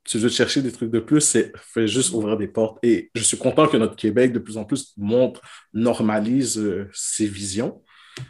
Tu 0.04 0.18
veux 0.18 0.30
chercher 0.30 0.62
des 0.62 0.72
trucs 0.72 0.92
de 0.92 1.00
plus, 1.00 1.22
c'est 1.22 1.52
fait 1.58 1.88
juste 1.88 2.14
ouvrir 2.14 2.38
des 2.38 2.48
portes. 2.48 2.80
Et 2.82 3.12
je 3.14 3.22
suis 3.22 3.38
content 3.38 3.68
que 3.68 3.76
notre 3.76 3.96
Québec, 3.96 4.32
de 4.32 4.40
plus 4.40 4.58
en 4.58 4.64
plus, 4.64 4.94
montre, 4.96 5.42
normalise 5.74 6.58
euh, 6.58 6.90
ses 6.94 7.28
visions. 7.28 7.84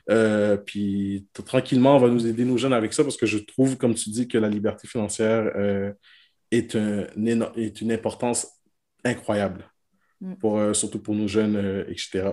Euh, 0.09 0.57
puis 0.57 1.27
tranquillement, 1.33 1.95
on 1.95 1.99
va 1.99 2.09
nous 2.09 2.25
aider, 2.25 2.45
nos 2.45 2.57
jeunes, 2.57 2.73
avec 2.73 2.93
ça, 2.93 3.03
parce 3.03 3.15
que 3.15 3.27
je 3.27 3.37
trouve, 3.37 3.77
comme 3.77 3.93
tu 3.93 4.09
dis, 4.09 4.27
que 4.27 4.37
la 4.37 4.49
liberté 4.49 4.87
financière 4.87 5.51
euh, 5.55 5.93
est, 6.51 6.75
un, 6.75 7.05
est 7.55 7.79
une 7.79 7.91
importance 7.91 8.47
incroyable, 9.05 9.69
mm. 10.19 10.35
pour, 10.35 10.75
surtout 10.75 10.99
pour 10.99 11.13
nos 11.13 11.27
jeunes, 11.27 11.85
etc. 11.87 12.31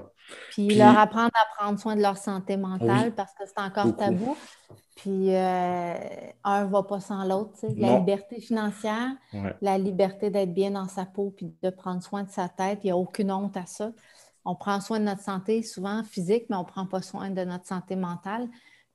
Puis, 0.50 0.74
leur 0.74 0.98
apprendre 0.98 1.33
à 1.35 1.62
prendre 1.62 1.78
soin 1.78 1.94
de 1.94 2.00
leur 2.00 2.16
santé 2.16 2.57
mentale, 2.57 3.14
parce 3.14 3.33
que 3.35 3.44
c'est 3.46 3.61
encore 3.61 3.94
tabou. 3.94 4.37
Puis 4.94 5.35
euh, 5.35 5.94
un 6.44 6.64
ne 6.64 6.70
va 6.70 6.83
pas 6.85 7.00
sans 7.00 7.24
l'autre. 7.24 7.59
La 7.76 7.98
liberté 7.98 8.40
financière, 8.40 9.11
la 9.61 9.78
liberté 9.78 10.30
d'être 10.30 10.54
bien 10.54 10.70
dans 10.70 10.88
sa 10.88 11.04
peau 11.04 11.33
puis 11.37 11.52
de 11.62 11.70
prendre 11.70 12.02
soin 12.02 12.22
de 12.22 12.30
sa 12.30 12.48
tête, 12.48 12.80
il 12.85 12.87
n'y 12.87 12.90
a 12.92 12.96
aucune 12.96 13.33
honte 13.33 13.57
à 13.57 13.66
ça. 13.66 13.92
On 14.44 14.54
prend 14.54 14.80
soin 14.80 15.00
de 15.00 15.04
notre 15.04 15.22
santé 15.22 15.62
souvent 15.62 16.04
physique, 16.04 16.44
mais 16.48 16.57
on 16.57 16.61
ne 16.61 16.66
prend 16.66 16.87
pas 16.87 17.02
soin 17.02 17.30
de 17.30 17.44
notre 17.44 17.66
santé 17.66 17.96
mentale. 17.96 18.48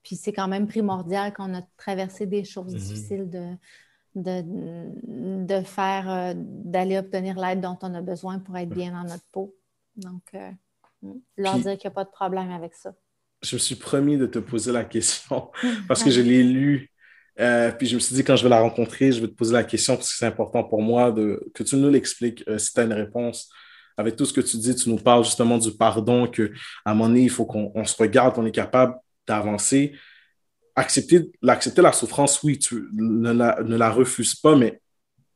Puis 0.04 0.16
c'est 0.16 0.32
quand 0.32 0.48
même 0.48 0.68
primordial 0.68 1.34
qu'on 1.34 1.54
a 1.54 1.62
traversé 1.76 2.26
des 2.26 2.46
choses 2.46 2.74
mm-hmm. 2.74 2.78
difficiles 2.78 3.30
de, 3.30 3.58
de, 4.16 5.62
faire, 5.64 6.10
euh, 6.10 6.34
d'aller 6.36 6.98
obtenir 6.98 7.38
l'aide 7.38 7.62
dont 7.62 7.78
on 7.82 7.94
a 7.94 8.02
besoin 8.02 8.40
pour 8.40 8.56
être 8.58 8.70
bien 8.70 8.92
dans 8.92 9.04
notre 9.04 9.26
peau. 9.32 9.54
Donc, 9.98 10.22
euh, 10.34 10.52
leur 11.36 11.56
dire 11.56 11.78
qu'il 11.78 11.90
n'y 11.90 11.94
a 11.94 11.96
pas 11.96 12.06
de 12.06 12.10
problème 12.10 12.52
avec 12.52 12.74
ça 12.74 12.94
je 13.42 13.56
me 13.56 13.60
suis 13.60 13.76
promis 13.76 14.18
de 14.18 14.26
te 14.26 14.40
poser 14.40 14.72
la 14.72 14.84
question 14.84 15.50
parce 15.88 16.04
que 16.04 16.12
je 16.12 16.22
l'ai 16.22 16.44
lu. 16.44 16.92
Euh, 17.40 17.72
puis 17.72 17.88
je 17.88 17.96
me 17.96 18.00
suis 18.00 18.16
dit, 18.16 18.24
quand 18.24 18.36
je 18.36 18.44
vais 18.44 18.50
la 18.50 18.60
rencontrer, 18.60 19.12
je 19.14 19.22
vais 19.22 19.28
te 19.28 19.34
poser 19.34 19.54
la 19.54 19.64
question 19.64 19.96
parce 19.96 20.10
que 20.10 20.18
c'est 20.18 20.26
important 20.26 20.64
pour 20.64 20.82
moi 20.82 21.12
de, 21.12 21.42
que 21.54 21.64
tu 21.64 21.78
nous 21.78 21.90
l'expliques 21.90 22.44
euh, 22.50 22.58
si 22.58 22.74
tu 22.74 22.80
as 22.80 22.84
une 22.84 22.94
réponse. 22.94 23.50
Avec 23.96 24.16
tout 24.16 24.26
ce 24.26 24.34
que 24.34 24.42
tu 24.42 24.58
dis, 24.58 24.76
tu 24.76 24.90
nous 24.90 24.98
parles 24.98 25.24
justement 25.24 25.58
du 25.58 25.72
pardon, 25.72 26.28
qu'à 26.28 26.44
un 26.86 26.94
moment 26.94 27.08
donné, 27.08 27.24
il 27.24 27.30
faut 27.30 27.46
qu'on 27.46 27.86
se 27.86 27.96
regarde, 27.98 28.34
qu'on 28.34 28.46
est 28.46 28.52
capable 28.52 28.96
d'avancer. 29.28 29.94
Accepter, 30.76 31.30
l'accepter 31.42 31.82
la 31.82 31.92
souffrance, 31.92 32.42
oui, 32.44 32.58
tu 32.58 32.88
ne 32.94 33.32
la, 33.32 33.62
ne 33.62 33.76
la 33.76 33.90
refuses 33.90 34.36
pas, 34.36 34.56
mais 34.56 34.82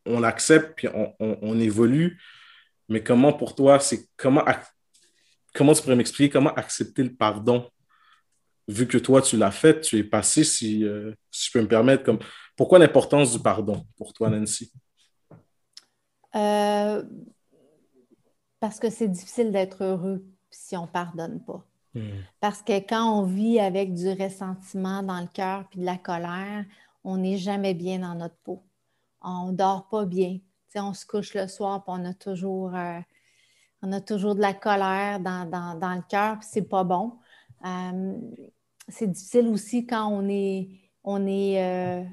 on 0.06 0.20
l'accepte, 0.20 0.74
puis 0.78 0.88
on, 0.94 1.14
on, 1.20 1.60
évolue. 1.60 2.22
Mais 2.88 3.04
comment 3.04 3.34
pour 3.34 3.56
toi, 3.56 3.80
c'est 3.80 4.08
comment, 4.16 4.44
comment 5.54 5.74
tu 5.74 5.82
pourrais 5.82 5.96
m'expliquer 5.96 6.30
comment 6.30 6.54
accepter 6.54 7.04
le 7.04 7.14
pardon? 7.14 7.70
Vu 8.68 8.88
que 8.88 8.98
toi, 8.98 9.22
tu 9.22 9.38
l'as 9.38 9.52
fait, 9.52 9.82
tu 9.82 9.98
es 9.98 10.04
passé, 10.04 10.44
si, 10.44 10.84
euh, 10.86 11.14
si, 11.32 11.48
je 11.48 11.52
peux 11.52 11.62
me 11.62 11.68
permettre, 11.68 12.04
comme 12.04 12.20
pourquoi 12.56 12.80
l'importance 12.80 13.32
du 13.32 13.40
pardon 13.40 13.86
pour 13.98 14.14
toi, 14.14 14.30
Nancy? 14.30 14.72
Euh, 16.36 17.04
parce 18.60 18.80
que 18.80 18.90
c'est 18.90 19.08
difficile 19.08 19.52
d'être 19.52 19.84
heureux 19.84 20.26
si 20.50 20.78
on 20.78 20.84
ne 20.84 20.88
pardonne 20.88 21.44
pas. 21.44 21.66
Hmm. 21.94 22.22
Parce 22.40 22.62
que 22.62 22.80
quand 22.80 23.20
on 23.20 23.24
vit 23.24 23.60
avec 23.60 23.94
du 23.94 24.10
ressentiment 24.10 25.04
dans 25.04 25.20
le 25.20 25.28
cœur 25.28 25.68
puis 25.70 25.80
de 25.80 25.86
la 25.86 25.98
colère, 25.98 26.66
on 27.04 27.18
n'est 27.18 27.38
jamais 27.38 27.74
bien 27.74 28.00
dans 28.00 28.16
notre 28.16 28.38
peau. 28.44 28.64
On 29.22 29.52
ne 29.52 29.56
dort 29.56 29.88
pas 29.90 30.06
bien. 30.06 30.40
on 30.76 30.94
se 30.94 31.06
couche 31.06 31.34
le 31.34 31.48
soir 31.48 31.80
et 31.80 31.84
on 31.88 32.06
a 32.06 32.14
toujours, 32.14 32.76
euh, 32.76 33.00
on 33.82 33.92
a 33.92 34.02
toujours 34.02 34.36
de 34.36 34.42
la 34.42 34.54
colère 34.54 35.20
dans, 35.20 35.48
dans, 35.50 35.78
dans 35.78 35.94
le 35.94 36.04
cœur, 36.10 36.40
puis 36.40 36.48
c'est 36.50 36.68
pas 36.68 36.84
bon. 36.84 37.14
Euh, 37.66 38.14
c'est 38.88 39.08
difficile 39.08 39.48
aussi 39.48 39.86
quand 39.86 40.08
on 40.08 40.28
est, 40.28 40.70
on 41.04 41.26
est 41.26 41.64
euh, 41.64 42.04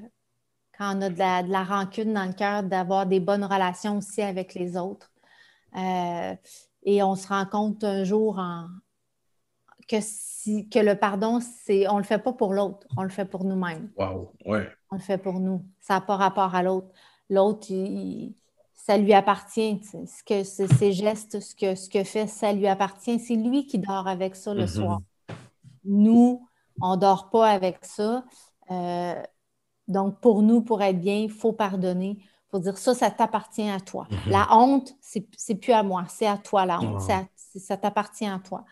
quand 0.77 0.97
on 0.97 1.01
a 1.01 1.09
de 1.09 1.51
la, 1.51 1.63
rancune 1.63 2.13
dans 2.13 2.25
le 2.25 2.33
cœur, 2.33 2.63
d'avoir 2.63 3.05
des 3.05 3.19
bonnes 3.19 3.43
relations 3.43 3.97
aussi 3.97 4.21
avec 4.21 4.53
les 4.53 4.77
autres. 4.77 5.11
Euh, 5.75 6.35
et 6.83 7.03
on 7.03 7.15
se 7.15 7.27
rend 7.27 7.45
compte 7.45 7.83
un 7.83 8.03
jour 8.03 8.39
en, 8.39 8.67
que, 9.87 9.97
si, 9.99 10.69
que 10.69 10.79
le 10.79 10.95
pardon, 10.95 11.39
c'est 11.39 11.87
on 11.87 11.95
ne 11.95 11.99
le 11.99 12.05
fait 12.05 12.17
pas 12.17 12.33
pour 12.33 12.53
l'autre, 12.53 12.87
on 12.97 13.03
le 13.03 13.09
fait 13.09 13.25
pour 13.25 13.43
nous-mêmes. 13.43 13.91
Wow, 13.97 14.31
ouais. 14.45 14.69
On 14.89 14.95
le 14.95 15.01
fait 15.01 15.17
pour 15.17 15.39
nous. 15.39 15.63
Ça 15.79 15.95
n'a 15.95 16.01
pas 16.01 16.15
rapport 16.15 16.55
à 16.55 16.63
l'autre. 16.63 16.87
L'autre, 17.29 17.67
ça 18.73 18.97
lui 18.97 19.13
appartient. 19.13 19.79
Ce 19.83 20.23
que, 20.23 20.43
ses 20.43 20.91
gestes, 20.91 21.39
ce 21.39 21.55
que, 21.55 21.75
ce 21.75 21.89
que 21.89 22.03
fait, 22.03 22.27
ça 22.27 22.51
lui 22.53 22.67
appartient. 22.67 23.19
C'est 23.19 23.35
lui 23.35 23.67
qui 23.67 23.79
dort 23.79 24.07
avec 24.07 24.35
ça 24.35 24.53
le 24.53 24.63
mm-hmm. 24.63 24.67
soir 24.67 25.01
nous, 25.83 26.47
on 26.81 26.95
ne 26.95 26.99
dort 26.99 27.29
pas 27.29 27.49
avec 27.49 27.83
ça. 27.83 28.23
Euh, 28.69 29.21
donc, 29.87 30.19
pour 30.19 30.41
nous, 30.41 30.61
pour 30.61 30.81
être 30.81 30.99
bien, 30.99 31.17
il 31.17 31.31
faut 31.31 31.53
pardonner. 31.53 32.17
Il 32.19 32.49
faut 32.51 32.59
dire 32.59 32.77
ça, 32.77 32.93
ça 32.93 33.11
t'appartient 33.11 33.69
à 33.69 33.79
toi. 33.79 34.07
Mhm. 34.09 34.31
La 34.31 34.47
honte, 34.55 34.93
c'est 35.01 35.55
plus 35.55 35.73
à 35.73 35.83
moi, 35.83 36.05
c'est 36.09 36.27
à 36.27 36.37
toi 36.37 36.65
la 36.65 36.79
honte. 36.79 37.01
Ça, 37.01 37.77
t'appartient 37.77 38.27
à 38.27 38.39
toi. 38.39 38.65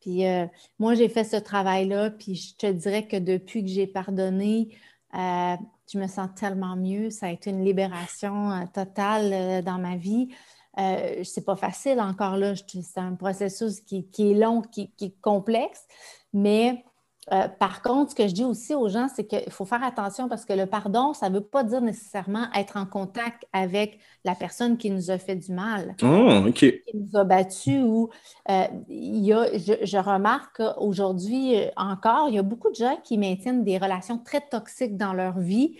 Puis 0.00 0.26
euh, 0.26 0.46
moi, 0.78 0.94
j'ai 0.94 1.08
fait 1.08 1.24
ce 1.24 1.36
travail-là, 1.36 2.10
puis 2.10 2.34
je 2.34 2.56
te 2.56 2.66
dirais 2.66 3.06
que 3.06 3.16
depuis 3.16 3.62
que 3.62 3.68
j'ai 3.68 3.86
pardonné, 3.86 4.76
euh, 5.14 5.56
je 5.92 5.98
me 5.98 6.06
sens 6.06 6.28
tellement 6.34 6.76
mieux. 6.76 7.10
Ça 7.10 7.26
a 7.26 7.30
été 7.30 7.50
une 7.50 7.64
libération 7.64 8.66
totale 8.72 9.62
dans 9.62 9.78
ma 9.78 9.96
vie. 9.96 10.28
C'est 10.76 11.44
pas 11.44 11.56
facile 11.56 12.00
encore 12.00 12.36
là. 12.36 12.54
C'est 12.56 12.98
un 12.98 13.14
processus 13.14 13.80
qui, 13.80 14.08
est 14.18 14.34
long, 14.34 14.62
qui, 14.62 14.90
est 15.00 15.20
complexe, 15.20 15.86
mais 16.32 16.84
Euh, 17.30 17.46
par 17.46 17.82
contre, 17.82 18.10
ce 18.10 18.16
que 18.16 18.26
je 18.26 18.32
dis 18.32 18.44
aussi 18.44 18.74
aux 18.74 18.88
gens, 18.88 19.06
c'est 19.14 19.24
qu'il 19.24 19.52
faut 19.52 19.64
faire 19.64 19.84
attention 19.84 20.28
parce 20.28 20.44
que 20.44 20.54
le 20.54 20.66
pardon, 20.66 21.12
ça 21.12 21.30
ne 21.30 21.36
veut 21.36 21.44
pas 21.44 21.62
dire 21.62 21.80
nécessairement 21.80 22.46
être 22.52 22.76
en 22.76 22.84
contact 22.84 23.46
avec 23.52 24.00
la 24.24 24.34
personne 24.34 24.76
qui 24.76 24.90
nous 24.90 25.08
a 25.12 25.18
fait 25.18 25.36
du 25.36 25.52
mal, 25.52 25.94
oh, 26.02 26.50
qui 26.52 26.72
nous 26.94 27.16
a 27.16 27.22
battus. 27.22 27.80
Ou, 27.84 28.10
euh, 28.50 28.64
il 28.88 29.24
y 29.24 29.32
a, 29.32 29.46
je, 29.56 29.98
remarque 29.98 30.56
qu'aujourd'hui 30.56 31.54
encore, 31.76 32.28
il 32.28 32.34
y 32.34 32.38
a 32.38 32.42
beaucoup 32.42 32.70
de 32.70 32.76
gens 32.76 32.98
qui 33.04 33.18
maintiennent 33.18 33.62
des 33.62 33.78
relations 33.78 34.18
très 34.18 34.40
toxiques 34.40 34.96
dans 34.96 35.12
leur 35.12 35.38
vie 35.38 35.78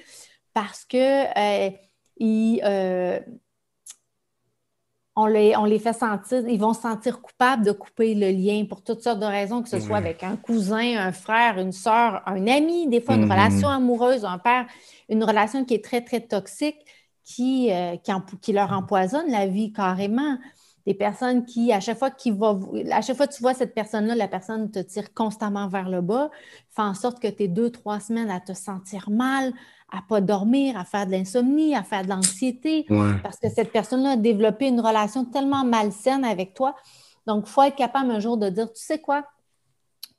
parce 0.54 0.84
que 0.84 1.66
euh, 1.66 1.70
ils, 2.18 2.60
on 5.14 5.26
les, 5.26 5.78
fait 5.78 5.92
sentir, 5.92 6.48
ils 6.48 6.58
vont 6.58 6.72
se 6.72 6.82
sentir 6.82 7.20
coupables 7.20 7.64
de 7.64 7.72
couper 7.72 8.14
le 8.14 8.30
lien 8.30 8.64
pour 8.64 8.82
toutes 8.82 9.02
sortes 9.02 9.20
de 9.20 9.26
raisons, 9.26 9.62
que 9.62 9.68
ce 9.68 9.78
soit 9.78 9.98
avec 9.98 10.22
un 10.22 10.36
cousin, 10.36 10.96
un 10.98 11.12
frère, 11.12 11.58
une 11.58 11.72
soeur, 11.72 12.22
un 12.26 12.46
ami, 12.46 12.88
des 12.88 13.00
fois 13.00 13.16
une 13.16 13.26
mm-hmm. 13.26 13.30
relation 13.30 13.68
amoureuse, 13.68 14.24
un 14.24 14.38
père, 14.38 14.66
une 15.10 15.22
relation 15.22 15.64
qui 15.64 15.74
est 15.74 15.84
très, 15.84 16.00
très 16.00 16.20
toxique, 16.20 16.78
qui, 17.24 17.70
euh, 17.70 17.96
qui, 18.40 18.52
leur 18.52 18.72
empoisonne 18.72 19.30
la 19.30 19.46
vie 19.46 19.72
carrément. 19.72 20.38
Des 20.84 20.94
personnes 20.94 21.44
qui, 21.44 21.72
à 21.72 21.78
chaque 21.78 21.98
fois 21.98 22.10
qu'il 22.10 22.34
va, 22.34 22.58
à 22.90 23.02
chaque 23.02 23.16
fois 23.16 23.28
que 23.28 23.34
tu 23.34 23.40
vois 23.40 23.54
cette 23.54 23.72
personne-là, 23.72 24.16
la 24.16 24.26
personne 24.26 24.68
te 24.68 24.80
tire 24.80 25.14
constamment 25.14 25.68
vers 25.68 25.88
le 25.88 26.00
bas, 26.00 26.28
fait 26.70 26.82
en 26.82 26.94
sorte 26.94 27.20
que 27.20 27.28
tu 27.28 27.44
es 27.44 27.48
deux, 27.48 27.70
trois 27.70 28.00
semaines 28.00 28.30
à 28.30 28.40
te 28.40 28.52
sentir 28.52 29.08
mal, 29.08 29.52
à 29.92 30.00
pas 30.08 30.20
dormir, 30.20 30.76
à 30.78 30.84
faire 30.84 31.06
de 31.06 31.12
l'insomnie, 31.12 31.74
à 31.74 31.82
faire 31.82 32.02
de 32.02 32.08
l'anxiété, 32.08 32.86
parce 33.22 33.38
que 33.38 33.48
cette 33.48 33.70
personne-là 33.70 34.12
a 34.12 34.16
développé 34.16 34.66
une 34.66 34.80
relation 34.80 35.24
tellement 35.24 35.64
malsaine 35.64 36.24
avec 36.24 36.54
toi. 36.54 36.74
Donc, 37.26 37.44
il 37.46 37.50
faut 37.50 37.62
être 37.62 37.76
capable 37.76 38.10
un 38.10 38.18
jour 38.18 38.36
de 38.36 38.48
dire, 38.48 38.72
tu 38.72 38.82
sais 38.82 38.98
quoi, 38.98 39.24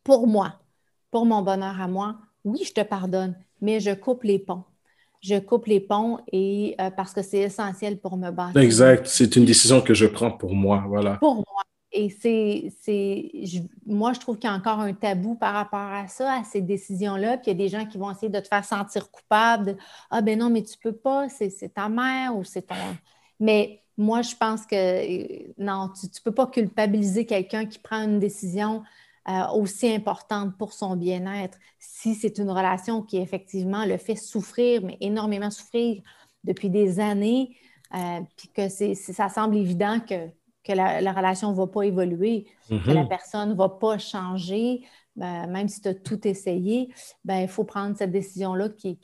pour 0.04 0.28
moi, 0.28 0.54
pour 1.12 1.26
mon 1.26 1.42
bonheur 1.42 1.82
à 1.82 1.88
moi, 1.88 2.18
oui, 2.46 2.62
je 2.66 2.74
te 2.74 2.82
pardonne, 2.82 3.36
mais 3.62 3.80
je 3.80 3.92
coupe 3.92 4.24
les 4.24 4.40
ponts. 4.40 4.64
Je 5.22 5.40
coupe 5.40 5.68
les 5.68 5.80
ponts 5.80 6.20
et 6.32 6.76
euh, 6.82 6.90
parce 6.92 7.14
que 7.14 7.22
c'est 7.22 7.40
essentiel 7.40 7.98
pour 7.98 8.18
me 8.18 8.30
battre. 8.30 8.58
Exact. 8.58 9.08
C'est 9.08 9.38
une 9.38 9.46
décision 9.46 9.80
que 9.80 9.94
je 9.94 10.06
prends 10.06 10.32
pour 10.32 10.54
moi. 10.54 10.84
Voilà. 10.86 11.16
Pour 11.16 11.36
moi. 11.36 11.64
Et 11.96 12.10
c'est, 12.10 12.72
moi, 13.86 14.14
je 14.14 14.20
trouve 14.20 14.40
qu'il 14.40 14.50
y 14.50 14.54
a 14.54 14.56
encore 14.56 14.80
un 14.80 14.94
tabou 14.94 15.36
par 15.36 15.54
rapport 15.54 15.80
à 15.80 16.08
ça, 16.08 16.40
à 16.40 16.44
ces 16.44 16.62
décisions-là. 16.62 17.38
Puis 17.38 17.52
il 17.52 17.60
y 17.60 17.64
a 17.64 17.66
des 17.66 17.70
gens 17.70 17.86
qui 17.86 18.00
vont 18.00 18.10
essayer 18.10 18.30
de 18.30 18.40
te 18.40 18.48
faire 18.48 18.66
sentir 18.66 19.12
coupable. 19.12 19.78
ah 20.10 20.22
ben 20.22 20.40
non, 20.40 20.50
mais 20.50 20.64
tu 20.64 20.76
peux 20.78 20.92
pas, 20.96 21.30
c'est, 21.30 21.52
ta 21.74 21.90
mère 21.90 22.36
ou 22.36 22.44
c'est 22.44 22.64
ton. 22.64 22.76
Mais 23.40 23.84
moi, 23.96 24.24
je 24.24 24.36
pense 24.36 24.66
que 24.66 25.54
non, 25.62 25.90
tu 25.90 26.08
ne 26.08 26.22
peux 26.24 26.34
pas 26.34 26.48
culpabiliser 26.48 27.28
quelqu'un 27.28 27.66
qui 27.68 27.78
prend 27.78 28.02
une 28.04 28.20
décision 28.20 28.84
euh, 29.30 29.48
aussi 29.54 29.94
importante 29.94 30.58
pour 30.58 30.74
son 30.74 30.96
bien-être 30.96 31.58
si 31.80 32.16
c'est 32.16 32.40
une 32.40 32.50
relation 32.50 33.04
qui 33.04 33.18
effectivement 33.18 33.86
le 33.86 33.98
fait 33.98 34.16
souffrir, 34.16 34.82
mais 34.84 34.98
énormément 35.00 35.52
souffrir 35.52 36.02
depuis 36.44 36.70
des 36.70 37.00
années, 37.00 37.56
euh, 37.94 38.20
puis 38.36 38.50
que 38.50 38.68
c'est, 38.68 38.96
ça 38.96 39.30
semble 39.30 39.56
évident 39.56 40.00
que 40.00 40.30
que 40.64 40.72
la, 40.72 41.12
relation 41.12 41.52
ne 41.52 41.56
va 41.56 41.68
pas 41.68 41.84
évoluer, 41.84 42.46
que 42.70 42.92
la 42.92 43.04
mhm. 43.04 43.10
personne 43.10 43.50
ne 43.50 43.56
va 43.56 43.70
pas 43.70 43.98
changer, 43.98 44.82
ben, 45.16 45.48
même 45.48 45.68
si 45.68 45.82
tu 45.82 45.90
as 45.90 45.94
tout 45.94 46.28
essayé, 46.28 46.90
ben, 47.24 47.40
il 47.40 47.48
faut 47.48 47.66
prendre 47.66 47.98
cette 47.98 48.12
décision-là 48.12 48.70
qui, 48.70 48.98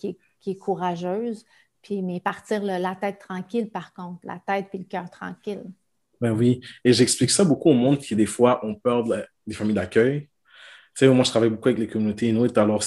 est 0.47 0.55
courageuse, 0.55 1.45
puis, 1.82 2.01
mais 2.01 2.20
partir 2.20 2.64
la 2.64 2.95
tête 2.95 3.20
tranquille, 3.20 3.70
par 3.70 3.93
contre, 3.93 4.20
la 4.24 4.41
tête 4.45 4.68
et 4.74 4.78
le 4.78 4.86
cœur 4.86 5.10
tranquille. 5.10 5.64
Ben 6.22 6.32
oui, 6.32 6.60
et 6.84 6.91
j'explique 6.91 7.30
ça 7.30 7.45
beaucoup 7.45 7.70
au 7.70 7.74
monde 7.74 7.99
qui, 7.99 8.16
des 8.16 8.26
fois, 8.26 8.66
ont 8.66 8.76
peur 8.76 9.05
des 9.47 9.53
familles 9.53 9.76
d'accueil. 9.76 10.30
Tu 10.95 11.05
sais, 11.05 11.07
moi, 11.07 11.24
je 11.24 11.30
travaille 11.30 11.49
beaucoup 11.49 11.70
avec 11.70 11.80
les 11.80 11.88
communautés 11.88 12.30
inuites, 12.30 12.57
alors 12.57 12.84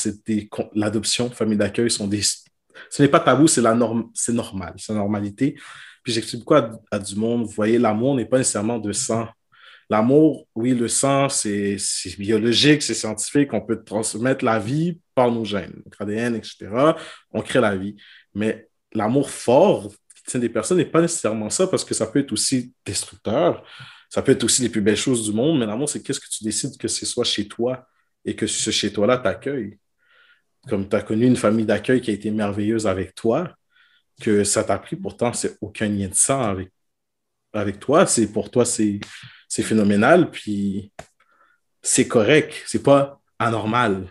l'adoption, 0.75 1.31
famille 1.31 1.57
d'accueil 1.57 1.91
sont 1.91 2.07
des... 2.07 2.21
Ce 2.23 3.03
n'est 3.03 3.09
pas 3.09 3.21
tabou, 3.21 3.47
c'est 3.47 3.63
la 3.63 3.75
norme, 3.75 4.11
c'est 4.13 4.33
normal, 4.33 4.75
c'est 4.77 4.93
la 4.93 4.99
normalité. 4.99 5.57
Puis 6.03 6.13
j'explique 6.13 6.41
beaucoup 6.41 6.55
à, 6.91 6.99
du 6.99 7.15
monde, 7.17 7.45
vous 7.45 7.53
voyez, 7.53 7.79
l'amour 7.79 8.15
n'est 8.15 8.27
pas 8.27 8.39
nécessairement 8.39 8.79
de 8.79 8.93
sang. 8.93 9.29
L'amour, 9.89 10.47
oui, 10.55 10.75
le 10.75 10.89
sang, 10.89 11.29
c'est 11.29 11.77
biologique, 12.19 12.83
c'est 12.83 12.95
scientifique, 12.95 13.53
on 13.53 13.61
peut 13.61 13.83
transmettre 13.85 14.45
la 14.45 14.59
vie 14.59 15.01
par 15.15 15.31
nos 15.31 15.45
gènes, 15.45 15.83
notre 15.85 16.03
ADN, 16.03 16.35
etc. 16.35 16.95
On 17.31 17.43
crée 17.43 17.61
la 17.61 17.77
vie. 17.77 17.97
Mais 18.35 18.69
l'amour 18.93 19.31
fort 19.31 19.91
qui 20.17 20.23
tient 20.25 20.41
des 20.41 20.49
personnes 20.49 20.79
n'est 20.79 20.87
pas 20.87 21.03
nécessairement 21.03 21.51
ça 21.51 21.67
parce 21.67 21.85
que 21.85 21.95
ça 21.95 22.07
peut 22.07 22.21
être 22.21 22.33
aussi 22.33 22.73
destructeur. 22.87 23.65
Ça 24.09 24.23
peut 24.23 24.33
être 24.33 24.45
aussi 24.45 24.63
les 24.63 24.69
plus 24.69 24.81
belles 24.81 24.97
choses 24.97 25.25
du 25.25 25.33
monde, 25.33 25.59
mais 25.59 25.67
l'amour, 25.67 25.89
c'est 25.89 26.03
qu'est-ce 26.03 26.21
que 26.21 26.29
tu 26.31 26.45
décides 26.45 26.77
que 26.79 26.89
ce 26.89 27.07
soit 27.07 27.25
chez 27.25 27.47
toi 27.49 27.87
et 28.25 28.35
que 28.35 28.47
ce 28.47 28.71
chez 28.71 28.93
toi-là 28.93 29.19
t'accueille. 29.19 29.79
Comme 30.69 30.89
tu 30.89 30.97
as 30.97 31.03
connu 31.03 31.27
une 31.27 31.37
famille 31.37 31.67
d'accueil 31.67 32.01
qui 32.01 32.11
a 32.11 32.15
été 32.15 32.31
merveilleuse 32.31 32.87
avec 32.87 33.15
toi, 33.15 33.53
que 34.21 34.45
ça 34.45 34.65
t'a 34.65 34.79
pris. 34.79 34.97
Pourtant, 34.97 35.33
c'est 35.33 35.57
aucun 35.61 35.89
lien 35.89 36.09
de 36.09 36.15
sang 36.15 36.43
avec, 36.43 36.71
avec 37.53 37.81
toi. 37.81 38.07
C'est 38.07 38.27
pour 38.27 38.51
toi, 38.51 38.65
c'est 38.65 39.01
phénoménal. 39.51 40.31
Puis 40.31 40.93
c'est 41.83 42.09
correct. 42.09 42.55
C'est 42.67 42.83
pas 42.83 43.21
anormal. 43.39 44.07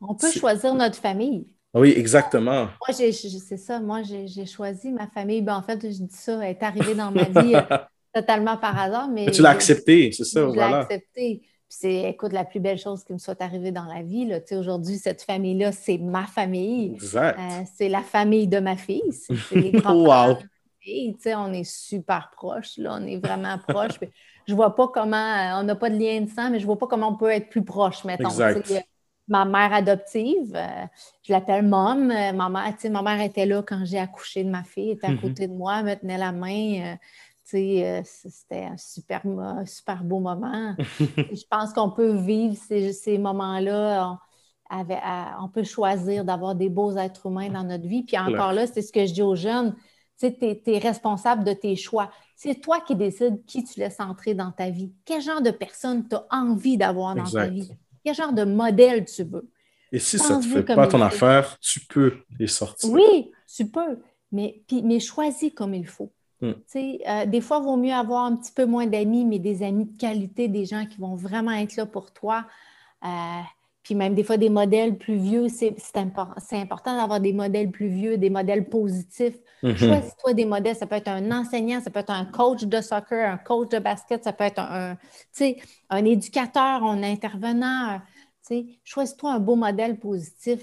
On 0.00 0.14
peut 0.14 0.30
choisir 0.30 0.74
notre 0.74 0.98
famille. 0.98 1.46
Oui, 1.72 1.92
exactement. 1.96 2.68
Moi, 2.86 2.92
c'est 2.92 3.56
ça. 3.56 3.80
Moi, 3.80 4.02
j'ai 4.02 4.46
choisi 4.46 4.92
ma 4.92 5.08
famille. 5.08 5.42
Ben, 5.42 5.56
en 5.56 5.62
fait, 5.62 5.80
je 5.82 6.02
dis 6.02 6.08
ça, 6.10 6.34
elle 6.34 6.50
est 6.50 6.62
arrivée 6.62 6.94
dans 6.94 7.10
ma 7.10 7.24
vie 7.24 7.56
euh, 7.56 7.78
totalement 8.14 8.56
par 8.56 8.78
hasard. 8.78 9.08
Mais, 9.08 9.30
tu 9.30 9.42
l'as 9.42 9.50
accepté, 9.50 10.12
c'est 10.12 10.24
ça. 10.24 10.48
Je 10.48 10.54
l'ai 10.54 10.60
accepté 10.60 11.42
c'est, 11.76 12.08
écoute, 12.08 12.32
la 12.32 12.44
plus 12.44 12.60
belle 12.60 12.78
chose 12.78 13.02
qui 13.02 13.12
me 13.12 13.18
soit 13.18 13.40
arrivée 13.42 13.72
dans 13.72 13.84
la 13.84 14.02
vie. 14.02 14.32
Aujourd'hui, 14.52 14.96
cette 14.96 15.22
famille-là, 15.22 15.72
c'est 15.72 15.98
ma 15.98 16.24
famille. 16.24 16.94
Exact. 16.94 17.36
Euh, 17.38 17.64
c'est 17.74 17.88
la 17.88 18.02
famille 18.02 18.46
de 18.46 18.60
ma 18.60 18.76
fille. 18.76 19.02
C'est 19.12 19.34
les 19.56 19.72
grands-parents 19.72 20.38
On 21.36 21.52
est 21.52 21.64
super 21.64 22.30
proches, 22.36 22.78
là. 22.78 22.98
On 23.00 23.06
est 23.06 23.16
vraiment 23.16 23.58
proches. 23.66 23.98
je 24.46 24.54
vois 24.54 24.76
pas 24.76 24.86
comment, 24.86 25.16
euh, 25.16 25.60
on 25.60 25.64
n'a 25.64 25.74
pas 25.74 25.90
de 25.90 25.96
lien 25.96 26.20
de 26.20 26.30
sang, 26.30 26.50
mais 26.50 26.60
je 26.60 26.66
vois 26.66 26.78
pas 26.78 26.86
comment 26.86 27.08
on 27.08 27.16
peut 27.16 27.30
être 27.30 27.48
plus 27.48 27.64
proche, 27.64 28.04
mettons. 28.04 28.28
Exact. 28.28 28.72
Ma 29.26 29.44
mère 29.44 29.72
adoptive, 29.72 30.54
euh, 30.54 30.86
je 31.22 31.32
l'appelle 31.32 31.66
Mom. 31.66 32.06
Ma 32.06 32.48
mère, 32.50 32.74
ma 32.90 33.02
mère 33.02 33.20
était 33.20 33.46
là 33.46 33.62
quand 33.66 33.84
j'ai 33.84 33.98
accouché 33.98 34.44
de 34.44 34.50
ma 34.50 34.62
fille, 34.62 34.90
elle 34.90 34.96
était 34.96 35.06
à 35.06 35.10
mm-hmm. 35.10 35.20
côté 35.20 35.48
de 35.48 35.54
moi, 35.54 35.78
elle 35.80 35.86
me 35.86 35.94
tenait 35.96 36.18
la 36.18 36.30
main. 36.30 36.92
Euh, 36.92 36.94
c'était 37.44 38.64
un 38.64 38.76
super, 38.76 39.22
super 39.66 40.02
beau 40.02 40.20
moment. 40.20 40.74
je 40.98 41.46
pense 41.48 41.72
qu'on 41.72 41.90
peut 41.90 42.16
vivre 42.16 42.56
ces, 42.56 43.18
moments-là. 43.18 44.18
On, 44.70 45.48
peut 45.48 45.62
choisir 45.62 46.24
d'avoir 46.24 46.54
des 46.54 46.68
beaux 46.68 46.96
êtres 46.96 47.26
humains 47.26 47.50
dans 47.50 47.64
notre 47.64 47.86
vie. 47.86 48.02
Puis 48.02 48.18
encore 48.18 48.52
là, 48.52 48.66
c'est 48.66 48.82
ce 48.82 48.92
que 48.92 49.06
je 49.06 49.12
dis 49.12 49.22
aux 49.22 49.36
jeunes. 49.36 49.74
Tu 50.18 50.26
es, 50.26 50.78
responsable 50.78 51.44
de 51.44 51.52
tes 51.52 51.76
choix. 51.76 52.10
C'est 52.36 52.60
toi 52.60 52.80
qui 52.80 52.96
décides 52.96 53.44
qui 53.44 53.62
tu 53.64 53.78
laisses 53.78 54.00
entrer 54.00 54.34
dans 54.34 54.52
ta 54.52 54.70
vie. 54.70 54.92
Quel 55.04 55.20
genre 55.20 55.42
de 55.42 55.50
personne 55.50 56.08
tu 56.08 56.16
as 56.16 56.26
envie 56.30 56.76
d'avoir 56.76 57.14
dans 57.14 57.24
ta 57.24 57.46
vie? 57.46 57.70
Quel 58.04 58.14
genre 58.14 58.32
de 58.32 58.44
modèle 58.44 59.04
tu 59.04 59.24
veux? 59.24 59.50
Et 59.92 59.98
si 59.98 60.18
ça 60.18 60.38
ne 60.38 60.42
te 60.42 60.48
fait 60.48 60.74
pas 60.74 60.88
ton 60.88 61.00
affaire, 61.00 61.58
tu 61.60 61.80
peux 61.80 62.14
les 62.38 62.48
sortir. 62.48 62.90
Oui, 62.90 63.30
tu 63.54 63.68
peux. 63.68 64.00
Mais, 64.32 64.64
puis, 64.66 64.82
mais 64.82 64.98
choisis 64.98 65.52
comme 65.54 65.74
il 65.74 65.86
faut. 65.86 66.12
Mm. 66.44 66.54
Euh, 67.08 67.26
des 67.26 67.40
fois, 67.40 67.58
il 67.60 67.64
vaut 67.64 67.76
mieux 67.76 67.92
avoir 67.92 68.24
un 68.24 68.36
petit 68.36 68.52
peu 68.52 68.66
moins 68.66 68.86
d'amis, 68.86 69.24
mais 69.24 69.38
des 69.38 69.62
amis 69.62 69.86
de 69.86 69.96
qualité, 69.98 70.48
des 70.48 70.64
gens 70.64 70.86
qui 70.86 71.00
vont 71.00 71.14
vraiment 71.14 71.52
être 71.52 71.76
là 71.76 71.86
pour 71.86 72.12
toi. 72.12 72.44
Euh, 73.04 73.08
puis 73.82 73.94
même 73.94 74.14
des 74.14 74.22
fois, 74.22 74.36
des 74.36 74.48
modèles 74.48 74.96
plus 74.96 75.16
vieux, 75.16 75.48
c'est 75.48 75.96
important 75.96 76.96
d'avoir 76.96 77.20
des 77.20 77.32
modèles 77.32 77.70
plus 77.70 77.88
vieux, 77.88 78.16
des 78.16 78.30
modèles 78.30 78.68
positifs. 78.68 79.38
Mm-hmm. 79.62 79.76
Choisis-toi 79.76 80.32
des 80.34 80.44
modèles. 80.46 80.76
Ça 80.76 80.86
peut 80.86 80.96
être 80.96 81.08
un 81.08 81.30
enseignant, 81.30 81.80
ça 81.80 81.90
peut 81.90 82.00
être 82.00 82.10
un 82.10 82.24
coach 82.24 82.64
de 82.64 82.80
soccer, 82.80 83.30
un 83.30 83.36
coach 83.36 83.68
de 83.70 83.78
basket, 83.78 84.24
ça 84.24 84.32
peut 84.32 84.44
être 84.44 84.60
un, 84.60 84.96
un 85.90 86.04
éducateur, 86.04 86.82
un 86.82 87.02
intervenant. 87.02 88.00
Choisis-toi 88.84 89.32
un 89.32 89.38
beau 89.38 89.56
modèle 89.56 89.98
positif 89.98 90.60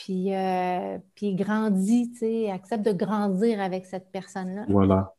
puis, 0.00 0.34
euh, 0.34 0.98
puis 1.14 1.34
grandis, 1.34 2.10
tu 2.12 2.18
sais, 2.20 2.50
accepte 2.50 2.84
de 2.84 2.92
grandir 2.92 3.60
avec 3.60 3.84
cette 3.84 4.10
personne-là. 4.10 4.64
Voilà. 4.68 5.14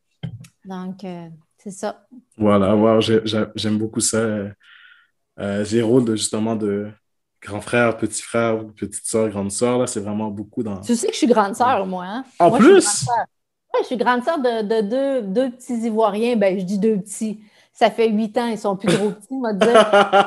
Donc, 0.65 1.03
euh, 1.03 1.27
c'est 1.57 1.71
ça. 1.71 2.07
Voilà, 2.37 2.99
j'aime 3.55 3.77
beaucoup 3.77 3.99
ça. 3.99 4.17
Euh, 5.39 5.63
Zéro, 5.63 6.01
de, 6.01 6.15
justement, 6.15 6.55
de 6.55 6.89
grand 7.41 7.61
frère, 7.61 7.97
petit 7.97 8.21
frère, 8.21 8.65
petite 8.75 9.05
soeur, 9.05 9.29
grande 9.29 9.51
soeur, 9.51 9.79
là, 9.79 9.87
c'est 9.87 9.99
vraiment 9.99 10.29
beaucoup 10.29 10.63
dans. 10.63 10.79
Tu 10.81 10.95
sais 10.95 11.07
que 11.07 11.13
je 11.13 11.17
suis 11.17 11.27
grande 11.27 11.55
soeur, 11.55 11.85
moi. 11.85 12.05
Hein? 12.05 12.25
En 12.39 12.51
plus? 12.51 13.07
Oui, 13.73 13.79
je 13.81 13.85
suis 13.87 13.97
grande 13.97 14.23
soeur 14.23 14.37
de, 14.37 14.61
de, 14.61 14.81
deux, 14.81 15.21
deux 15.21 15.51
petits 15.51 15.85
Ivoiriens. 15.85 16.35
Ben, 16.35 16.59
je 16.59 16.65
dis 16.65 16.77
deux 16.77 16.97
petits 16.97 17.39
ça 17.81 17.89
fait 17.89 18.09
huit 18.09 18.37
ans, 18.37 18.45
ils 18.45 18.59
sont 18.59 18.75
plus 18.75 18.93
trop 18.93 19.09
petits, 19.09 19.27
on 19.31 19.41
va 19.41 19.53
dire. 19.53 19.69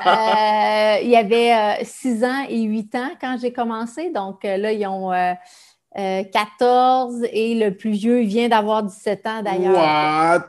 Euh, 0.04 0.98
il 1.02 1.08
y 1.08 1.16
avait 1.16 1.54
euh, 1.54 1.84
six 1.84 2.24
ans 2.24 2.44
et 2.48 2.62
huit 2.62 2.94
ans 2.94 3.10
quand 3.20 3.36
j'ai 3.40 3.52
commencé. 3.52 4.10
Donc 4.10 4.44
euh, 4.44 4.56
là, 4.56 4.72
ils 4.72 4.86
ont 4.86 5.12
14 5.94 7.24
et 7.32 7.54
le 7.54 7.76
plus 7.76 7.92
vieux 7.92 8.20
vient 8.20 8.48
d'avoir 8.48 8.82
17 8.82 9.26
ans 9.26 9.42
d'ailleurs. 9.42 9.74
What? 9.76 10.46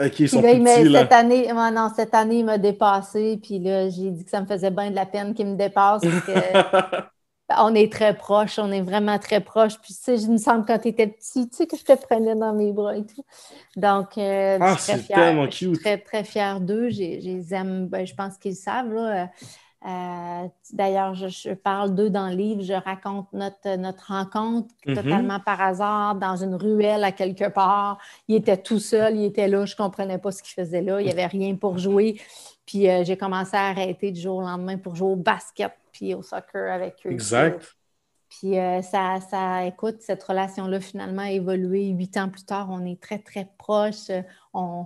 Ok, 0.00 0.20
ils 0.20 0.28
sont 0.28 0.40
Puis 0.40 0.46
là, 0.46 0.52
plus 0.52 0.58
il 0.58 0.62
m'a- 0.62 0.74
petits, 0.74 0.88
là. 0.90 1.00
cette 1.00 1.12
année, 1.12 1.52
non, 1.52 1.90
cette 1.94 2.14
année, 2.14 2.38
il 2.38 2.44
m'a 2.44 2.58
dépassé. 2.58 3.38
Puis 3.42 3.58
là, 3.58 3.88
j'ai 3.90 4.10
dit 4.10 4.24
que 4.24 4.30
ça 4.30 4.40
me 4.40 4.46
faisait 4.46 4.70
bien 4.70 4.90
de 4.90 4.94
la 4.94 5.06
peine 5.06 5.34
qu'il 5.34 5.46
me 5.46 5.56
dépasse. 5.56 6.02
que 6.02 6.06
on 7.58 7.74
est 7.74 7.90
très 7.90 8.14
proches, 8.14 8.60
on 8.60 8.70
est 8.70 8.80
vraiment 8.82 9.18
très 9.18 9.40
proches. 9.40 9.76
Puis 9.80 9.94
tu 9.94 10.00
sais, 10.00 10.16
il 10.20 10.30
me 10.30 10.38
semble 10.38 10.64
quand 10.66 10.78
tu 10.78 10.88
étais 10.88 11.08
petit, 11.08 11.48
tu 11.48 11.56
sais, 11.56 11.66
que 11.66 11.76
je 11.76 11.82
te 11.84 11.94
prenais 11.94 12.36
dans 12.36 12.52
mes 12.52 12.70
bras 12.72 12.96
et 12.96 13.04
tout. 13.04 13.24
Donc, 13.74 14.16
euh, 14.18 14.58
Ah, 14.60 14.74
je 14.76 14.82
suis 14.82 14.92
très 14.92 15.02
fière. 15.02 15.50
Je 15.50 15.56
suis 15.56 15.72
très, 15.72 15.98
très 15.98 16.22
fière 16.24 16.60
d'eux. 16.60 16.90
Je 16.90 16.98
les 16.98 17.52
aime, 17.52 17.88
ben, 17.88 18.06
je 18.06 18.14
pense 18.14 18.38
qu'ils 18.38 18.52
le 18.52 18.56
savent. 18.56 18.92
Là. 18.92 19.22
Euh, 19.22 19.26
euh, 19.86 20.48
D'ailleurs, 20.72 21.14
je, 21.14 21.28
je 21.28 21.54
parle 21.54 21.94
d'eux 21.94 22.10
dans 22.10 22.28
le 22.28 22.34
livre. 22.34 22.62
Je 22.62 22.72
raconte 22.72 23.32
notre, 23.32 23.76
notre 23.76 24.08
rencontre 24.12 24.74
Mhm. 24.86 24.94
totalement 24.96 25.40
par 25.40 25.60
hasard 25.60 26.14
dans 26.16 26.36
une 26.36 26.54
ruelle 26.54 27.04
à 27.04 27.12
quelque 27.12 27.48
part. 27.48 27.98
Il 28.26 28.36
était 28.36 28.56
tout 28.56 28.80
seul, 28.80 29.16
il 29.16 29.24
était 29.24 29.48
là, 29.48 29.64
je 29.66 29.74
ne 29.74 29.76
comprenais 29.76 30.18
pas 30.18 30.32
ce 30.32 30.42
qu'il 30.42 30.54
faisait 30.54 30.82
là. 30.82 31.00
Il 31.00 31.04
n'y 31.04 31.12
avait 31.12 31.26
rien 31.26 31.54
pour 31.54 31.78
jouer. 31.78 32.20
Puis 32.66 32.88
euh, 32.88 33.04
j'ai 33.04 33.16
commencé 33.16 33.56
à 33.56 33.68
arrêter 33.68 34.10
du 34.10 34.20
jour 34.20 34.38
au 34.38 34.42
lendemain 34.42 34.76
pour 34.78 34.94
jouer 34.96 35.12
au 35.12 35.16
basket 35.16 35.72
puis 35.92 36.14
au 36.14 36.22
soccer 36.22 36.70
avec 36.72 36.96
eux. 37.06 37.10
Exact. 37.12 37.74
Puis 38.28 38.58
euh, 38.58 38.82
ça, 38.82 39.20
ça, 39.30 39.64
écoute, 39.64 39.96
cette 40.00 40.22
relation-là 40.22 40.80
finalement 40.80 41.22
a 41.22 41.30
évolué. 41.30 41.86
Huit 41.88 42.16
ans 42.18 42.28
plus 42.28 42.44
tard, 42.44 42.68
on 42.70 42.84
est 42.84 43.00
très, 43.00 43.18
très 43.18 43.48
proches. 43.56 44.10
On, 44.52 44.84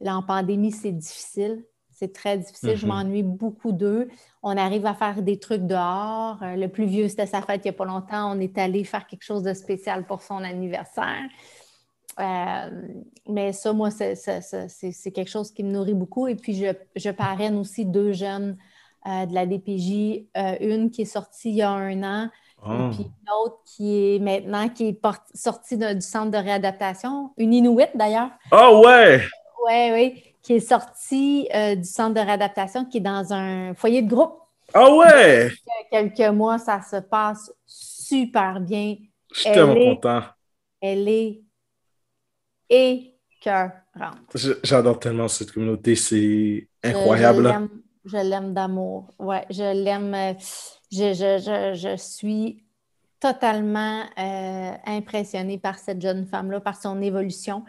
là, 0.00 0.16
en 0.16 0.22
pandémie, 0.22 0.72
c'est 0.72 0.92
difficile. 0.92 1.64
C'est 2.02 2.12
très 2.12 2.36
difficile. 2.38 2.74
Je 2.76 2.84
Mhm. 2.84 2.92
m'ennuie 2.92 3.22
beaucoup 3.22 3.70
d'eux. 3.70 4.08
On 4.42 4.56
arrive 4.56 4.86
à 4.86 4.94
faire 4.94 5.22
des 5.22 5.38
trucs 5.38 5.62
dehors. 5.68 6.36
Euh, 6.42 6.56
le 6.56 6.66
plus 6.66 6.86
vieux, 6.86 7.06
c'était 7.06 7.26
sa 7.26 7.42
fête 7.42 7.60
il 7.64 7.68
n'y 7.68 7.74
a 7.76 7.78
pas 7.78 7.84
longtemps. 7.84 8.32
On 8.36 8.40
est 8.40 8.58
allé 8.58 8.82
faire 8.82 9.06
quelque 9.06 9.22
chose 9.22 9.44
de 9.44 9.54
spécial 9.54 10.04
pour 10.04 10.20
son 10.20 10.38
anniversaire. 10.42 11.22
Euh, 12.18 12.70
mais 13.28 13.52
ça, 13.52 13.72
moi, 13.72 13.90
c'est- 13.92 15.12
quelque 15.14 15.30
chose 15.30 15.52
qui 15.52 15.62
me 15.62 15.70
nourrit 15.70 15.94
beaucoup. 15.94 16.26
Et 16.26 16.34
puis, 16.34 16.54
je, 16.54 16.72
je 16.96 17.10
parraine 17.10 17.56
aussi 17.56 17.86
deux 17.86 18.12
jeunes 18.12 18.56
euh, 19.06 19.26
de 19.26 19.34
la 19.34 19.46
DPJ. 19.46 20.26
Euh, 20.36 20.56
une 20.60 20.90
qui 20.90 21.02
est 21.02 21.04
sortie 21.04 21.50
il 21.50 21.56
y 21.56 21.62
a 21.62 21.70
un 21.70 22.02
an, 22.02 22.28
et 22.66 22.90
puis 22.94 23.02
une 23.04 23.30
autre 23.44 23.58
qui 23.64 24.14
est 24.14 24.18
maintenant 24.20 24.68
qui 24.68 24.88
est 24.88 25.00
sortie 25.34 25.76
de- 25.76 25.94
du 25.94 26.00
centre 26.00 26.30
de 26.32 26.36
réadaptation, 26.38 27.30
une 27.36 27.52
Inuit 27.54 27.88
d'ailleurs. 27.94 28.30
Ah 28.50 28.72
ouais! 28.78 29.20
Oui, 29.66 29.90
oui, 29.92 30.31
qui 30.42 30.54
est 30.54 30.60
sortie 30.60 31.48
euh, 31.54 31.76
du 31.76 31.84
centre 31.84 32.14
de 32.14 32.20
réadaptation, 32.20 32.84
qui 32.84 32.98
est 32.98 33.00
dans 33.00 33.32
un 33.32 33.74
foyer 33.74 34.02
de 34.02 34.08
groupe. 34.08 34.38
Ah 34.74 34.92
ouais! 34.94 35.50
Quelques 35.90 36.32
mois, 36.34 36.58
ça 36.58 36.80
se 36.82 36.96
passe 36.96 37.52
super 37.66 38.60
bien. 38.60 38.96
Je 39.34 39.40
suis 39.40 39.48
Elle 39.48 39.54
tellement 39.54 39.74
est- 39.76 39.94
content. 39.94 40.22
Elle 40.80 41.08
est 41.08 41.42
écœurante. 42.68 44.36
J'adore 44.62 44.98
tellement 44.98 45.28
cette 45.28 45.52
communauté, 45.52 45.94
c'est 45.96 46.68
incroyable. 46.82 47.38
Je, 47.44 47.48
l'aime- 47.48 47.68
je 48.04 48.16
l'aime 48.16 48.54
d'amour. 48.54 49.08
Ouais, 49.18 49.44
je 49.50 49.62
l'aime. 49.84 50.14
euh, 50.14 50.34
Je, 50.90 51.14
je- 51.14 51.38
je- 51.38 51.74
je 51.74 51.96
suis 51.96 52.64
totalement 53.18 54.02
euh, 54.18 54.72
impressionnée 54.84 55.56
par 55.56 55.78
cette 55.78 56.02
jeune 56.02 56.26
femme-là, 56.26 56.60
par 56.60 56.76
son 56.80 57.00
évolution. 57.00 57.64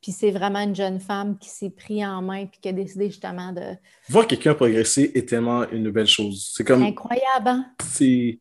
Puis 0.00 0.12
c'est 0.12 0.30
vraiment 0.30 0.60
une 0.60 0.74
jeune 0.76 1.00
femme 1.00 1.36
qui 1.38 1.48
s'est 1.48 1.70
pris 1.70 2.04
en 2.06 2.22
main 2.22 2.46
puis 2.46 2.60
qui 2.60 2.68
a 2.68 2.72
décidé 2.72 3.06
justement 3.06 3.52
de. 3.52 3.62
Voir 4.08 4.26
quelqu'un 4.26 4.54
progresser 4.54 5.10
est 5.14 5.28
tellement 5.28 5.68
une 5.70 5.90
belle 5.90 6.06
chose. 6.06 6.52
C'est 6.54 6.64
comme, 6.64 6.82
Incroyable, 6.82 7.48
hein? 7.48 7.66
c'est... 7.84 8.38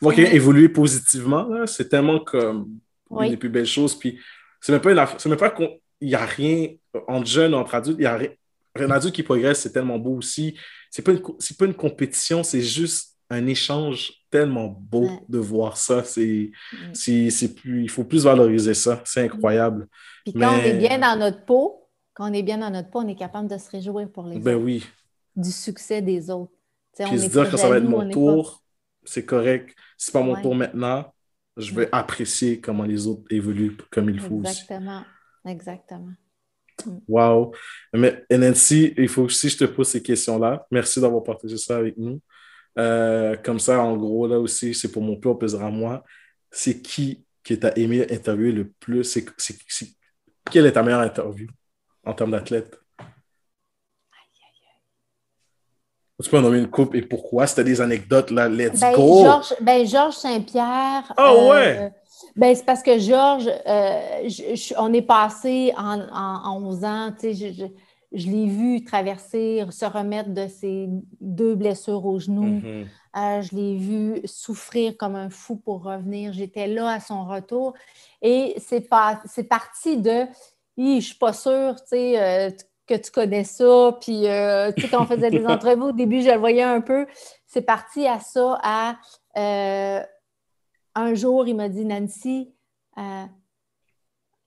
Voir 0.00 0.14
quelqu'un 0.14 0.30
Ouais. 0.30 0.36
évoluer 0.36 0.68
positivement, 0.68 1.44
là, 1.48 1.66
c'est 1.66 1.88
tellement 1.88 2.20
comme 2.20 2.68
Oui. 3.10 3.26
une 3.26 3.30
des 3.32 3.36
plus 3.36 3.48
belles 3.48 3.66
choses. 3.66 3.98
Puis 3.98 4.18
c'est 4.60 4.72
même 4.72 4.80
pas 4.80 4.92
une 4.92 5.06
c'est 5.18 5.28
même 5.28 5.38
pas 5.38 5.50
qu'on... 5.50 5.78
Il 6.00 6.08
n'y 6.08 6.14
a 6.14 6.24
rien 6.24 6.68
entre 7.08 7.26
jeunes, 7.26 7.54
entre 7.54 7.74
adultes, 7.74 7.98
il 7.98 8.04
y 8.04 8.06
a 8.06 8.16
rien... 8.16 8.30
Un 8.76 8.90
adulte 8.90 9.14
qui 9.14 9.22
progresse, 9.22 9.60
c'est 9.60 9.72
tellement 9.72 9.98
beau 9.98 10.16
aussi. 10.16 10.56
C'est 10.90 11.02
pas 11.02 11.12
une, 11.12 11.22
c'est 11.38 11.58
pas 11.58 11.66
une 11.66 11.74
compétition, 11.74 12.42
c'est 12.42 12.62
juste 12.62 13.11
un 13.32 13.46
échange 13.46 14.12
tellement 14.30 14.68
beau 14.68 15.02
Ouais. 15.04 15.20
de 15.28 15.38
voir 15.38 15.76
ça. 15.76 16.04
C'est, 16.04 16.50
Mm. 16.72 16.76
c'est, 16.94 17.30
c'est 17.30 17.54
plus... 17.54 17.82
Il 17.82 17.90
faut 17.90 18.04
plus 18.04 18.24
valoriser 18.24 18.74
ça. 18.74 19.02
C'est 19.04 19.22
incroyable. 19.24 19.88
Puis 20.24 20.34
quand 20.34 20.54
on 20.54 20.58
est 20.64 20.78
bien 20.78 20.98
dans 20.98 21.18
notre 21.18 21.44
peau, 21.44 21.88
quand 22.14 22.30
on 22.30 22.32
est 22.32 22.42
bien 22.42 22.58
dans 22.58 22.70
notre 22.70 22.90
peau, 22.90 23.00
on 23.00 23.08
est 23.08 23.14
capable 23.16 23.48
de 23.48 23.58
se 23.58 23.70
réjouir 23.70 24.10
pour 24.10 24.26
les 24.26 24.38
Ben 24.38 24.54
autres, 24.56 24.64
oui. 24.64 24.84
du 25.36 25.50
succès 25.50 26.02
des 26.02 26.30
autres. 26.30 26.52
Tu 26.96 27.02
sais, 27.02 27.04
Puis 27.10 27.18
on 27.18 27.22
se 27.22 27.28
dire 27.28 27.50
que 27.50 27.56
ça 27.56 27.68
va 27.68 27.78
être 27.78 27.84
mon 27.88 28.08
tour, 28.10 28.62
c'est 29.04 29.24
correct. 29.24 29.74
C'est 29.96 30.12
pas 30.12 30.22
mon 30.22 30.34
Ouais. 30.34 30.42
tour 30.42 30.54
maintenant. 30.54 31.12
Je 31.56 31.74
vais 31.74 31.88
apprécier 31.92 32.60
comment 32.60 32.84
les 32.84 33.06
autres 33.06 33.24
évoluent 33.30 33.76
comme 33.90 34.08
il 34.10 34.20
faut 34.20 34.36
aussi. 34.36 34.50
Exactement. 34.62 35.02
Exactement. 35.46 36.12
Wow. 37.08 37.52
Mais 37.92 38.24
Nancy, 38.30 38.94
il 38.96 39.08
faut 39.08 39.22
aussi 39.22 39.46
que 39.48 39.52
je 39.52 39.58
te 39.58 39.64
pose 39.64 39.88
ces 39.88 40.02
questions-là. 40.02 40.66
Merci 40.70 41.00
d'avoir 41.00 41.22
partagé 41.22 41.56
ça 41.58 41.76
avec 41.76 41.96
nous. 41.96 42.20
Euh, 42.78 43.36
comme 43.36 43.58
ça, 43.60 43.80
en 43.82 43.96
gros, 43.96 44.26
là 44.26 44.38
aussi, 44.38 44.74
c'est 44.74 44.90
pour 44.92 45.02
mon 45.02 45.16
pur 45.16 45.38
plaisir 45.38 45.62
à 45.62 45.70
moi. 45.70 46.04
C'est 46.50 46.80
qui 46.82 47.24
que 47.44 47.54
tu 47.54 47.66
as 47.66 47.76
aimé 47.78 48.06
interviewer 48.10 48.52
le 48.52 48.68
plus? 48.70 49.04
C'est, 49.04 49.24
c'est- 49.38 49.58
c'est- 49.68 49.94
quelle 50.50 50.66
est 50.66 50.72
ta 50.72 50.82
meilleure 50.82 51.00
interview 51.00 51.48
en 52.04 52.14
termes 52.14 52.30
d'athlète? 52.32 52.78
Tu 56.22 56.30
peux 56.30 56.38
en 56.38 56.42
nommer 56.42 56.58
une 56.58 56.70
coupe 56.70 56.94
et 56.94 57.02
pourquoi? 57.02 57.44
As 57.44 57.54
des 57.64 57.80
anecdotes, 57.80 58.30
là, 58.30 58.48
let's 58.48 58.80
Ben, 58.80 58.94
go! 58.94 59.20
Georges, 59.20 59.54
ben, 59.60 59.84
Georges 59.86 60.14
Saint-Pierre. 60.14 61.12
Ah 61.16 61.34
euh, 61.34 61.48
ouais? 61.48 61.92
ben, 62.36 62.54
c'est 62.54 62.64
parce 62.64 62.82
que 62.82 62.96
Georges, 62.98 63.48
euh, 63.66 64.28
on 64.78 64.92
est 64.92 65.02
passé 65.02 65.72
en, 65.76 66.00
en- 66.00 66.42
en 66.44 66.62
11 66.62 66.84
ans, 66.84 67.10
tu 67.18 67.34
sais, 67.34 67.72
je, 68.12 68.26
l'ai 68.28 68.46
vu 68.46 68.84
traverser, 68.84 69.64
se 69.70 69.84
remettre 69.84 70.30
de 70.30 70.46
ses 70.48 70.88
deux 71.20 71.54
blessures 71.54 72.04
au 72.04 72.18
genou. 72.18 72.42
Mhm. 72.42 72.86
Euh, 73.16 73.42
je 73.42 73.54
l'ai 73.54 73.76
vu 73.76 74.20
souffrir 74.24 74.96
comme 74.96 75.16
un 75.16 75.30
fou 75.30 75.56
pour 75.56 75.82
revenir. 75.82 76.32
J'étais 76.32 76.66
là 76.66 76.88
à 76.88 77.00
son 77.00 77.26
retour. 77.26 77.74
Et 78.22 78.54
c'est 78.58 78.88
pas, 78.88 79.20
c'est 79.26 79.44
parti 79.44 79.98
de 79.98 80.26
je 80.78 81.00
suis 81.00 81.16
pas 81.16 81.32
sûre 81.32 81.76
tu 81.82 81.88
sais, 81.88 82.20
euh, 82.20 82.50
que 82.86 82.94
tu 82.94 83.10
connais 83.10 83.44
ça. 83.44 83.96
Puis, 84.00 84.26
euh, 84.26 84.72
quand 84.90 85.02
on 85.02 85.06
faisait 85.06 85.30
des 85.30 85.46
entrevues, 85.46 85.82
au 85.82 85.92
début, 85.92 86.22
je 86.22 86.30
le 86.30 86.38
voyais 86.38 86.62
un 86.62 86.80
peu. 86.80 87.06
C'est 87.46 87.62
parti 87.62 88.06
à 88.06 88.20
ça, 88.20 88.58
à 88.62 88.96
euh, 89.36 90.02
un 90.94 91.14
jour, 91.14 91.46
il 91.46 91.56
m'a 91.56 91.68
dit 91.68 91.84
Nancy, 91.84 92.54
euh, 92.98 93.24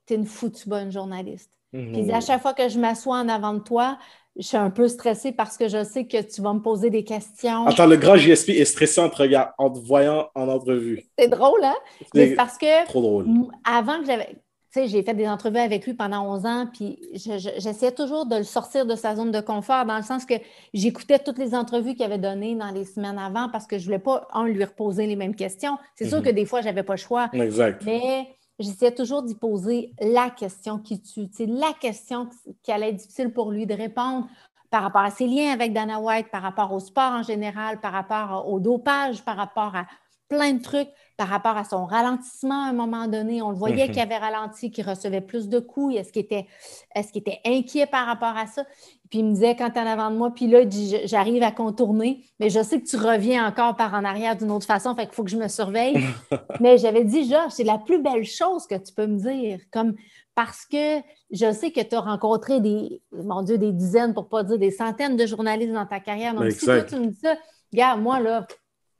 tu 0.05 0.13
es 0.13 0.18
une 0.18 0.26
foutue 0.26 0.70
bonne 0.70 0.91
journaliste. 0.91 1.51
Puis 1.93 2.03
Mhm. 2.03 2.13
à 2.13 2.21
chaque 2.21 2.41
fois 2.41 2.53
que 2.53 2.69
je 2.69 2.80
m'assois 2.80 3.17
en 3.17 3.28
avant 3.28 3.53
de 3.53 3.59
toi, 3.59 3.97
je 4.38 4.43
suis 4.47 4.57
un 4.57 4.69
peu 4.69 4.88
stressée 4.88 5.32
parce 5.32 5.57
que 5.57 5.67
je 5.67 5.84
sais 5.84 6.05
que 6.07 6.21
tu 6.21 6.41
vas 6.41 6.53
me 6.53 6.59
poser 6.59 6.89
des 6.89 7.03
questions. 7.03 7.65
Attends, 7.67 7.86
le 7.86 7.95
grand 7.97 8.15
JSP 8.17 8.49
est 8.49 8.65
stressé 8.65 8.99
en 9.01 9.09
te, 9.09 9.17
regard- 9.17 9.53
en 9.57 9.69
te 9.69 9.80
voyant 9.80 10.28
en 10.36 10.47
entrevue. 10.47 11.03
C'est 11.17 11.28
drôle, 11.30 11.63
hein? 11.63 11.76
C'est 12.13 12.36
parce 12.36 12.57
que 12.57 12.86
trop 12.86 13.01
drôle. 13.01 13.28
avant 13.65 13.99
que 13.99 14.05
j'avais. 14.05 14.28
Tu 14.73 14.82
sais, 14.82 14.88
j'ai 14.89 15.03
fait 15.03 15.13
des 15.13 15.26
entrevues 15.26 15.59
avec 15.59 15.86
lui 15.86 15.93
pendant 15.93 16.30
11 16.34 16.45
ans, 16.45 16.67
puis 16.73 16.99
je- 17.13 17.38
je- 17.38 17.61
j'essayais 17.61 17.93
toujours 17.93 18.26
de 18.26 18.36
le 18.36 18.43
sortir 18.43 18.86
de 18.86 18.95
sa 18.95 19.15
zone 19.15 19.32
de 19.32 19.39
confort, 19.39 19.86
dans 19.86 19.95
le 19.95 20.03
sens 20.03 20.26
que 20.26 20.34
j'écoutais 20.73 21.17
toutes 21.19 21.38
les 21.39 21.55
entrevues 21.55 21.93
qu'il 21.95 22.03
avait 22.03 22.17
données 22.17 22.55
dans 22.55 22.71
les 22.71 22.84
semaines 22.84 23.17
avant 23.17 23.47
parce 23.49 23.67
que 23.67 23.78
je 23.78 23.86
voulais 23.86 23.99
pas, 23.99 24.28
un, 24.34 24.43
lui 24.45 24.61
reposer 24.65 25.07
les 25.07 25.15
mêmes 25.15 25.36
questions. 25.36 25.78
C'est 25.95 26.09
sûr 26.09 26.17
Mhm. 26.17 26.23
que 26.26 26.30
des 26.32 26.43
fois, 26.45 26.59
j'avais 26.59 26.84
pas 26.84 26.95
le 26.95 26.99
choix, 26.99 27.30
Exact. 27.32 27.84
mais 27.86 28.28
j'essayais 28.60 28.93
toujours 28.93 29.24
d'y 29.24 29.36
poser 29.36 29.91
la 29.99 30.30
question 30.30 30.80
qui 30.80 31.01
tue, 31.01 31.28
la 31.47 31.74
question 31.74 32.30
qui 32.64 32.72
allait 32.72 32.89
être 32.89 32.97
difficile 32.97 33.32
pour 33.32 33.51
lui 33.51 33.66
de 33.66 33.74
répondre 33.74 34.28
par 34.70 34.84
rapport 34.84 35.03
à 35.03 35.12
ses 35.12 35.28
liens 35.28 35.53
avec 35.53 35.74
Dana 35.74 35.99
White, 35.99 36.30
par 36.32 36.41
rapport 36.41 36.74
au 36.74 36.80
sport 36.80 37.12
en 37.12 37.24
général, 37.24 37.80
par 37.80 37.93
rapport 37.93 38.49
au 38.49 38.60
dopage, 38.60 39.24
par 39.24 39.38
rapport 39.38 39.76
à 39.76 39.86
plein 40.28 40.53
de 40.53 40.61
trucs, 40.61 40.89
par 41.17 41.30
rapport 41.30 41.55
à 41.55 41.63
son 41.63 41.86
ralentissement 41.86 42.65
à 42.65 42.69
un 42.69 42.73
moment 42.73 43.07
donné. 43.07 43.41
On 43.41 43.49
le 43.49 43.55
voyait 43.55 43.86
Mhm. 43.88 43.91
qu'il 43.93 44.01
avait 44.01 44.17
ralenti, 44.17 44.69
qu'il 44.69 44.86
recevait 44.88 45.21
plus 45.21 45.47
de 45.47 45.59
coups. 45.59 45.95
Est-ce 45.95 46.11
qu'il 46.11 46.23
était, 46.23 46.45
est 46.93 47.09
qu'il 47.11 47.21
était 47.21 47.39
inquiet 47.45 47.86
par 47.86 48.05
rapport 48.05 48.36
à 48.36 48.47
ça? 48.47 48.65
Puis 49.09 49.19
il 49.19 49.26
me 49.26 49.34
disait, 49.34 49.55
quand 49.55 49.69
tu 49.69 49.80
en 49.80 49.86
avant 49.86 50.11
de 50.11 50.17
moi, 50.17 50.32
puis 50.36 50.47
là, 50.47 50.61
j'arrive 51.05 51.41
à 51.43 51.51
contourner, 51.51 52.26
mais 52.39 52.49
je 52.49 52.61
sais 52.61 52.82
que 52.82 52.86
tu 52.88 52.97
reviens 52.97 53.47
encore 53.47 53.78
par 53.78 53.93
en 53.93 54.03
arrière 54.03 54.36
d'une 54.36 54.51
autre 54.51 54.65
façon, 54.65 54.93
fait 54.93 55.05
qu'il 55.05 55.13
faut 55.15 55.23
que 55.23 55.30
je 55.30 55.38
me 55.38 55.47
surveille. 55.47 55.95
mais 56.59 56.78
j'avais 56.78 57.05
dit, 57.05 57.30
Georges, 57.30 57.51
c'est 57.53 57.63
la 57.63 57.78
plus 57.78 58.01
belle 58.01 58.26
chose 58.26 58.67
que 58.67 58.76
tu 58.76 58.93
peux 58.93 59.07
me 59.07 59.17
dire, 59.17 59.59
comme 59.71 59.95
parce 60.34 60.65
que 60.65 60.99
je 61.32 61.49
sais 61.53 61.71
que 61.71 61.80
tu 61.80 61.95
as 61.95 62.01
rencontré 62.01 62.59
des, 62.59 63.01
mon 63.13 63.41
Dieu, 63.41 63.57
des 63.57 63.71
dizaines, 63.71 64.13
pour 64.13 64.23
ne 64.23 64.30
pas 64.30 64.43
dire 64.43 64.57
des 64.57 64.71
centaines 64.71 65.15
de 65.15 65.26
journalistes 65.26 65.71
dans 65.71 65.86
ta 65.86 66.01
carrière. 66.01 66.34
Donc, 66.34 66.51
si 66.51 66.65
toi, 66.65 66.82
tu 66.84 66.95
me 66.99 67.05
dis 67.07 67.19
ça, 67.23 67.36
regarde, 67.71 68.01
moi, 68.01 68.19
là, 68.19 68.45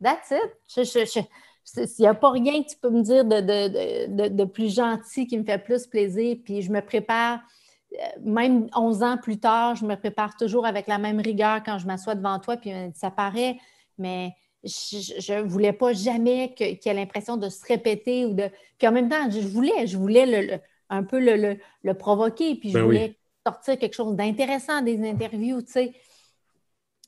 that's 0.04 0.32
it. 0.32 0.52
S'il 1.64 1.88
n'y 2.00 2.08
a 2.08 2.14
pas 2.14 2.30
rien 2.32 2.62
que 2.64 2.70
tu 2.70 2.78
peux 2.80 2.90
me 2.92 3.02
dire 3.02 3.26
de, 3.26 3.42
de- 3.42 4.08
de- 4.08 4.28
de- 4.30 4.44
plus 4.46 4.74
gentil 4.76 5.26
qui 5.26 5.38
me 5.38 5.44
fait 5.44 5.58
plus 5.58 5.88
plaisir, 5.88 6.38
puis 6.44 6.62
je 6.62 6.72
me 6.72 6.80
prépare, 6.82 7.40
euh, 7.94 7.98
même 8.22 8.68
11 8.76 9.02
ans 9.02 9.18
plus 9.18 9.40
tard, 9.40 9.76
je 9.76 9.86
me 9.86 9.96
prépare 9.96 10.38
toujours 10.38 10.66
avec 10.68 10.86
la 10.88 11.00
même 11.00 11.20
rigueur 11.20 11.64
quand 11.66 11.80
je 11.80 11.88
m'assois 11.88 12.14
devant 12.16 12.38
toi, 12.40 12.58
puis 12.58 12.72
euh, 12.72 12.90
ça 12.94 13.10
paraît, 13.10 13.58
mais 13.98 14.34
je 14.64 15.34
ne 15.42 15.48
voulais 15.48 15.74
pas 15.74 15.94
jamais 15.94 16.54
qu'il 16.56 16.68
y 16.84 16.90
ait 16.90 16.94
l'impression 16.94 17.38
de 17.38 17.50
se 17.50 17.66
répéter 17.66 18.26
ou 18.26 18.34
de. 18.34 18.50
Puis 18.78 18.88
en 18.88 18.92
même 18.92 19.10
temps, 19.10 19.30
je 19.30 19.40
voulais, 19.48 19.88
je 19.88 19.98
voulais 19.98 20.26
le- 20.26 20.48
le- 20.54 20.60
un 20.90 21.04
peu 21.04 21.20
le, 21.20 21.58
le- 21.84 21.94
provoquer, 21.96 22.56
puis 22.56 22.70
je 22.70 22.74
Ben 22.76 22.82
oui. 22.82 22.86
voulais 22.86 23.18
sortir 23.46 23.78
quelque 23.80 23.94
chose 23.96 24.16
d'intéressant 24.16 24.82
des 24.82 25.08
interviews, 25.08 25.62
tu 25.64 25.72
sais. 25.72 25.94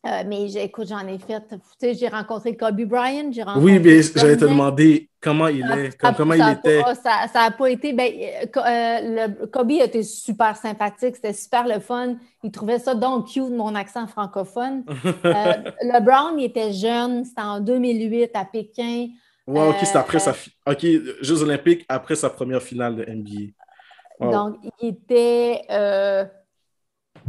Euh, 0.06 0.24
mais 0.28 0.52
écoute, 0.54 0.88
j'en 0.88 1.06
ai 1.08 1.18
fait. 1.18 1.42
Tu 1.50 1.58
sais, 1.80 1.94
j'ai 1.96 2.08
rencontré 2.08 2.56
Kobe 2.56 2.82
Bryant. 2.82 3.32
oui, 3.58 3.80
mais 3.80 4.02
j'allais 4.02 4.38
te 4.38 4.46
demander 4.46 5.10
comment 5.20 5.48
il 5.48 5.66
est, 5.72 5.98
comment 5.98 6.34
il 6.34 6.50
était. 6.52 6.82
ça 7.04 7.28
n'a 7.34 7.52
pas 7.52 7.70
été. 7.70 7.94
Ben, 7.94 8.12
euh, 8.14 8.46
euh, 8.58 9.28
le, 9.28 9.46
Kobe 9.48 9.72
été 9.72 10.04
super 10.04 10.56
sympathique, 10.56 11.16
c'était 11.16 11.34
super 11.34 11.68
le 11.68 11.80
fun. 11.80 12.16
Il 12.44 12.52
trouvait 12.52 12.80
ça 12.80 12.94
donc 12.94 13.28
cute, 13.28 13.50
mon 13.50 13.74
accent 13.76 14.06
francophone. 14.08 14.84
le 15.24 16.00
Brown, 16.04 16.40
il 16.40 16.46
était 16.46 16.72
jeune, 16.74 17.26
c'était 17.26 17.42
en 17.42 17.60
2008 17.60 18.32
à 18.36 18.46
Pékin. 18.46 19.08
Wow, 19.48 19.70
ok, 19.70 19.78
c'était 19.82 19.98
après 19.98 20.20
sa. 20.20 20.34
Ok, 20.68 20.86
Jeux 21.22 21.42
Olympiques 21.42 21.86
après 21.90 22.16
sa 22.16 22.30
première 22.30 22.62
finale 22.62 22.98
de 22.98 23.06
NBA. 23.06 24.32
Donc, 24.32 24.58
il 24.80 24.90
était. 24.90 25.62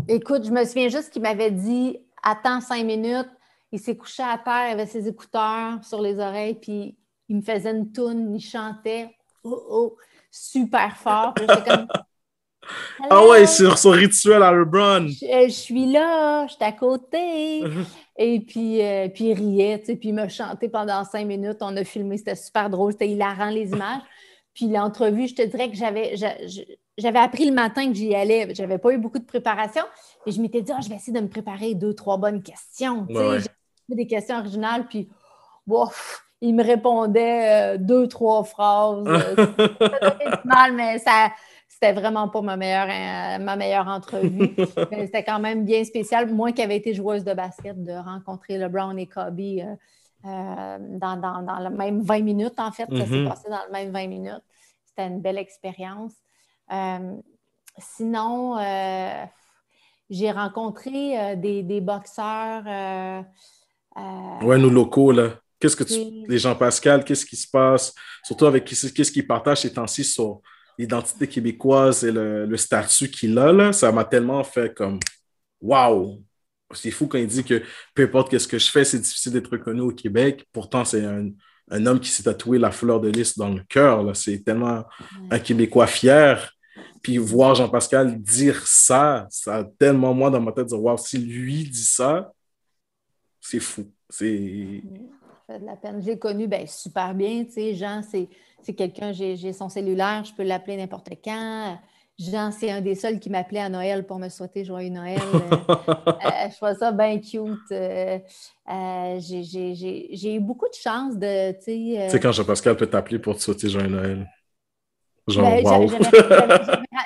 Écoute, 0.06 0.44
je 0.46 0.50
me 0.50 0.64
souviens 0.64 0.88
juste 0.88 1.10
qu'il 1.10 1.22
m'avait 1.22 1.50
dit 1.50 1.98
attends 2.22 2.60
cinq 2.60 2.84
minutes. 2.84 3.28
Il 3.70 3.80
s'est 3.80 3.96
couché 3.96 4.22
à 4.22 4.38
terre, 4.38 4.68
il 4.68 4.72
avait 4.72 4.86
ses 4.86 5.06
écouteurs 5.08 5.84
sur 5.84 6.00
les 6.00 6.18
oreilles, 6.18 6.54
puis 6.54 6.96
il 7.28 7.36
me 7.36 7.42
faisait 7.42 7.70
une 7.70 7.92
toune, 7.92 8.34
il 8.34 8.40
chantait 8.40 9.14
oh, 9.44 9.62
oh, 9.68 9.96
super 10.30 10.96
fort. 10.96 11.34
ah 13.10 13.26
ouais, 13.26 13.46
sur 13.46 13.76
son 13.76 13.90
rituel 13.90 14.42
à 14.42 14.52
LeBron. 14.52 15.08
Je, 15.08 15.50
suis 15.50 15.92
là, 15.92 16.46
je 16.46 16.54
suis 16.54 16.64
à 16.64 16.72
côté. 16.72 17.62
Et 18.20 18.40
puis, 18.40 18.82
euh, 18.82 19.08
puis 19.08 19.26
il 19.26 19.34
riait, 19.34 19.78
tu 19.78 19.86
sais, 19.86 19.96
puis 19.96 20.08
il 20.08 20.14
m'a 20.14 20.28
chanté 20.28 20.68
pendant 20.68 21.04
cinq 21.04 21.24
minutes. 21.24 21.58
On 21.60 21.76
a 21.76 21.84
filmé, 21.84 22.16
c'était 22.16 22.34
super 22.34 22.68
drôle, 22.68 22.92
c'était 22.92 23.08
hilarant 23.08 23.50
les 23.50 23.68
images. 23.68 24.02
Puis 24.58 24.66
l'entrevue, 24.66 25.28
je 25.28 25.36
te 25.36 25.42
dirais 25.42 25.70
que 25.70 25.76
j'avais, 25.76 26.16
j'avais 26.16 27.18
appris 27.20 27.46
le 27.46 27.52
matin 27.52 27.86
que 27.86 27.94
j'y 27.94 28.12
allais. 28.12 28.52
Je 28.52 28.60
n'avais 28.60 28.78
pas 28.78 28.90
eu 28.90 28.98
beaucoup 28.98 29.20
de 29.20 29.24
préparation. 29.24 29.84
Et 30.26 30.32
je 30.32 30.42
m'étais 30.42 30.62
dit, 30.62 30.72
ah, 30.74 30.80
je 30.82 30.88
vais 30.88 30.96
essayer 30.96 31.12
de 31.12 31.20
me 31.20 31.28
préparer 31.28 31.76
deux, 31.76 31.94
trois 31.94 32.16
bonnes 32.16 32.42
questions. 32.42 33.06
J'ai 33.08 33.38
J'ai 33.88 33.94
des 33.94 34.08
questions 34.08 34.36
originales, 34.36 34.88
puis 34.88 35.08
bof, 35.64 36.24
il 36.40 36.56
me 36.56 36.64
répondait 36.64 37.76
euh, 37.76 37.78
deux, 37.78 38.08
trois 38.08 38.42
phrases. 38.42 39.04
ça 39.06 40.42
mal, 40.44 40.74
mais 40.74 40.98
ça, 40.98 41.30
c'était 41.68 41.92
vraiment 41.92 42.28
pas 42.28 42.40
ma 42.40 42.56
meilleure, 42.56 42.88
euh, 42.88 43.44
ma 43.44 43.54
meilleure 43.54 43.86
entrevue. 43.86 44.56
c'était 44.90 45.22
quand 45.22 45.38
même 45.38 45.64
bien 45.64 45.84
spécial. 45.84 46.34
Moi 46.34 46.50
qui 46.50 46.62
avais 46.62 46.78
été 46.78 46.94
joueuse 46.94 47.22
de 47.22 47.32
basket, 47.32 47.80
de 47.80 47.92
rencontrer 47.92 48.58
LeBron 48.58 48.96
et 48.96 49.06
Kobe 49.06 49.38
euh, 49.38 49.76
dans, 50.24 51.16
dans, 51.42 51.60
le 51.60 51.70
même 51.70 52.02
20 52.02 52.22
minutes, 52.22 52.58
en 52.58 52.72
fait. 52.72 52.86
Ça 52.90 53.06
s'est 53.06 53.10
mm-hmm. 53.10 53.28
passé 53.28 53.48
dans 53.48 53.64
le 53.66 53.72
même 53.72 53.92
20 53.92 54.06
minutes. 54.08 54.42
C'était 54.84 55.06
une 55.06 55.20
belle 55.20 55.38
expérience. 55.38 56.12
Euh, 56.72 57.16
sinon, 57.78 58.58
euh, 58.58 59.24
j'ai 60.10 60.30
rencontré 60.30 61.18
euh, 61.18 61.36
des, 61.36 61.80
boxeurs. 61.80 62.64
ouais, 64.42 64.58
nos 64.58 64.70
locaux, 64.70 65.12
là. 65.12 65.30
Qu'est-ce 65.60 65.76
que 65.76 65.84
tu. 65.84 66.26
Les 66.28 66.38
Jean-Pascal, 66.38 67.04
qu'est-ce 67.04 67.26
qui 67.26 67.36
se 67.36 67.48
passe? 67.48 67.94
Surtout 68.22 68.46
avec 68.46 68.64
qu'est-ce 68.64 69.12
qu'ils 69.12 69.26
partagent 69.26 69.62
ces 69.62 69.72
temps-ci 69.72 70.04
sur 70.04 70.40
l'identité 70.78 71.26
québécoise 71.26 72.04
et 72.04 72.12
le, 72.12 72.56
statut 72.56 73.10
qu'il 73.10 73.36
a, 73.38 73.52
là. 73.52 73.72
Ça 73.72 73.90
m'a 73.90 74.04
tellement 74.04 74.44
fait 74.44 74.72
comme. 74.74 75.00
Waouh! 75.60 76.22
C'est 76.74 76.90
fou 76.90 77.06
quand 77.06 77.18
il 77.18 77.26
dit 77.26 77.44
que 77.44 77.62
peu 77.94 78.04
importe 78.04 78.30
qu'est-ce 78.30 78.48
que 78.48 78.58
je 78.58 78.70
fais, 78.70 78.84
c'est 78.84 78.98
difficile 78.98 79.32
d'être 79.32 79.50
reconnu 79.50 79.80
au 79.80 79.92
Québec. 79.92 80.46
Pourtant, 80.52 80.84
c'est 80.84 81.04
un, 81.04 81.30
homme 81.86 82.00
qui 82.00 82.10
s'est 82.10 82.24
tatoué 82.24 82.58
la 82.58 82.70
fleur 82.70 83.00
de 83.00 83.08
lys 83.08 83.36
dans 83.38 83.48
le 83.48 83.62
cœur. 83.68 84.14
C'est 84.16 84.44
tellement 84.44 84.84
un 85.30 85.38
Québécois 85.38 85.86
fier. 85.86 86.52
Puis 87.02 87.16
voir 87.16 87.54
Jean-Pascal 87.54 88.20
dire 88.20 88.66
ça, 88.66 89.26
ça 89.30 89.56
a 89.56 89.64
tellement 89.64 90.14
moi 90.14 90.30
dans 90.30 90.40
ma 90.40 90.52
tête 90.52 90.64
de 90.64 90.70
dire, 90.70 90.82
waouh, 90.82 90.98
si 90.98 91.18
lui 91.18 91.64
dit 91.64 91.84
ça, 91.84 92.32
c'est 93.40 93.60
fou. 93.60 93.90
C'est. 94.10 94.82
Ça 95.46 95.54
fait 95.54 95.60
de 95.60 95.66
la 95.66 95.76
peine. 95.76 96.02
J'ai 96.02 96.18
connu 96.18 96.46
ben, 96.46 96.66
super 96.66 97.14
bien, 97.14 97.44
tu 97.44 97.52
sais, 97.52 97.74
Jean, 97.74 98.02
c'est 98.02 98.74
quelqu'un, 98.74 99.12
j'ai 99.12 99.52
son 99.52 99.68
cellulaire, 99.68 100.24
je 100.24 100.34
peux 100.34 100.42
l'appeler 100.42 100.76
n'importe 100.76 101.10
quand. 101.24 101.78
Jean, 102.18 102.50
c'est 102.50 102.70
un 102.70 102.80
des 102.80 102.96
seuls 102.96 103.20
qui 103.20 103.30
m'appelait 103.30 103.60
à 103.60 103.68
Noël 103.68 104.04
pour 104.04 104.18
me 104.18 104.28
souhaiter 104.28 104.64
joyeux 104.64 104.90
Noël. 104.90 105.20
Euh, 105.68 106.48
je 106.50 106.56
trouve 106.56 106.76
ça 106.78 106.92
bien 106.92 107.18
cute. 107.18 107.58
Euh, 107.70 108.18
euh, 108.70 109.18
j'ai 109.20 110.34
eu 110.34 110.40
beaucoup 110.40 110.66
de 110.66 110.74
chance 110.74 111.16
de. 111.16 111.52
Tu 111.52 112.10
sais, 112.10 112.20
quand 112.20 112.32
Jean-Pascal 112.32 112.76
peut 112.76 112.86
t'appeler 112.86 113.18
pour 113.18 113.36
te 113.36 113.40
souhaiter 113.40 113.68
joyeux 113.68 113.88
Noël. 113.88 114.28
Genre, 115.28 115.44
ben, 115.44 115.62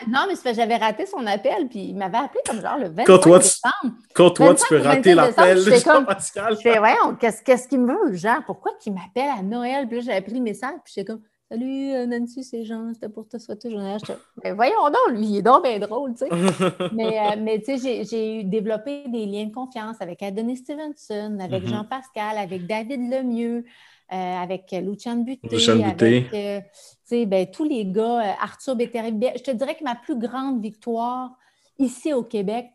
non, 0.08 0.26
mais 0.28 0.54
j'avais 0.54 0.76
raté 0.76 1.06
son 1.06 1.26
appel, 1.26 1.68
puis 1.68 1.88
il 1.88 1.96
m'avait 1.96 2.18
appelé 2.18 2.40
comme 2.46 2.60
genre 2.60 2.78
le 2.78 2.88
25 2.88 3.04
quand 3.06 3.18
toi, 3.18 3.38
décembre. 3.38 3.94
Quand 4.14 4.30
toi, 4.30 4.54
tu 4.54 4.64
peux 4.68 4.78
rater 4.78 5.14
l'appel 5.14 5.64
de 5.64 5.70
Jean-Pascal. 5.72 6.56
Je 6.56 6.60
fais, 6.60 6.78
voyons, 6.78 7.16
qu'est-ce 7.18 7.68
qu'il 7.68 7.80
me 7.80 7.92
veut, 7.92 8.14
genre? 8.14 8.42
Pourquoi 8.46 8.72
qu'il 8.80 8.94
m'appelle 8.94 9.30
à 9.38 9.42
Noël? 9.42 9.86
Puis 9.88 9.98
là, 9.98 10.04
j'avais 10.06 10.20
pris 10.20 10.34
le 10.34 10.40
message, 10.40 10.74
puis 10.84 10.94
j'étais 10.94 11.12
comme, 11.12 11.22
Salut 11.52 11.92
euh, 11.92 12.06
Nancy, 12.06 12.44
c'est 12.44 12.64
Jean, 12.64 12.94
c'était 12.94 13.10
pour 13.10 13.28
te 13.28 13.36
souhaiter 13.36 13.70
journée. 13.70 13.98
Mais 14.42 14.52
voyons 14.52 14.86
donc, 14.86 15.18
lui, 15.18 15.26
il 15.26 15.36
est 15.36 15.42
donc 15.42 15.62
bien 15.62 15.78
drôle, 15.78 16.14
tu 16.14 16.24
sais. 16.24 16.30
mais, 16.94 17.18
euh, 17.18 17.36
mais 17.38 17.60
tu 17.60 17.76
sais, 17.76 18.04
j'ai 18.04 18.42
développé 18.42 19.04
des 19.08 19.26
liens 19.26 19.44
de 19.44 19.52
confiance 19.52 19.96
avec 20.00 20.22
Adonis 20.22 20.56
Stevenson, 20.56 21.36
avec 21.42 21.64
mm-hmm. 21.64 21.68
Jean-Pascal, 21.68 22.38
avec 22.38 22.66
David 22.66 23.00
Lemieux. 23.10 23.64
Euh, 24.12 24.42
avec 24.42 24.70
Lucian 24.72 25.16
Buté, 25.16 25.48
avec 25.70 26.34
euh, 26.34 27.24
ben, 27.24 27.46
tous 27.50 27.64
les 27.64 27.86
gars, 27.86 28.36
Arthur 28.42 28.76
Beterbiev. 28.76 29.32
Je 29.36 29.42
te 29.42 29.50
dirais 29.52 29.74
que 29.74 29.84
ma 29.84 29.94
plus 29.94 30.18
grande 30.18 30.60
victoire 30.60 31.30
ici 31.78 32.12
au 32.12 32.22
Québec, 32.22 32.66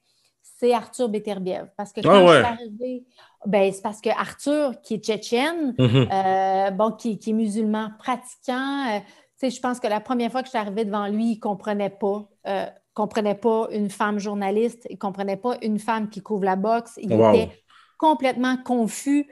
c'est 0.42 0.74
Arthur 0.74 1.10
Beterbiev. 1.10 1.68
Parce 1.78 1.94
que 1.94 2.00
ah 2.00 2.04
quand 2.04 2.28
je 2.28 2.34
suis 2.34 2.46
arrivée, 2.46 3.04
ben, 3.48 3.72
c'est 3.72 3.82
parce 3.82 4.02
que 4.02 4.10
Arthur, 4.10 4.82
qui 4.82 4.96
est 4.96 5.04
tchétchène, 5.04 5.74
mm-hmm. 5.78 6.76
bon, 6.76 6.92
qui, 6.92 7.20
est 7.26 7.34
musulman 7.34 7.92
pratiquant, 7.98 9.02
je 9.42 9.60
pense 9.60 9.80
que 9.80 9.88
la 9.88 10.00
première 10.00 10.32
fois 10.32 10.42
que 10.42 10.48
je 10.48 10.52
suis 10.52 10.60
arrivée 10.60 10.86
devant 10.86 11.08
lui, 11.08 11.32
il 11.32 11.36
ne 11.36 11.40
comprenait 11.40 11.90
pas. 11.90 12.28
comprenait 12.94 13.36
pas 13.36 13.68
une 13.72 13.90
femme 13.90 14.20
journaliste, 14.20 14.86
il 14.90 14.94
ne 14.94 15.00
comprenait 15.00 15.38
pas 15.38 15.58
une 15.62 15.80
femme 15.80 16.10
qui 16.10 16.22
couvre 16.22 16.46
la 16.46 16.56
boxe. 16.56 16.94
Il 16.98 17.12
était 17.14 17.52
complètement 17.98 18.58
confus 18.58 19.28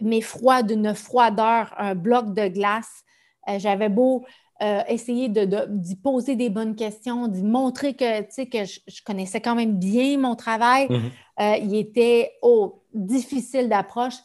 mais 0.00 0.20
froid 0.20 0.62
d'une 0.62 0.94
froideur, 0.94 1.74
un 1.78 1.94
bloc 1.94 2.34
de 2.34 2.48
glace. 2.48 3.04
Euh, 3.48 3.58
j'avais 3.58 3.88
beau 3.88 4.24
euh, 4.62 4.80
essayer 4.88 5.28
d'y 5.28 5.46
de, 5.46 6.02
poser 6.02 6.36
des 6.36 6.50
bonnes 6.50 6.76
questions, 6.76 7.28
d'y 7.28 7.42
montrer 7.42 7.94
que, 7.94 8.22
que 8.22 8.64
je, 8.64 9.02
connaissais 9.04 9.40
quand 9.40 9.54
même 9.54 9.78
bien 9.78 10.18
mon 10.18 10.34
travail. 10.34 10.86
Mhm. 10.88 11.10
Euh, 11.40 11.56
il 11.56 11.74
était 11.74 12.32
oh, 12.42 12.82
difficile 12.94 13.68
d'approche. 13.68 14.16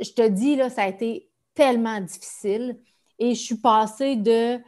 Je 0.00 0.10
te 0.10 0.28
dis, 0.28 0.56
là, 0.56 0.70
ça 0.70 0.82
a 0.82 0.88
été 0.88 1.30
tellement 1.54 2.00
difficile. 2.00 2.78
Et 3.18 3.34
je 3.34 3.40
suis 3.40 3.58
passée 3.58 4.16
de, 4.16 4.58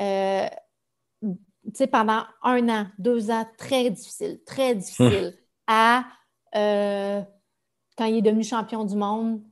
tu 0.00 1.26
sais, 1.74 1.86
pendant 1.86 2.22
un 2.42 2.68
an, 2.68 2.86
deux 2.98 3.30
ans, 3.30 3.46
très 3.58 3.90
difficile, 3.90 4.40
très 4.46 4.74
difficile, 4.74 5.36
à 5.66 6.04
quand 7.98 8.04
il 8.04 8.16
est 8.16 8.22
devenu 8.22 8.44
champion 8.44 8.84
du 8.84 8.94
monde, 8.94 9.42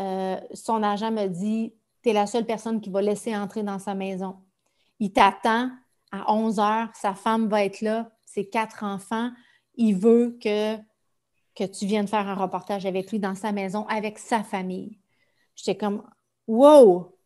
euh, 0.00 0.40
son 0.54 0.82
agent 0.82 1.10
me 1.10 1.26
dit 1.26 1.74
Tu 2.02 2.10
es 2.10 2.12
la 2.12 2.26
seule 2.26 2.46
personne 2.46 2.80
qui 2.80 2.90
va 2.90 3.02
laisser 3.02 3.36
entrer 3.36 3.62
dans 3.62 3.78
sa 3.78 3.94
maison. 3.94 4.36
Il 4.98 5.12
t'attend 5.12 5.70
à 6.12 6.32
11 6.32 6.58
heures, 6.58 6.88
sa 6.94 7.14
femme 7.14 7.48
va 7.48 7.64
être 7.64 7.80
là, 7.80 8.10
ses 8.24 8.48
quatre 8.48 8.84
enfants. 8.84 9.30
Il 9.74 9.94
veut 9.94 10.38
que, 10.42 10.76
que 11.54 11.64
tu 11.64 11.86
viennes 11.86 12.08
faire 12.08 12.28
un 12.28 12.34
reportage 12.34 12.86
avec 12.86 13.10
lui 13.10 13.18
dans 13.18 13.34
sa 13.34 13.52
maison, 13.52 13.86
avec 13.86 14.18
sa 14.18 14.42
famille. 14.42 14.98
J'étais 15.54 15.76
comme 15.76 16.02
Wow! 16.46 17.16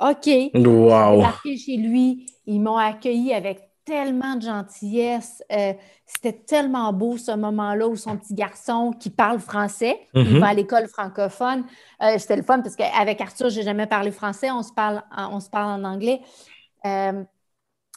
OK. 0.00 0.28
Wow. 0.54 1.24
chez 1.44 1.76
lui. 1.76 2.26
Ils 2.46 2.60
m'ont 2.60 2.76
accueilli 2.76 3.32
avec 3.32 3.63
tellement 3.84 4.36
de 4.36 4.42
gentillesse. 4.42 5.42
Euh, 5.52 5.72
c'était 6.06 6.32
tellement 6.32 6.92
beau 6.92 7.16
ce 7.16 7.32
moment-là 7.32 7.86
où 7.88 7.96
son 7.96 8.16
petit 8.16 8.34
garçon 8.34 8.92
qui 8.92 9.10
parle 9.10 9.38
français, 9.38 9.98
il 10.14 10.24
mhm. 10.24 10.38
va 10.38 10.48
à 10.48 10.54
l'école 10.54 10.88
francophone. 10.88 11.64
Euh, 12.02 12.18
c'était 12.18 12.36
le 12.36 12.42
fun 12.42 12.60
parce 12.60 12.76
qu'avec 12.76 13.20
Arthur, 13.20 13.50
je 13.50 13.58
n'ai 13.58 13.64
jamais 13.64 13.86
parlé 13.86 14.10
français, 14.10 14.50
on 14.50 14.62
se 14.62 14.72
parle, 14.72 15.02
on 15.16 15.40
se 15.40 15.50
parle 15.50 15.80
en 15.80 15.84
anglais. 15.84 16.20
Euh, 16.86 17.24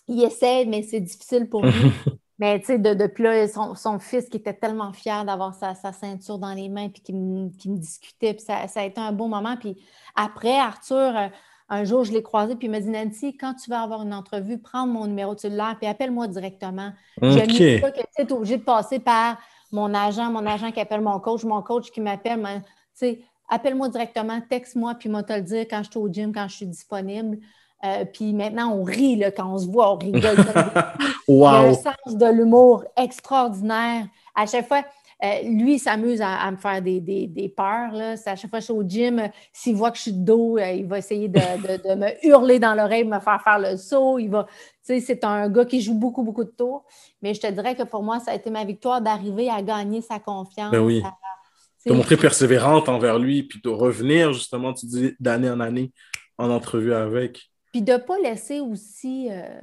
il 0.07 0.23
essaie, 0.23 0.65
mais 0.65 0.83
c'est 0.83 1.01
difficile 1.01 1.49
pour 1.49 1.65
lui. 1.65 1.73
mais 2.39 2.59
tu 2.59 2.67
sais, 2.67 2.79
depuis 2.79 3.23
là, 3.23 3.47
son, 3.47 3.99
fils 3.99 4.29
qui 4.29 4.37
était 4.37 4.53
tellement 4.53 4.93
fier 4.93 5.25
d'avoir 5.25 5.53
sa, 5.53 5.73
ceinture 5.73 6.37
dans 6.37 6.53
les 6.53 6.69
mains, 6.69 6.89
puis 6.89 7.01
qui 7.01 7.13
me, 7.13 7.49
discutait, 7.77 8.33
puis 8.33 8.43
ça, 8.43 8.67
ça, 8.67 8.81
a 8.81 8.83
été 8.83 9.01
un 9.01 9.11
beau 9.11 9.27
moment. 9.27 9.57
Puis 9.57 9.77
après, 10.15 10.57
Arthur 10.57 11.29
un 11.69 11.83
jour, 11.83 12.03
je 12.03 12.13
l'ai 12.13 12.23
croisé, 12.23 12.55
puis 12.55 12.67
il 12.67 12.71
m'a 12.71 12.79
dit 12.79 12.89
Nancy, 12.89 13.35
quand 13.35 13.53
tu 13.53 13.69
vas 13.69 13.81
avoir 13.81 14.01
une 14.01 14.13
entrevue, 14.13 14.57
prends 14.57 14.87
mon 14.87 15.05
numéro 15.05 15.35
de 15.35 15.39
cellulaire, 15.39 15.75
puis 15.77 15.87
appelle-moi 15.87 16.27
directement. 16.27 16.91
J'aime 17.21 17.81
pas 17.81 17.91
que 17.91 17.99
tu 18.15 18.21
es 18.21 18.31
obligé 18.31 18.57
de 18.57 18.63
passer 18.63 18.99
par 18.99 19.37
mon 19.71 19.93
agent, 19.93 20.31
mon 20.31 20.45
agent 20.45 20.71
qui 20.71 20.79
appelle 20.79 21.01
mon 21.01 21.19
coach, 21.19 21.43
mon 21.43 21.61
coach 21.61 21.91
qui 21.91 21.99
m'appelle. 21.99 22.41
Tu 22.43 22.61
sais, 22.93 23.21
appelle-moi 23.49 23.89
directement, 23.89 24.39
texte-moi, 24.49 24.95
puis 24.95 25.09
moi 25.09 25.23
te 25.23 25.33
le 25.33 25.41
dire 25.41 25.65
quand 25.69 25.83
je 25.83 25.89
suis 25.91 25.99
au 25.99 26.07
gym, 26.07 26.33
quand 26.33 26.47
je 26.47 26.55
suis 26.55 26.65
disponible. 26.65 27.37
Euh, 27.83 28.05
puis 28.05 28.33
maintenant, 28.33 28.73
on 28.73 28.83
rit 28.83 29.17
là, 29.17 29.29
quand 29.31 29.53
on 29.53 29.57
se 29.57 29.67
voit, 29.67 29.93
on 29.93 29.97
rigole. 29.97 30.37
Il 31.27 31.43
a 31.43 31.59
un 31.59 31.73
sens 31.73 32.15
de 32.15 32.25
l'humour 32.25 32.85
extraordinaire. 32.95 34.07
À 34.35 34.45
chaque 34.45 34.67
fois, 34.67 34.83
euh, 35.23 35.41
lui, 35.43 35.75
il 35.75 35.79
s'amuse 35.79 36.21
à, 36.21 36.49
me 36.51 36.57
faire 36.57 36.81
des, 36.81 36.99
des, 36.99 37.49
peurs. 37.49 37.91
Là. 37.91 38.15
À 38.23 38.35
chaque 38.35 38.49
fois 38.49 38.59
que 38.59 38.65
je 38.65 38.65
suis 38.65 38.73
au 38.73 38.83
gym, 38.83 39.29
s'il 39.51 39.75
voit 39.75 39.89
que 39.89 39.97
je 39.97 40.03
suis 40.03 40.13
de 40.13 40.23
dos, 40.23 40.57
euh, 40.57 40.71
il 40.71 40.85
va 40.85 40.99
essayer 40.99 41.27
de, 41.27 41.39
de, 41.39 41.95
me 41.95 42.09
hurler 42.27 42.59
dans 42.59 42.75
l'oreille, 42.75 43.03
me 43.03 43.19
faire 43.19 43.41
faire 43.41 43.57
le 43.57 43.77
saut. 43.77 44.19
Il 44.19 44.29
va, 44.29 44.45
c'est 44.83 45.23
un 45.23 45.49
gars 45.49 45.65
qui 45.65 45.81
joue 45.81 45.95
beaucoup, 45.95 46.21
beaucoup 46.21 46.43
de 46.43 46.51
tours. 46.51 46.85
Mais 47.23 47.33
je 47.33 47.41
te 47.41 47.47
dirais 47.47 47.75
que 47.75 47.83
pour 47.83 48.03
moi, 48.03 48.19
ça 48.19 48.31
a 48.31 48.35
été 48.35 48.51
ma 48.51 48.63
victoire 48.63 49.01
d'arriver 49.01 49.49
à 49.49 49.61
gagner 49.63 50.01
sa 50.01 50.19
confiance. 50.19 50.71
Ben 50.71 50.81
oui. 50.81 51.01
de 51.85 51.93
montrer 51.93 52.17
persévérante 52.17 52.87
envers 52.87 53.17
lui, 53.17 53.41
puis 53.41 53.59
de 53.63 53.69
revenir 53.69 54.33
justement, 54.33 54.73
tu 54.73 54.85
dis, 54.85 55.15
d'année 55.19 55.49
en 55.49 55.59
année 55.59 55.91
en 56.37 56.51
entrevue 56.51 56.93
avec. 56.93 57.49
Puis 57.71 57.81
de 57.81 57.93
ne 57.93 57.97
pas 57.97 58.19
laisser 58.19 58.59
aussi. 58.59 59.29
Euh, 59.31 59.59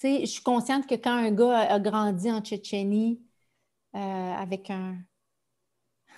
tu 0.00 0.08
sais, 0.08 0.20
je 0.22 0.30
suis 0.30 0.42
consciente 0.42 0.88
que 0.88 0.96
quand 0.96 1.14
un 1.14 1.30
gars 1.30 1.58
a, 1.60 1.78
grandi 1.78 2.28
en 2.30 2.40
Tchétchénie 2.40 3.20
euh, 3.94 3.98
avec 3.98 4.70
un, 4.70 4.96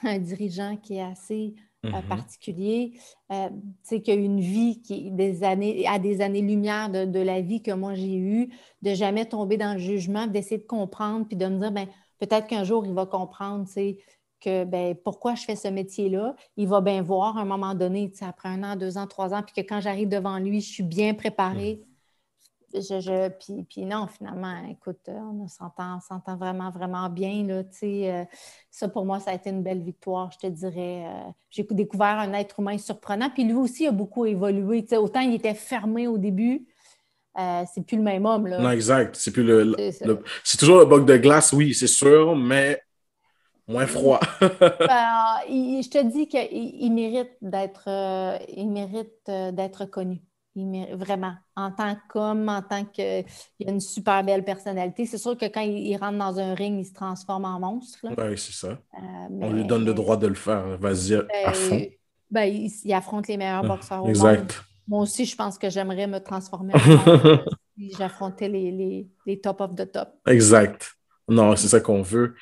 un, 0.02 0.18
dirigeant 0.18 0.76
qui 0.76 0.96
est 0.96 1.02
assez 1.02 1.54
euh, 1.84 1.90
mm-hmm. 1.90 2.08
particulier, 2.08 2.98
sais, 3.82 4.00
qu'il 4.00 4.14
a 4.14 4.16
une 4.16 4.40
vie 4.40 4.80
qui 4.80 5.10
des 5.10 5.44
années, 5.44 5.86
à 5.86 5.98
des 5.98 6.20
années-lumière 6.20 6.90
de, 6.90 7.04
de, 7.04 7.20
la 7.20 7.40
vie 7.40 7.62
que 7.62 7.72
moi 7.72 7.94
j'ai 7.94 8.16
eue, 8.16 8.50
de 8.82 8.94
jamais 8.94 9.26
tomber 9.26 9.56
dans 9.56 9.74
le 9.74 9.78
jugement, 9.78 10.26
d'essayer 10.26 10.58
de 10.58 10.66
comprendre, 10.66 11.26
puis 11.26 11.36
de 11.36 11.46
me 11.46 11.58
dire, 11.58 11.72
ben 11.72 11.86
peut-être 12.18 12.46
qu'un 12.46 12.64
jour 12.64 12.86
il 12.86 12.94
va 12.94 13.06
comprendre, 13.06 13.66
que 14.44 14.64
ben, 14.64 14.94
pourquoi 14.94 15.34
je 15.34 15.44
fais 15.44 15.56
ce 15.56 15.68
métier-là. 15.68 16.36
Il 16.56 16.68
va 16.68 16.80
bien 16.80 17.02
voir 17.02 17.38
à 17.38 17.42
un 17.42 17.44
moment 17.44 17.74
donné, 17.74 18.12
après 18.20 18.50
un 18.50 18.62
an, 18.62 18.76
deux 18.76 18.98
ans, 18.98 19.06
trois 19.06 19.32
ans, 19.32 19.42
puis 19.42 19.54
que 19.54 19.66
quand 19.66 19.80
j'arrive 19.80 20.08
devant 20.08 20.38
lui, 20.38 20.60
je 20.60 20.70
suis 20.70 20.82
bien 20.82 21.14
préparée. 21.14 21.80
Je, 22.74 23.28
puis, 23.68 23.84
non, 23.84 24.06
finalement, 24.06 24.56
écoute, 24.68 25.08
on 25.08 25.46
s'entend, 25.48 26.00
vraiment, 26.36 26.70
vraiment 26.70 27.08
bien. 27.08 27.44
Là, 27.46 27.62
euh, 27.82 28.24
ça, 28.70 28.88
pour 28.88 29.04
moi, 29.04 29.20
ça 29.20 29.30
a 29.30 29.34
été 29.34 29.50
une 29.50 29.62
belle 29.62 29.82
victoire, 29.82 30.30
je 30.32 30.38
te 30.38 30.52
dirais. 30.52 31.06
Euh, 31.06 31.30
j'ai 31.50 31.66
découvert 31.70 32.18
un 32.18 32.32
être 32.32 32.60
humain 32.60 32.76
surprenant. 32.78 33.30
Puis 33.30 33.44
lui 33.44 33.54
aussi 33.54 33.86
a 33.86 33.92
beaucoup 33.92 34.26
évolué. 34.26 34.84
autant 34.96 35.20
il 35.20 35.34
était 35.34 35.54
fermé 35.54 36.08
au 36.08 36.18
début, 36.18 36.66
euh, 37.38 37.62
c'est 37.72 37.84
plus 37.84 37.96
le 37.96 38.02
même 38.02 38.26
homme. 38.26 38.46
Là. 38.46 38.60
Non, 38.60 38.70
exact. 38.70 39.16
C'est 39.16 39.32
plus 39.32 39.42
le, 39.42 39.74
c'est 40.44 40.56
toujours 40.56 40.78
le 40.78 40.84
bug 40.84 41.04
de 41.04 41.16
glace, 41.16 41.52
oui, 41.52 41.74
c'est 41.74 41.88
sûr, 41.88 42.36
mais 42.36 42.80
moins 43.66 43.86
froid. 43.86 44.20
Ben, 44.40 45.40
je 45.48 45.88
te 45.88 46.02
dis 46.04 46.28
qu'il 46.28 46.92
mérite 46.92 47.32
d'être 47.42 47.88
euh, 47.88 48.38
il 48.56 48.70
mérite 48.70 49.28
euh, 49.28 49.50
d'être 49.50 49.84
connu. 49.86 50.20
Vraiment, 50.56 51.34
en 51.56 51.72
tant 51.72 51.96
qu'homme, 52.08 52.48
en 52.48 52.62
tant 52.62 52.84
qu'il 52.84 53.04
a 53.04 53.70
une 53.70 53.80
super 53.80 54.22
belle 54.22 54.44
personnalité. 54.44 55.06
C'est 55.06 55.18
sûr 55.18 55.36
que 55.36 55.46
quand 55.46 55.62
il, 55.62 55.96
rentre 55.96 56.18
dans 56.18 56.38
un 56.38 56.54
ring, 56.54 56.78
il 56.80 56.84
se 56.84 56.92
transforme 56.92 57.44
en 57.44 57.58
monstre. 57.58 57.98
Oui, 58.04 58.38
c'est 58.38 58.52
ça. 58.52 58.68
Euh, 58.68 58.98
On 59.40 59.52
lui 59.52 59.64
donne 59.64 59.84
le 59.84 59.94
droit 59.94 60.16
de 60.16 60.28
le 60.28 60.34
faire. 60.34 60.78
Vas-y, 60.78 61.14
à 61.14 61.22
ben, 61.22 61.52
fond. 61.52 61.82
Ben, 62.30 62.44
il, 62.44 62.92
affronte 62.92 63.28
les 63.28 63.36
meilleurs 63.36 63.64
ah, 63.64 63.68
boxeurs 63.68 64.04
au 64.04 64.08
exact. 64.08 64.62
Moi 64.86 65.02
aussi, 65.02 65.24
je 65.24 65.34
pense 65.34 65.58
que 65.58 65.70
j'aimerais 65.70 66.06
me 66.06 66.18
transformer 66.18 66.74
en 66.74 66.78
si 67.78 67.90
j'affrontais 67.96 68.48
les, 68.48 68.70
les, 68.70 69.08
les 69.26 69.40
top 69.40 69.60
of 69.60 69.74
the 69.74 69.90
top. 69.90 70.10
Exact. 70.26 70.94
Non, 71.26 71.56
c'est 71.56 71.68
ça 71.68 71.80
qu'on 71.80 72.02
veut. 72.02 72.34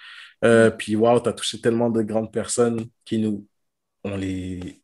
Euh, 0.44 0.70
puis, 0.70 0.96
waouh, 0.96 1.20
tu 1.20 1.28
as 1.28 1.32
touché 1.32 1.60
tellement 1.60 1.88
de 1.88 2.02
grandes 2.02 2.32
personnes 2.32 2.84
qui 3.04 3.18
nous, 3.18 3.46
on 4.02 4.16
les, 4.16 4.82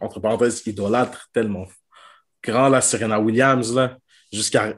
entre 0.00 0.20
parenthèses, 0.20 0.66
idolâtres 0.66 1.28
tellement. 1.32 1.66
Grand, 2.44 2.68
la 2.68 2.80
Serena 2.80 3.18
Williams, 3.18 3.74
là, 3.74 3.96
jusqu'à 4.32 4.74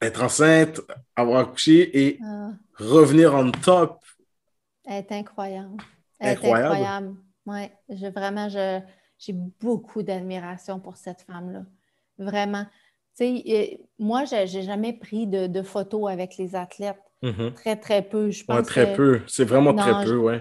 être 0.00 0.22
enceinte, 0.22 0.80
avoir 1.14 1.40
accouché 1.40 2.06
et 2.06 2.18
ah. 2.24 2.50
revenir 2.74 3.34
en 3.34 3.50
top. 3.50 4.00
Elle 4.84 4.96
est 4.96 5.12
incroyable. 5.12 5.76
Elle 6.18 6.30
incroyable. 6.30 6.74
est 6.74 6.78
incroyable. 6.78 7.16
Oui, 7.46 7.70
j'ai 7.90 8.10
vraiment, 8.10 8.48
j'ai 8.48 9.32
beaucoup 9.60 10.02
d'admiration 10.02 10.80
pour 10.80 10.96
cette 10.96 11.22
femme-là. 11.22 11.64
Vraiment. 12.18 12.64
Tu 13.16 13.38
sais, 13.42 13.80
moi, 13.98 14.24
je 14.24 14.56
n'ai 14.56 14.62
jamais 14.62 14.92
pris 14.92 15.26
de, 15.26 15.46
de 15.46 15.62
photos 15.62 16.10
avec 16.10 16.36
les 16.36 16.54
athlètes. 16.54 17.02
Mm-hmm. 17.22 17.54
Très, 17.54 17.76
très 17.76 18.02
peu. 18.02 18.30
Je 18.30 18.44
pense 18.44 18.66
très 18.66 18.94
peu. 18.94 19.20
C'est 19.26 19.44
vraiment 19.44 19.74
très 19.74 20.04
peu, 20.04 20.16
oui. 20.16 20.34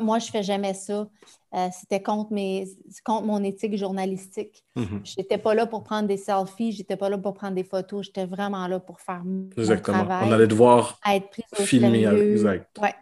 Moi, 0.00 0.18
je 0.18 0.26
ne 0.26 0.30
fais 0.30 0.42
jamais 0.42 0.74
ça. 0.74 1.08
Euh, 1.54 1.68
c'était 1.72 2.02
contre, 2.02 2.32
mes, 2.32 2.66
contre 3.04 3.24
mon 3.24 3.42
éthique 3.42 3.76
journalistique. 3.76 4.62
Mm-hmm. 4.76 5.00
Je 5.04 5.14
n'étais 5.16 5.38
pas 5.38 5.54
là 5.54 5.66
pour 5.66 5.82
prendre 5.82 6.06
des 6.06 6.18
selfies, 6.18 6.72
je 6.72 6.78
n'étais 6.78 6.96
pas 6.96 7.08
là 7.08 7.16
pour 7.16 7.32
prendre 7.32 7.54
des 7.54 7.64
photos, 7.64 8.06
j'étais 8.06 8.26
vraiment 8.26 8.66
là 8.66 8.80
pour 8.80 9.00
faire 9.00 9.24
mon 9.24 9.48
Exactement. 9.56 10.06
On 10.06 10.32
allait 10.32 10.46
devoir 10.46 11.00
être 11.06 11.40
filmer. 11.54 12.04
Exact. 12.04 12.78
Ouais. 12.78 12.94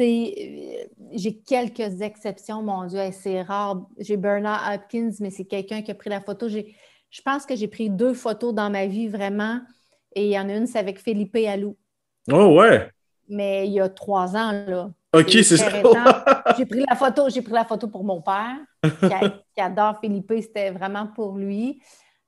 Euh, 0.00 0.84
j'ai 1.12 1.38
quelques 1.38 2.02
exceptions, 2.02 2.62
mon 2.62 2.86
Dieu, 2.86 3.00
c'est 3.12 3.42
rare. 3.42 3.86
J'ai 3.98 4.16
Bernard 4.16 4.72
Hopkins, 4.72 5.10
mais 5.20 5.30
c'est 5.30 5.44
quelqu'un 5.44 5.82
qui 5.82 5.90
a 5.90 5.94
pris 5.94 6.10
la 6.10 6.20
photo. 6.20 6.48
Je 6.48 7.22
pense 7.24 7.46
que 7.46 7.56
j'ai 7.56 7.68
pris 7.68 7.90
deux 7.90 8.14
photos 8.14 8.54
dans 8.54 8.70
ma 8.70 8.86
vie 8.86 9.08
vraiment, 9.08 9.60
et 10.14 10.26
il 10.26 10.30
y 10.30 10.38
en 10.38 10.48
a 10.48 10.54
une, 10.54 10.66
c'est 10.66 10.78
avec 10.78 11.00
Philippe 11.00 11.36
Alou. 11.36 11.76
Oh 12.30 12.58
ouais. 12.58 12.90
Mais 13.28 13.66
il 13.66 13.72
y 13.72 13.80
a 13.80 13.88
trois 13.88 14.36
ans, 14.36 14.52
là. 14.52 14.90
OK, 15.14 15.30
c'est 15.30 15.56
ça. 15.56 15.70
j'ai 16.58 16.66
pris 16.66 16.84
la 16.88 16.94
photo, 16.94 17.28
j'ai 17.28 17.42
pris 17.42 17.52
la 17.52 17.64
photo 17.64 17.88
pour 17.88 18.04
mon 18.04 18.20
père, 18.20 18.56
qui, 18.82 19.60
adore 19.60 19.98
Philippe, 20.00 20.32
c'était 20.40 20.70
vraiment 20.70 21.06
pour 21.06 21.36
lui. 21.36 21.80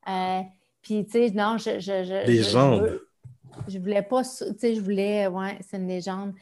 Euh, 0.09 0.41
puis, 0.83 1.05
tu 1.05 1.13
sais, 1.13 1.31
non, 1.31 1.59
je. 1.59 1.79
je, 1.79 2.05
je 2.05 2.27
légende. 2.27 3.01
Je, 3.69 3.79
voulais 3.79 4.03
pas, 4.03 4.23
tu 4.23 4.45
sais, 4.59 4.75
je 4.75 4.81
voulais, 4.81 5.27
ouais, 5.27 5.59
c'est 5.69 5.77
une 5.77 5.89
légende. 5.89 6.33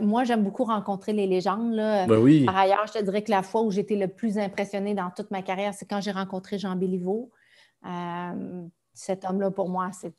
moi, 0.00 0.24
j'aime 0.24 0.42
beaucoup 0.42 0.64
rencontrer 0.64 1.12
les 1.12 1.26
légendes. 1.26 1.74
Là. 1.74 2.06
Ben 2.06 2.18
oui. 2.18 2.44
Par 2.44 2.56
ailleurs, 2.56 2.86
je 2.86 2.98
te 2.98 3.04
dirais 3.04 3.22
que 3.22 3.30
la 3.30 3.42
fois 3.42 3.62
où 3.62 3.70
j'étais 3.70 3.96
le 3.96 4.08
plus 4.08 4.38
impressionnée 4.38 4.94
dans 4.94 5.10
toute 5.14 5.30
ma 5.30 5.42
carrière, 5.42 5.74
c'est 5.74 5.86
quand 5.86 6.00
j'ai 6.00 6.12
rencontré 6.12 6.58
Jean 6.58 6.76
Béliveau. 6.76 7.30
Euh, 7.84 8.62
cet 8.94 9.24
homme-là, 9.24 9.50
pour 9.50 9.68
moi, 9.68 9.90
c'est 9.92 10.14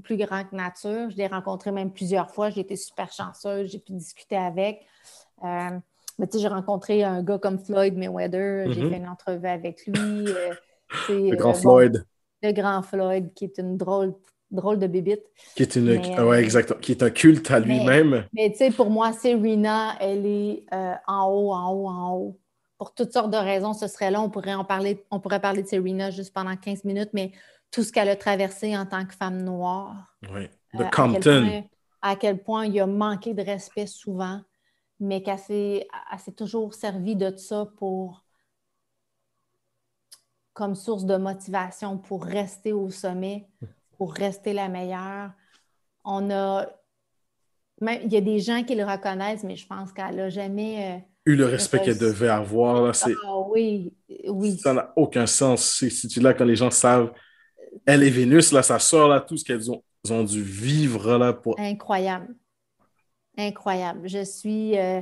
plus 0.00 0.16
grand 0.16 0.44
que 0.44 0.54
nature. 0.54 1.10
Je 1.10 1.16
l'ai 1.16 1.26
rencontré 1.26 1.70
même 1.70 1.92
plusieurs 1.92 2.30
fois. 2.30 2.50
J'ai 2.50 2.60
été 2.60 2.76
super 2.76 3.12
chanceuse. 3.12 3.70
J'ai 3.70 3.78
pu 3.78 3.92
discuter 3.92 4.36
avec. 4.36 4.80
Euh, 5.44 5.70
mais 6.18 6.26
tu 6.26 6.32
sais, 6.36 6.42
j'ai 6.42 6.48
rencontré 6.48 7.02
un 7.02 7.22
gars 7.22 7.38
comme 7.38 7.58
Floyd 7.58 7.96
Mayweather. 7.96 8.72
J'ai 8.72 8.82
mm-hmm. 8.82 8.90
fait 8.90 8.96
une 8.96 9.08
entrevue 9.08 9.46
avec 9.46 9.86
lui. 9.86 10.28
Euh, 10.28 10.54
le 11.08 11.36
grand 11.36 11.50
euh, 11.50 11.54
Floyd. 11.54 12.06
le 12.42 12.52
grand 12.52 12.82
Floyd, 12.82 13.32
qui 13.34 13.44
est 13.44 13.58
une 13.58 13.76
drôle, 13.76 14.14
drôle 14.50 14.78
de 14.78 14.86
bébite. 14.86 15.22
Qui 15.56 15.62
est, 15.62 15.76
une, 15.76 15.88
exactement. 15.88 16.80
Qui 16.80 16.92
est 16.92 17.02
un 17.02 17.10
culte 17.10 17.50
à 17.50 17.60
lui-même. 17.60 18.24
Mais, 18.32 18.50
tu 18.50 18.58
sais, 18.58 18.70
pour 18.70 18.90
moi, 18.90 19.12
Serena, 19.12 19.94
elle 20.00 20.26
est 20.26 20.66
en 21.06 21.26
haut, 21.26 21.52
en 21.52 21.72
haut, 21.72 21.88
en 21.88 22.16
haut. 22.16 22.38
Pour 22.78 22.94
toutes 22.94 23.12
sortes 23.12 23.30
de 23.30 23.36
raisons, 23.36 23.74
ce 23.74 23.86
serait 23.86 24.10
là. 24.10 24.20
On 24.20 24.28
pourrait 24.28 24.54
en 24.54 24.64
parler. 24.64 25.04
On 25.10 25.20
pourrait 25.20 25.40
parler 25.40 25.62
de 25.62 25.68
Serena 25.68 26.10
juste 26.10 26.34
pendant 26.34 26.56
15 26.56 26.84
minutes, 26.84 27.10
mais 27.12 27.32
tout 27.72 27.82
ce 27.82 27.90
qu'elle 27.90 28.10
a 28.10 28.16
traversé 28.16 28.76
en 28.76 28.86
tant 28.86 29.04
que 29.04 29.14
femme 29.14 29.42
noire. 29.42 30.14
Oui, 30.30 30.48
de 30.74 30.84
euh, 30.84 30.88
Compton. 30.90 31.64
À 32.02 32.16
quel, 32.16 32.42
point, 32.42 32.66
il 32.66 32.78
a 32.80 32.86
manqué 32.86 33.32
de 33.32 33.42
respect 33.42 33.86
souvent, 33.86 34.42
mais 35.00 35.22
qu'elle 35.22 35.38
s'est, 35.38 35.88
toujours 36.36 36.74
servi 36.74 37.16
de 37.16 37.34
ça 37.36 37.66
pour 37.78 38.24
comme 40.52 40.74
source 40.74 41.06
de 41.06 41.16
motivation 41.16 41.96
pour 41.96 42.24
rester 42.24 42.74
au 42.74 42.90
sommet, 42.90 43.48
pour 43.96 44.12
rester 44.12 44.52
la 44.52 44.68
meilleure. 44.68 45.32
On 46.04 46.30
a 46.30 46.66
il 47.80 48.12
y 48.12 48.16
a 48.16 48.20
des 48.20 48.38
gens 48.38 48.62
qui 48.62 48.74
le 48.74 48.84
reconnaissent, 48.84 49.44
mais 49.44 49.56
je 49.56 49.66
pense 49.66 49.92
qu'elle 49.92 50.16
n'a 50.16 50.28
jamais 50.28 50.94
euh, 50.94 51.32
eu 51.32 51.36
le 51.36 51.46
respect 51.46 51.80
qu'elle 51.80 51.98
devait 51.98 52.28
avoir. 52.28 52.92
ah 52.94 53.38
oui, 53.48 53.92
oui. 54.28 54.58
Ça 54.58 54.74
n'a 54.74 54.92
aucun 54.94 55.26
sens. 55.26 55.82
Si 55.88 56.08
tu 56.08 56.20
là 56.20 56.34
quand 56.34 56.44
les 56.44 56.54
gens 56.54 56.70
savent 56.70 57.12
elle 57.86 58.02
et 58.02 58.10
Vénus, 58.10 58.52
là, 58.52 58.62
sa 58.62 58.78
soeur, 58.78 59.08
là, 59.08 59.20
tout 59.20 59.36
ce 59.36 59.44
qu'elles 59.44 59.70
ont, 59.70 59.82
ont, 60.10 60.24
dû 60.24 60.42
vivre 60.42 61.16
là 61.16 61.32
pour. 61.32 61.58
Incroyable. 61.58 62.34
Incroyable. 63.36 64.08
Je 64.08 64.24
suis 64.24 64.78
euh, 64.78 65.00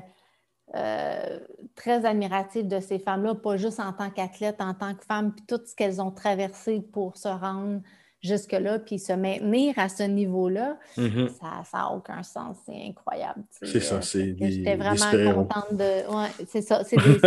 euh, 0.74 1.40
très 1.74 2.04
admirative 2.04 2.68
de 2.68 2.80
ces 2.80 2.98
femmes-là, 2.98 3.34
pas 3.34 3.56
juste 3.56 3.80
en 3.80 3.92
tant 3.92 4.10
qu'athlète, 4.10 4.60
en 4.60 4.74
tant 4.74 4.94
que 4.94 5.04
femme, 5.04 5.32
puis 5.34 5.44
tout 5.46 5.60
ce 5.64 5.74
qu'elles 5.74 6.00
ont 6.00 6.12
traversé 6.12 6.80
pour 6.80 7.16
se 7.16 7.28
rendre 7.28 7.80
jusque-là, 8.22 8.78
puis 8.78 8.98
se 8.98 9.12
maintenir 9.12 9.74
à 9.78 9.88
ce 9.88 10.02
niveau-là, 10.02 10.78
mm-hmm. 10.96 11.28
ça 11.28 11.78
n'a 11.78 11.90
aucun 11.92 12.22
sens. 12.22 12.58
C'est 12.66 12.88
incroyable. 12.88 13.42
C'est 13.62 13.80
ça, 13.80 14.02
c'est 14.02 14.32
des 14.32 14.52
J'étais 14.52 14.76
vraiment 14.76 15.34
contente 15.34 15.72
de... 15.72 16.14
Ouais, 16.14 16.28
c'est 16.48 16.62
ça, 16.62 16.84
c'est 16.84 16.96
des... 16.96 17.18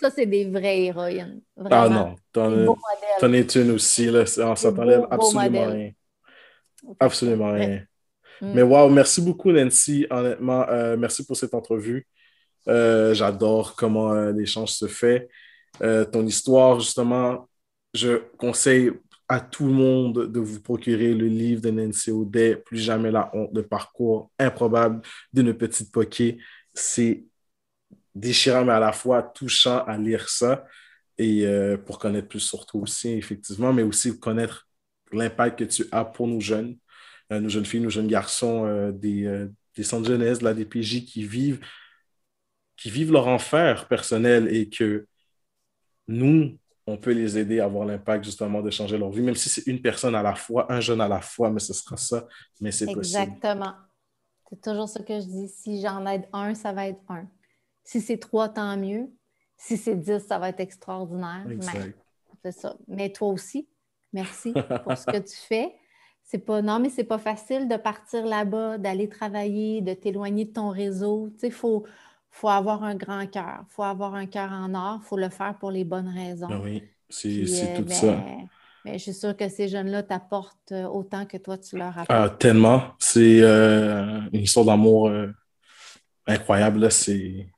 ça, 0.00 0.10
c'est 0.10 0.26
des 0.26 0.46
vraies 0.46 0.84
héroïnes. 0.84 1.40
Ah 1.70 1.88
non, 1.88 2.14
t'en 2.32 3.32
es 3.32 3.42
une 3.42 3.72
aussi, 3.72 4.06
là, 4.06 4.24
on 4.38 4.56
s'entendait 4.56 5.00
absolument 5.10 5.66
rien. 5.66 5.90
Absolument 7.00 7.52
rien. 7.52 7.82
Mm. 8.40 8.52
Mais 8.54 8.62
wow, 8.62 8.88
merci 8.88 9.20
beaucoup 9.20 9.50
Nancy, 9.52 10.06
honnêtement, 10.10 10.66
euh, 10.68 10.96
merci 10.96 11.26
pour 11.26 11.36
cette 11.36 11.54
entrevue. 11.54 12.06
Euh, 12.68 13.14
j'adore 13.14 13.74
comment 13.76 14.12
euh, 14.12 14.32
l'échange 14.32 14.70
se 14.70 14.86
fait. 14.86 15.28
ton 15.80 16.26
histoire, 16.26 16.80
justement, 16.80 17.48
je 17.94 18.22
conseille 18.38 18.92
à 19.28 19.40
tout 19.40 19.66
le 19.66 19.72
monde 19.72 20.32
de 20.32 20.40
vous 20.40 20.60
procurer 20.60 21.14
le 21.14 21.26
livre 21.26 21.60
de 21.60 21.70
Nancy 21.70 22.10
Audet, 22.10 22.56
Plus 22.56 22.78
jamais 22.78 23.10
la 23.10 23.30
honte, 23.34 23.52
de 23.52 23.60
parcours 23.60 24.30
improbable 24.38 25.02
d'une 25.32 25.54
petite 25.54 25.92
poquée. 25.92 26.38
C'est 26.74 27.24
déchirant, 28.14 28.64
mais 28.64 28.72
à 28.72 28.80
la 28.80 28.92
fois 28.92 29.22
touchant 29.22 29.84
à 29.84 29.98
lire 29.98 30.28
ça 30.28 30.64
et 31.18 31.46
euh, 31.46 31.76
pour 31.76 31.98
connaître 31.98 32.28
plus 32.28 32.40
sur 32.40 32.64
toi 32.66 32.80
aussi, 32.82 33.10
effectivement, 33.10 33.72
mais 33.72 33.82
aussi 33.82 34.18
connaître 34.18 34.68
l'impact 35.12 35.58
que 35.58 35.64
tu 35.64 35.84
as 35.92 36.04
pour 36.04 36.26
nos 36.28 36.40
jeunes, 36.40 36.76
euh, 37.32 37.40
nos 37.40 37.48
jeunes 37.48 37.64
filles, 37.66 37.80
nos 37.80 37.90
jeunes 37.90 38.08
garçons 38.08 38.66
euh, 38.66 38.92
des, 38.92 39.48
des 39.76 39.82
centres 39.82 40.08
jeunesse, 40.08 40.38
de 40.38 40.44
la 40.44 40.54
DPJ 40.54 41.04
qui 41.04 41.24
vivent, 41.24 41.60
qui 42.76 42.90
vivent 42.90 43.12
leur 43.12 43.26
enfer 43.26 43.88
personnel 43.88 44.48
et 44.54 44.68
que 44.70 45.06
nous, 46.06 46.58
on 46.88 46.96
peut 46.96 47.12
les 47.12 47.36
aider 47.36 47.60
à 47.60 47.66
avoir 47.66 47.84
l'impact 47.84 48.24
justement 48.24 48.62
de 48.62 48.70
changer 48.70 48.96
leur 48.96 49.10
vie, 49.10 49.20
même 49.20 49.34
si 49.34 49.50
c'est 49.50 49.66
une 49.66 49.82
personne 49.82 50.14
à 50.14 50.22
la 50.22 50.34
fois, 50.34 50.72
un 50.72 50.80
jeune 50.80 51.02
à 51.02 51.08
la 51.08 51.20
fois, 51.20 51.50
mais 51.50 51.60
ce 51.60 51.74
sera 51.74 51.98
ça, 51.98 52.26
mais 52.62 52.72
c'est 52.72 52.86
possible. 52.86 53.22
Exactement. 53.22 53.74
C'est 54.48 54.62
toujours 54.62 54.88
ce 54.88 55.00
que 55.00 55.20
je 55.20 55.26
dis. 55.26 55.48
Si 55.48 55.82
j'en 55.82 56.06
aide 56.06 56.26
un, 56.32 56.54
ça 56.54 56.72
va 56.72 56.88
être 56.88 57.02
un. 57.10 57.28
Si 57.84 58.00
c'est 58.00 58.16
trois, 58.16 58.48
tant 58.48 58.74
mieux. 58.78 59.10
Si 59.58 59.76
c'est 59.76 59.96
dix, 59.96 60.20
ça 60.20 60.38
va 60.38 60.48
être 60.48 60.60
extraordinaire. 60.60 61.44
C'est 62.42 62.52
ça. 62.52 62.76
Mais 62.86 63.12
toi 63.12 63.28
aussi, 63.28 63.68
merci 64.14 64.54
pour 64.82 64.96
ce 64.96 65.04
que 65.04 65.18
tu 65.18 65.36
fais. 65.48 65.74
C'est 66.22 66.38
pas, 66.38 66.62
non, 66.62 66.78
mais 66.78 66.88
c'est 66.88 67.04
pas 67.04 67.18
facile 67.18 67.68
de 67.68 67.76
partir 67.76 68.24
là-bas, 68.24 68.78
d'aller 68.78 69.08
travailler, 69.10 69.82
de 69.82 69.92
t'éloigner 69.92 70.46
de 70.46 70.52
ton 70.52 70.70
réseau. 70.70 71.28
Tu 71.32 71.40
sais, 71.40 71.50
faut, 71.50 71.84
faut 72.30 72.48
avoir 72.48 72.84
un 72.84 72.94
grand 72.94 73.26
cœur. 73.26 73.64
Il 73.68 73.74
faut 73.74 73.82
avoir 73.82 74.14
un 74.14 74.26
cœur 74.26 74.52
en 74.52 74.74
or. 74.74 75.00
Il 75.02 75.06
faut 75.06 75.16
le 75.16 75.28
faire 75.28 75.56
pour 75.58 75.70
les 75.70 75.84
bonnes 75.84 76.08
raisons. 76.08 76.48
Ben 76.48 76.60
oui, 76.62 76.82
c'est 77.08 77.42
euh, 77.42 77.76
tout 77.76 77.90
ça. 77.90 78.24
Mais 78.84 78.94
je 78.94 79.04
suis 79.04 79.14
sûre 79.14 79.36
que 79.36 79.48
ces 79.48 79.68
jeunes-là 79.68 80.02
t'apportent 80.02 80.72
euh, 80.72 80.84
autant 80.84 81.26
que 81.26 81.36
toi, 81.36 81.58
tu 81.58 81.76
leur 81.76 81.98
apportes. 81.98 82.10
Ah, 82.10 82.30
tellement. 82.30 82.94
C'est 82.98 83.40
euh, 83.42 84.20
une 84.32 84.42
histoire 84.42 84.66
d'amour 84.66 85.10
incroyable. 86.26 86.90
C'est... 86.90 87.48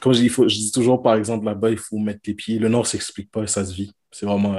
Comme 0.00 0.12
je 0.12 0.20
dis, 0.20 0.28
faut, 0.28 0.48
je 0.48 0.56
dis 0.56 0.72
toujours, 0.72 1.02
par 1.02 1.14
exemple, 1.14 1.46
là-bas, 1.46 1.70
il 1.70 1.78
faut 1.78 1.98
mettre 1.98 2.20
les 2.26 2.34
pieds. 2.34 2.58
Le 2.58 2.68
Nord 2.68 2.82
ne 2.82 2.88
s'explique 2.88 3.30
pas, 3.30 3.46
ça 3.46 3.64
se 3.64 3.72
vit. 3.72 3.92
C'est 4.10 4.26
vraiment 4.26 4.54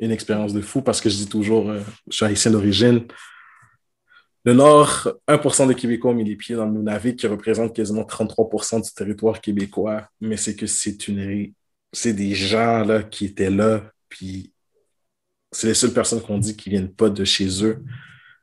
une 0.00 0.10
expérience 0.10 0.52
de 0.52 0.60
fou 0.60 0.82
parce 0.82 1.00
que 1.00 1.08
je 1.08 1.16
dis 1.16 1.28
toujours, 1.28 1.72
je 2.08 2.16
suis 2.16 2.24
haïtien 2.24 2.50
d'origine. 2.50 3.06
Le 4.44 4.54
Nord, 4.54 5.08
1% 5.28 5.68
des 5.68 5.74
Québécois 5.74 6.12
ont 6.12 6.14
mis 6.14 6.24
les 6.24 6.36
pieds 6.36 6.56
dans 6.56 6.64
le 6.64 6.72
Nunavik, 6.72 7.18
qui 7.18 7.26
représente 7.26 7.74
quasiment 7.74 8.02
33% 8.02 8.82
du 8.82 8.92
territoire 8.92 9.40
québécois. 9.40 10.08
Mais 10.20 10.36
c'est 10.36 10.56
que 10.56 10.66
c'est 10.66 11.08
une... 11.08 11.52
C'est 11.92 12.12
des 12.12 12.34
gens 12.34 12.84
là, 12.84 13.02
qui 13.02 13.24
étaient 13.24 13.50
là, 13.50 13.82
puis 14.08 14.52
c'est 15.50 15.66
les 15.66 15.74
seules 15.74 15.92
personnes 15.92 16.22
qu'on 16.22 16.38
dit 16.38 16.56
qui 16.56 16.70
viennent 16.70 16.92
pas 16.92 17.10
de 17.10 17.24
chez 17.24 17.64
eux. 17.64 17.82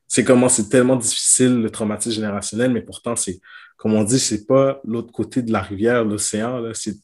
C'est 0.07 0.23
comment 0.23 0.49
c'est 0.49 0.69
tellement 0.69 0.97
difficile 0.97 1.61
le 1.61 1.69
traumatisme 1.69 2.15
générationnel, 2.15 2.71
mais 2.71 2.81
pourtant, 2.81 3.15
c'est, 3.15 3.39
comme 3.77 3.93
on 3.93 4.03
dit, 4.03 4.19
c'est 4.19 4.45
pas 4.45 4.81
l'autre 4.83 5.11
côté 5.11 5.41
de 5.41 5.51
la 5.51 5.61
rivière, 5.61 6.03
l'océan, 6.03 6.61
c'est 6.73 6.95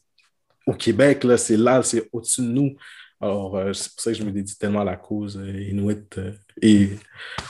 au 0.65 0.73
Québec, 0.73 1.25
c'est 1.37 1.57
là, 1.57 1.83
c'est 1.83 2.09
au-dessus 2.11 2.41
de 2.41 2.47
nous. 2.47 2.75
Alors, 3.23 3.55
euh, 3.55 3.71
c'est 3.71 3.89
pour 3.93 4.01
ça 4.01 4.11
que 4.11 4.17
je 4.17 4.23
me 4.23 4.31
dédie 4.31 4.57
tellement 4.57 4.81
à 4.81 4.83
la 4.83 4.97
cause 4.97 5.37
euh, 5.37 5.69
Inuit 5.69 6.17
euh, 6.17 6.33
et 6.61 6.89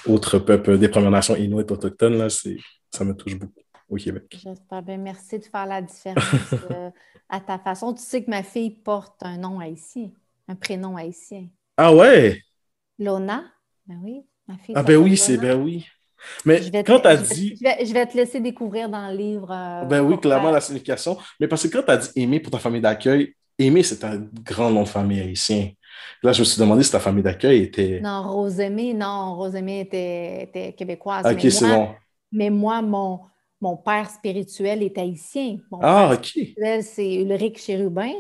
autres 0.05 0.37
peuples 0.37 0.77
des 0.77 0.87
Premières 0.87 1.09
Nations 1.09 1.35
Inuit 1.35 1.71
autochtones. 1.71 2.15
Là, 2.15 2.29
ça 2.29 3.03
me 3.03 3.15
touche 3.15 3.39
beaucoup 3.39 3.59
au 3.89 3.95
Québec. 3.95 4.39
J'espère 4.39 4.83
bien. 4.83 4.97
Merci 4.97 5.39
de 5.39 5.45
faire 5.45 5.65
la 5.65 5.81
différence 5.81 6.23
à 7.29 7.39
ta 7.39 7.57
façon. 7.57 7.91
Tu 7.91 8.03
sais 8.03 8.23
que 8.23 8.29
ma 8.29 8.43
fille 8.43 8.69
porte 8.69 9.23
un 9.23 9.37
nom 9.37 9.59
haïtien, 9.59 10.11
un 10.47 10.53
prénom 10.53 10.95
haïtien. 10.95 11.47
Ah 11.75 11.91
ouais? 11.91 12.39
Lona? 12.99 13.43
Ben 13.87 13.99
oui, 14.03 14.21
ma 14.47 14.59
fille. 14.59 14.75
Ah 14.77 14.83
ben 14.83 14.97
oui, 14.97 15.17
c'est 15.17 15.37
ben 15.37 15.59
oui. 15.59 15.87
Mais 16.45 16.61
quand 16.83 16.99
tu 16.99 17.07
as 17.07 17.17
dit. 17.17 17.57
Je 17.59 17.93
vais, 17.93 18.05
te 18.05 18.15
laisser 18.15 18.39
découvrir 18.39 18.89
dans 18.89 19.09
le 19.09 19.17
livre. 19.17 19.47
ben 19.89 20.01
oui, 20.01 20.19
clairement, 20.19 20.51
la 20.51 20.61
signification. 20.61 21.17
Mais 21.39 21.47
parce 21.47 21.67
que 21.67 21.75
quand 21.75 21.81
tu 21.81 21.91
as 21.91 21.97
dit 21.97 22.09
aimer 22.15 22.39
pour 22.39 22.51
ta 22.51 22.59
famille 22.59 22.79
d'accueil, 22.79 23.33
Aimé, 23.59 23.83
c'est 23.83 24.03
un 24.03 24.17
grand 24.17 24.71
nom 24.71 24.83
de 24.83 24.87
famille 24.87 25.21
haïtien. 25.21 25.71
Là, 26.23 26.31
je 26.31 26.39
me 26.39 26.45
suis 26.45 26.59
demandé 26.59 26.83
si 26.83 26.91
ta 26.91 26.99
famille 26.99 27.23
d'accueil 27.23 27.63
était. 27.63 27.99
Non, 28.01 28.23
Rosemée, 28.23 28.93
non, 28.93 29.35
Rosemée 29.35 29.81
était, 29.81 30.43
était 30.43 30.73
québécoise. 30.73 31.25
Ok, 31.25 31.51
c'est 31.51 31.67
bon. 31.67 31.89
Mais 32.31 32.49
moi, 32.49 32.81
mon, 32.81 33.19
mon 33.61 33.77
père 33.77 34.09
spirituel 34.09 34.81
est 34.81 34.97
haïtien. 34.97 35.57
Mon 35.69 35.79
ah, 35.81 36.07
père 36.09 36.17
ok. 36.17 36.25
spirituel, 36.25 36.83
c'est 36.83 37.15
Ulrich 37.15 37.59
Chérubin, 37.59 38.13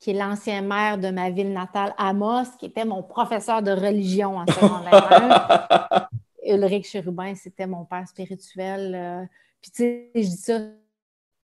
qui 0.00 0.10
est 0.10 0.14
l'ancien 0.14 0.62
maire 0.62 0.96
de 0.98 1.10
ma 1.10 1.30
ville 1.30 1.52
natale, 1.52 1.94
Amos, 1.98 2.56
qui 2.58 2.66
était 2.66 2.84
mon 2.84 3.02
professeur 3.02 3.62
de 3.62 3.72
religion 3.72 4.38
en 4.38 4.46
secondaire 4.46 6.08
1. 6.44 6.54
Ulrich 6.54 6.88
Chérubin, 6.88 7.34
c'était 7.34 7.66
mon 7.66 7.84
père 7.84 8.08
spirituel. 8.08 8.94
Euh, 8.94 9.24
puis, 9.60 9.70
tu 9.70 9.82
sais, 9.82 10.10
je 10.14 10.20
dis 10.20 10.36
ça 10.36 10.60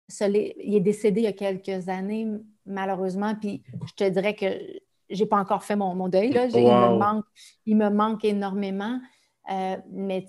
il 0.09 0.75
est 0.77 0.81
décédé 0.81 1.23
il 1.23 1.25
y 1.25 1.27
a 1.27 1.33
quelques 1.33 1.89
années, 1.89 2.27
malheureusement, 2.67 3.35
puis 3.35 3.63
je 3.87 3.93
te 3.93 4.09
dirais 4.09 4.35
que 4.35 4.47
j'ai 5.11 5.27
pas 5.27 5.39
encore 5.39 5.65
fait 5.65 5.77
mon, 5.77 6.09
deuil. 6.09 6.33
Là. 6.33 6.47
Il, 6.47 6.65
me 6.65 6.99
manque, 6.99 7.25
il, 7.67 7.77
me 7.77 7.91
manque, 7.91 8.25
énormément. 8.25 9.01
Euh, 9.51 9.77
mais 9.91 10.27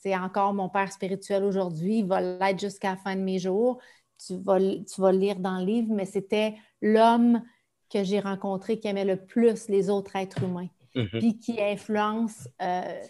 c'est 0.00 0.16
encore 0.16 0.54
mon 0.54 0.68
père 0.68 0.92
spirituel 0.92 1.44
aujourd'hui. 1.44 1.98
Il 1.98 2.06
va 2.06 2.20
l'être 2.20 2.60
jusqu'à 2.60 2.90
la 2.90 2.96
fin 2.96 3.16
de 3.16 3.20
mes 3.20 3.38
jours. 3.38 3.78
Tu 4.24 4.36
vas, 4.36 4.58
tu 4.60 5.00
vas 5.00 5.12
lire 5.12 5.36
dans 5.36 5.58
le 5.58 5.64
livre, 5.64 5.92
mais 5.92 6.04
c'était 6.04 6.54
l'homme 6.80 7.42
que 7.90 8.04
j'ai 8.04 8.20
rencontré 8.20 8.78
qui 8.78 8.88
aimait 8.88 9.04
le 9.04 9.16
plus 9.16 9.68
les 9.68 9.90
autres 9.90 10.14
êtres 10.16 10.42
humains, 10.42 10.68
mm-hmm. 10.94 11.18
puis 11.18 11.38
qui 11.38 11.62
influence 11.62 12.48
euh, 12.60 13.00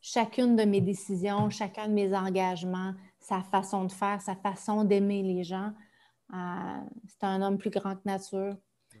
chacune 0.00 0.54
de 0.56 0.64
mes 0.64 0.80
décisions, 0.80 1.48
chacun 1.48 1.88
de 1.88 1.92
mes 1.92 2.14
engagements, 2.14 2.92
sa 3.20 3.40
façon 3.40 3.84
de 3.84 3.92
faire, 3.92 4.20
sa 4.20 4.36
façon 4.36 4.84
d'aimer 4.84 5.22
les 5.22 5.44
gens. 5.44 5.72
Euh, 6.34 6.80
c'est 7.06 7.26
un 7.26 7.42
homme 7.42 7.58
plus 7.58 7.70
grand 7.70 7.94
que 7.94 8.02
nature. 8.04 8.56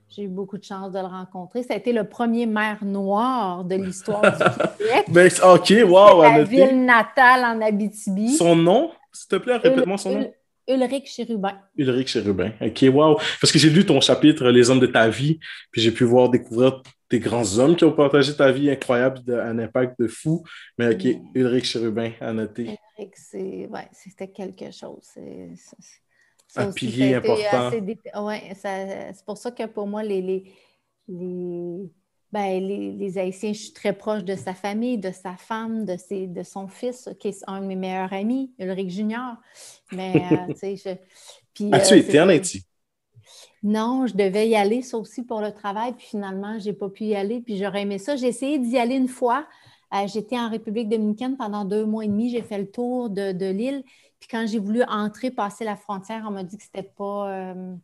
J'ai 0.08 0.22
eu 0.24 0.28
beaucoup 0.28 0.58
de 0.58 0.64
chance 0.64 0.92
de 0.92 0.98
le 0.98 1.06
rencontrer. 1.06 1.62
Ça 1.62 1.74
a 1.74 1.76
été 1.76 1.92
le 1.92 2.04
premier 2.08 2.46
maire 2.46 2.84
noir 2.84 3.64
de 3.64 3.74
l'histoire 3.74 4.22
du 4.22 4.84
Québec. 5.06 5.34
OK, 5.42 5.72
wow! 5.88 6.22
La 6.22 6.42
ville 6.44 6.84
natale 6.84 7.44
en 7.44 7.60
Abitibi. 7.60 8.34
Son 8.34 8.54
nom, 8.54 8.90
s'il 9.12 9.28
te 9.28 9.36
plaît, 9.36 9.56
répète-moi 9.56 9.98
son 9.98 10.18
nom. 10.18 10.32
Ulrich 10.68 11.06
Chérubin. 11.06 11.58
Ulrich 11.76 12.08
Chérubin. 12.08 12.52
OK, 12.60 12.84
wow. 12.92 13.16
Parce 13.40 13.52
que 13.52 13.58
j'ai 13.58 13.70
lu 13.70 13.84
ton 13.84 14.00
chapitre 14.00 14.48
Les 14.48 14.70
hommes 14.70 14.80
de 14.80 14.86
ta 14.86 15.08
vie, 15.08 15.38
puis 15.70 15.82
j'ai 15.82 15.90
pu 15.90 16.04
voir 16.04 16.30
découvrir 16.30 16.82
des 17.10 17.20
grands 17.20 17.58
hommes 17.58 17.76
qui 17.76 17.84
ont 17.84 17.92
partagé 17.92 18.34
ta 18.34 18.50
vie 18.50 18.70
incroyable, 18.70 19.20
un 19.28 19.58
impact 19.58 20.00
de 20.00 20.06
fou. 20.06 20.42
Mais 20.78 20.94
OK, 20.94 21.04
mm. 21.04 21.30
Ulrich 21.34 21.66
Chérubin 21.66 22.12
à 22.20 22.32
noter. 22.32 22.78
Ulrich, 22.98 23.14
c'était 23.92 24.28
quelque 24.28 24.70
chose. 24.70 25.10
Un 26.56 26.72
pilier 26.72 27.14
important. 27.14 27.70
c'est 27.70 29.24
pour 29.26 29.38
ça 29.38 29.50
que 29.50 29.66
pour 29.66 29.86
moi, 29.86 30.02
les, 30.02 30.22
les, 30.22 30.44
les, 31.08 31.90
ben, 32.32 32.60
les, 32.60 33.18
Haïtiens, 33.18 33.52
je 33.52 33.58
suis 33.58 33.72
très 33.72 33.92
proche 33.92 34.24
de 34.24 34.34
sa 34.34 34.54
famille, 34.54 34.98
de 34.98 35.12
sa 35.12 35.36
femme, 35.36 35.84
de, 35.84 35.96
ses, 35.96 36.26
de 36.26 36.42
son 36.42 36.66
fils, 36.68 37.08
qui 37.20 37.28
est 37.28 37.44
un 37.46 37.60
de 37.60 37.66
mes 37.66 37.76
meilleurs 37.76 38.12
amis, 38.12 38.52
Ulrich 38.58 38.90
Junior. 38.90 39.36
Mais, 39.92 40.14
euh, 40.32 40.52
tu 40.60 40.76
sais, 40.76 41.00
As-tu 41.72 41.98
été 41.98 42.20
en 42.20 42.28
Haïti? 42.28 42.64
Non, 43.62 44.06
je 44.06 44.14
devais 44.14 44.48
y 44.48 44.56
aller, 44.56 44.82
ça 44.82 44.98
aussi 44.98 45.22
pour 45.22 45.40
le 45.40 45.52
travail, 45.52 45.92
puis 45.92 46.06
finalement, 46.06 46.58
je 46.58 46.66
n'ai 46.66 46.72
pas 46.72 46.88
pu 46.88 47.04
y 47.04 47.14
aller, 47.14 47.40
puis 47.40 47.56
j'aurais 47.56 47.82
aimé 47.82 47.98
ça. 47.98 48.16
J'ai 48.16 48.26
essayé 48.26 48.58
d'y 48.58 48.78
aller 48.78 48.96
une 48.96 49.08
fois. 49.08 49.46
Euh, 49.94 50.06
j'étais 50.06 50.36
en 50.36 50.50
République 50.50 50.88
dominicaine 50.88 51.36
pendant 51.36 51.64
deux 51.64 51.86
mois 51.86 52.04
et 52.04 52.08
demi, 52.08 52.30
j'ai 52.30 52.42
fait 52.42 52.58
le 52.58 52.70
tour 52.70 53.10
de, 53.10 53.50
l'île. 53.50 53.84
Puis 54.24 54.38
quand 54.38 54.46
j'ai 54.46 54.58
voulu 54.58 54.82
entrer, 54.84 55.30
passer 55.30 55.66
la 55.66 55.76
frontière, 55.76 56.24
on 56.26 56.30
m'a 56.30 56.44
dit 56.44 56.56
que 56.56 56.62
c'était 56.62 56.82
pas. 56.82 57.28
Euh, 57.28 57.74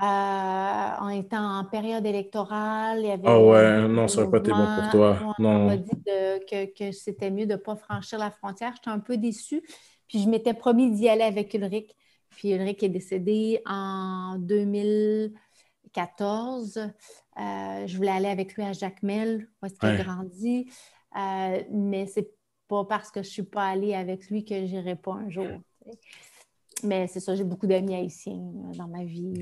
euh, 0.00 0.90
on 1.00 1.08
était 1.08 1.36
en 1.36 1.64
période 1.64 2.06
électorale. 2.06 3.00
Il 3.00 3.06
y 3.06 3.10
avait 3.10 3.26
ah 3.26 3.42
ouais, 3.42 3.88
non, 3.88 4.06
ça 4.06 4.22
n'a 4.22 4.30
pas 4.30 4.38
été 4.38 4.52
bon 4.52 4.64
pour 4.64 4.90
toi. 4.92 5.34
On, 5.40 5.66
m'a 5.66 5.76
dit 5.76 5.90
que, 6.04 6.66
que 6.66 6.92
c'était 6.92 7.32
mieux 7.32 7.46
de 7.46 7.54
ne 7.54 7.56
pas 7.56 7.74
franchir 7.74 8.20
la 8.20 8.30
frontière. 8.30 8.74
J'étais 8.76 8.90
un 8.90 9.00
peu 9.00 9.16
déçue. 9.16 9.64
Puis 10.06 10.22
je 10.22 10.28
m'étais 10.28 10.54
promis 10.54 10.92
d'y 10.92 11.08
aller 11.08 11.24
avec 11.24 11.52
Ulrich. 11.52 11.96
Puis 12.30 12.52
Ulrich 12.52 12.84
est 12.84 12.88
décédé 12.88 13.60
en 13.66 14.36
2014. 14.38 16.78
Euh, 16.78 17.86
je 17.88 17.96
voulais 17.96 18.12
aller 18.12 18.28
avec 18.28 18.54
lui 18.54 18.62
à 18.62 18.72
Jacmel, 18.72 19.48
où 19.60 19.66
est-ce 19.66 19.74
qu'il 19.74 19.88
a 19.88 19.96
grandi. 19.96 20.70
Euh, 21.16 21.60
mais 21.72 22.06
c'est 22.06 22.30
pas 22.72 22.84
parce 22.88 23.10
que 23.10 23.22
je 23.22 23.28
ne 23.28 23.32
suis 23.32 23.42
pas 23.42 23.66
allée 23.66 23.94
avec 23.94 24.30
lui 24.30 24.44
que 24.44 24.54
je 24.54 24.72
n'irai 24.72 24.96
pas 24.96 25.12
un 25.12 25.28
jour. 25.28 25.46
Mais 26.82 27.06
c'est 27.06 27.20
ça, 27.20 27.34
j'ai 27.34 27.44
beaucoup 27.44 27.66
d'amis 27.66 27.94
haïtiens 27.94 28.32
euh, 28.32 28.76
dans 28.76 28.88
ma 28.88 29.04
vie. 29.04 29.34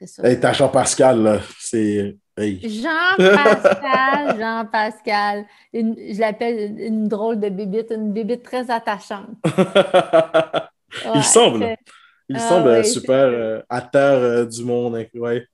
c'est 0.00 0.24
Hey, 0.24 0.38
t'as 0.38 0.52
Jean-Pascal, 0.52 1.22
là. 1.22 1.40
C'est. 1.58 2.16
Jean-Pascal, 2.38 4.38
Jean-Pascal. 4.38 5.46
Je 5.74 6.20
l'appelle 6.20 6.80
une 6.80 7.08
drôle 7.08 7.40
de 7.40 7.48
bébite, 7.48 7.90
une 7.90 8.12
bébite 8.12 8.44
très 8.44 8.70
attachante. 8.70 9.30
il 11.14 11.24
semble. 11.24 11.76
Il 12.28 12.36
ah 12.36 12.40
semble 12.40 12.84
super 12.84 13.26
euh, 13.26 13.60
à 13.68 13.80
terre 13.80 14.18
euh, 14.18 14.44
du 14.44 14.62
monde. 14.62 15.04
Ouais. 15.14 15.46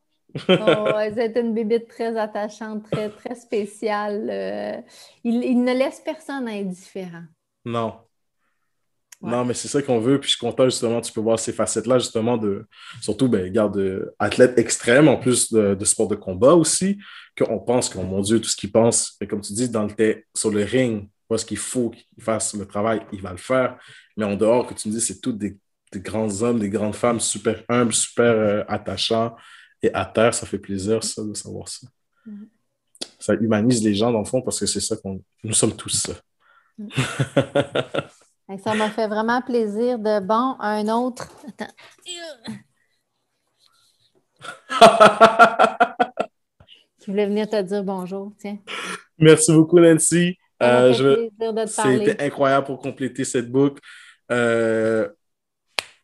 Oh, 0.49 0.89
c'est 1.15 1.37
une 1.37 1.55
bébête 1.55 1.89
très 1.89 2.17
attachante, 2.17 2.91
très, 2.91 3.09
très 3.09 3.35
spéciale. 3.35 4.29
Euh, 4.31 4.81
il, 5.23 5.63
ne 5.63 5.73
laisse 5.73 6.01
personne 6.01 6.49
indifférent. 6.49 7.25
Non. 7.65 7.95
Non, 9.23 9.45
mais 9.45 9.55
c'est 9.55 9.69
ça 9.69 9.81
qu'on 9.81 10.01
veut. 10.01 10.21
Puis 10.21 10.31
je 10.31 10.37
suis 10.37 10.47
content, 10.47 10.65
justement, 10.65 11.01
tu 11.01 11.13
peux 11.13 11.21
voir 11.21 11.39
ces 11.39 11.53
facettes-là, 11.53 11.99
justement, 11.99 12.37
de 12.37 12.67
surtout, 13.01 13.29
ben, 13.29 13.51
garde, 13.51 14.13
athlète 14.19 14.59
extrême, 14.59 15.09
en 15.09 15.17
plus 15.17 15.51
de, 15.51 15.83
sport 15.85 16.09
de 16.09 16.15
combat 16.15 16.55
aussi, 16.55 16.99
qu'on 17.39 17.59
pense 17.59 17.89
que, 17.89 17.99
mon 17.99 18.21
Dieu, 18.21 18.41
tout 18.41 18.49
ce 18.49 18.57
qu'il 18.57 18.71
pense, 18.71 19.17
mais 19.21 19.27
comme 19.27 19.41
tu 19.41 19.55
dis, 19.55 19.71
dans 19.71 19.87
le 19.87 20.25
sur 20.35 20.51
le 20.51 20.63
ring, 20.63 21.09
ce 21.39 21.45
qu'il 21.45 21.57
faut 21.57 21.91
qu'il 21.91 22.23
fasse 22.23 22.55
le 22.55 22.67
travail, 22.67 23.03
il 23.13 23.21
va 23.21 23.31
le 23.31 23.37
faire. 23.37 23.79
Mais 24.17 24.25
en 24.25 24.37
dehors, 24.37 24.67
que 24.67 24.75
tu 24.75 24.89
me 24.89 24.95
dis, 24.95 25.01
c'est 25.01 25.21
tous 25.21 25.33
des, 25.33 25.57
grands 25.97 26.43
hommes, 26.43 26.59
des 26.59 26.71
grandes 26.71 26.97
femmes 26.97 27.21
super 27.21 27.63
humbles, 27.69 27.95
super 27.95 28.33
euh, 28.33 28.65
attachants 28.67 29.37
et 29.85 29.95
à 29.95 30.05
terre. 30.05 30.35
Ça 30.35 30.47
fait 30.47 30.59
plaisir, 30.59 31.03
ça, 31.03 31.23
de 31.23 31.35
savoir 31.35 31.69
ça. 31.69 31.87
Mm. 32.27 32.45
Ça 33.19 33.35
humanise 33.35 33.83
les 33.83 33.95
gens, 33.95 34.13
dans 34.13 34.21
le 34.21 34.25
fond, 34.25 34.43
parce 34.43 34.61
que 34.61 34.67
c'est 34.67 34.81
ça 34.81 34.97
qu'on. 34.97 35.23
Nous 35.43 35.55
sommes 35.55 35.77
tous 35.77 35.91
ça. 35.91 36.15
Mm. 38.47 38.59
ça 38.59 38.75
m'a 38.75 38.91
fait 38.91 39.07
vraiment 39.09 39.41
plaisir 39.41 39.99
de 39.99 40.21
bon, 40.21 40.57
un 40.59 40.89
autre. 40.89 41.31
Attends. 41.49 41.73
Je 47.01 47.11
voulais 47.11 47.27
venir 47.27 47.49
te 47.49 47.63
dire 47.63 47.85
bonjour, 47.85 48.33
tiens. 48.39 48.59
Merci 49.19 49.53
beaucoup, 49.53 49.79
Nancy. 49.79 50.37
Euh, 50.63 51.29
C'était 51.67 52.23
incroyable 52.23 52.67
pour 52.67 52.79
compléter 52.79 53.25
cette 53.25 53.51
boucle. 53.51 53.81
Euh, 54.31 55.09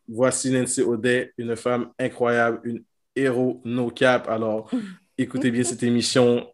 voici 0.06 0.50
Nancy 0.50 0.82
Audet, 0.82 1.32
une 1.38 1.56
femme 1.56 1.90
incroyable, 1.98 2.60
une 2.64 2.84
héros 3.20 3.60
no 3.64 3.90
cap. 3.90 4.28
Alors, 4.28 4.70
écoutez 5.18 5.50
bien 5.50 5.64
cette 5.64 5.82
émission, 5.82 6.46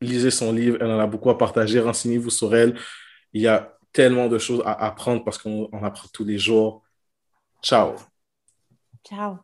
lisez 0.00 0.30
son 0.30 0.52
livre, 0.52 0.78
elle 0.80 0.90
en 0.90 0.98
a 0.98 1.06
beaucoup 1.06 1.30
à 1.30 1.38
partager, 1.38 1.80
renseignez-vous 1.80 2.30
sur 2.30 2.54
elle. 2.54 2.78
Il 3.32 3.42
y 3.42 3.48
a 3.48 3.76
tellement 3.92 4.28
de 4.28 4.38
choses 4.38 4.62
à 4.64 4.86
apprendre 4.86 5.24
parce 5.24 5.38
qu'on 5.38 5.68
apprend 5.82 6.08
tous 6.12 6.24
les 6.24 6.38
jours. 6.38 6.82
Ciao. 7.62 7.94
Ciao. 9.04 9.38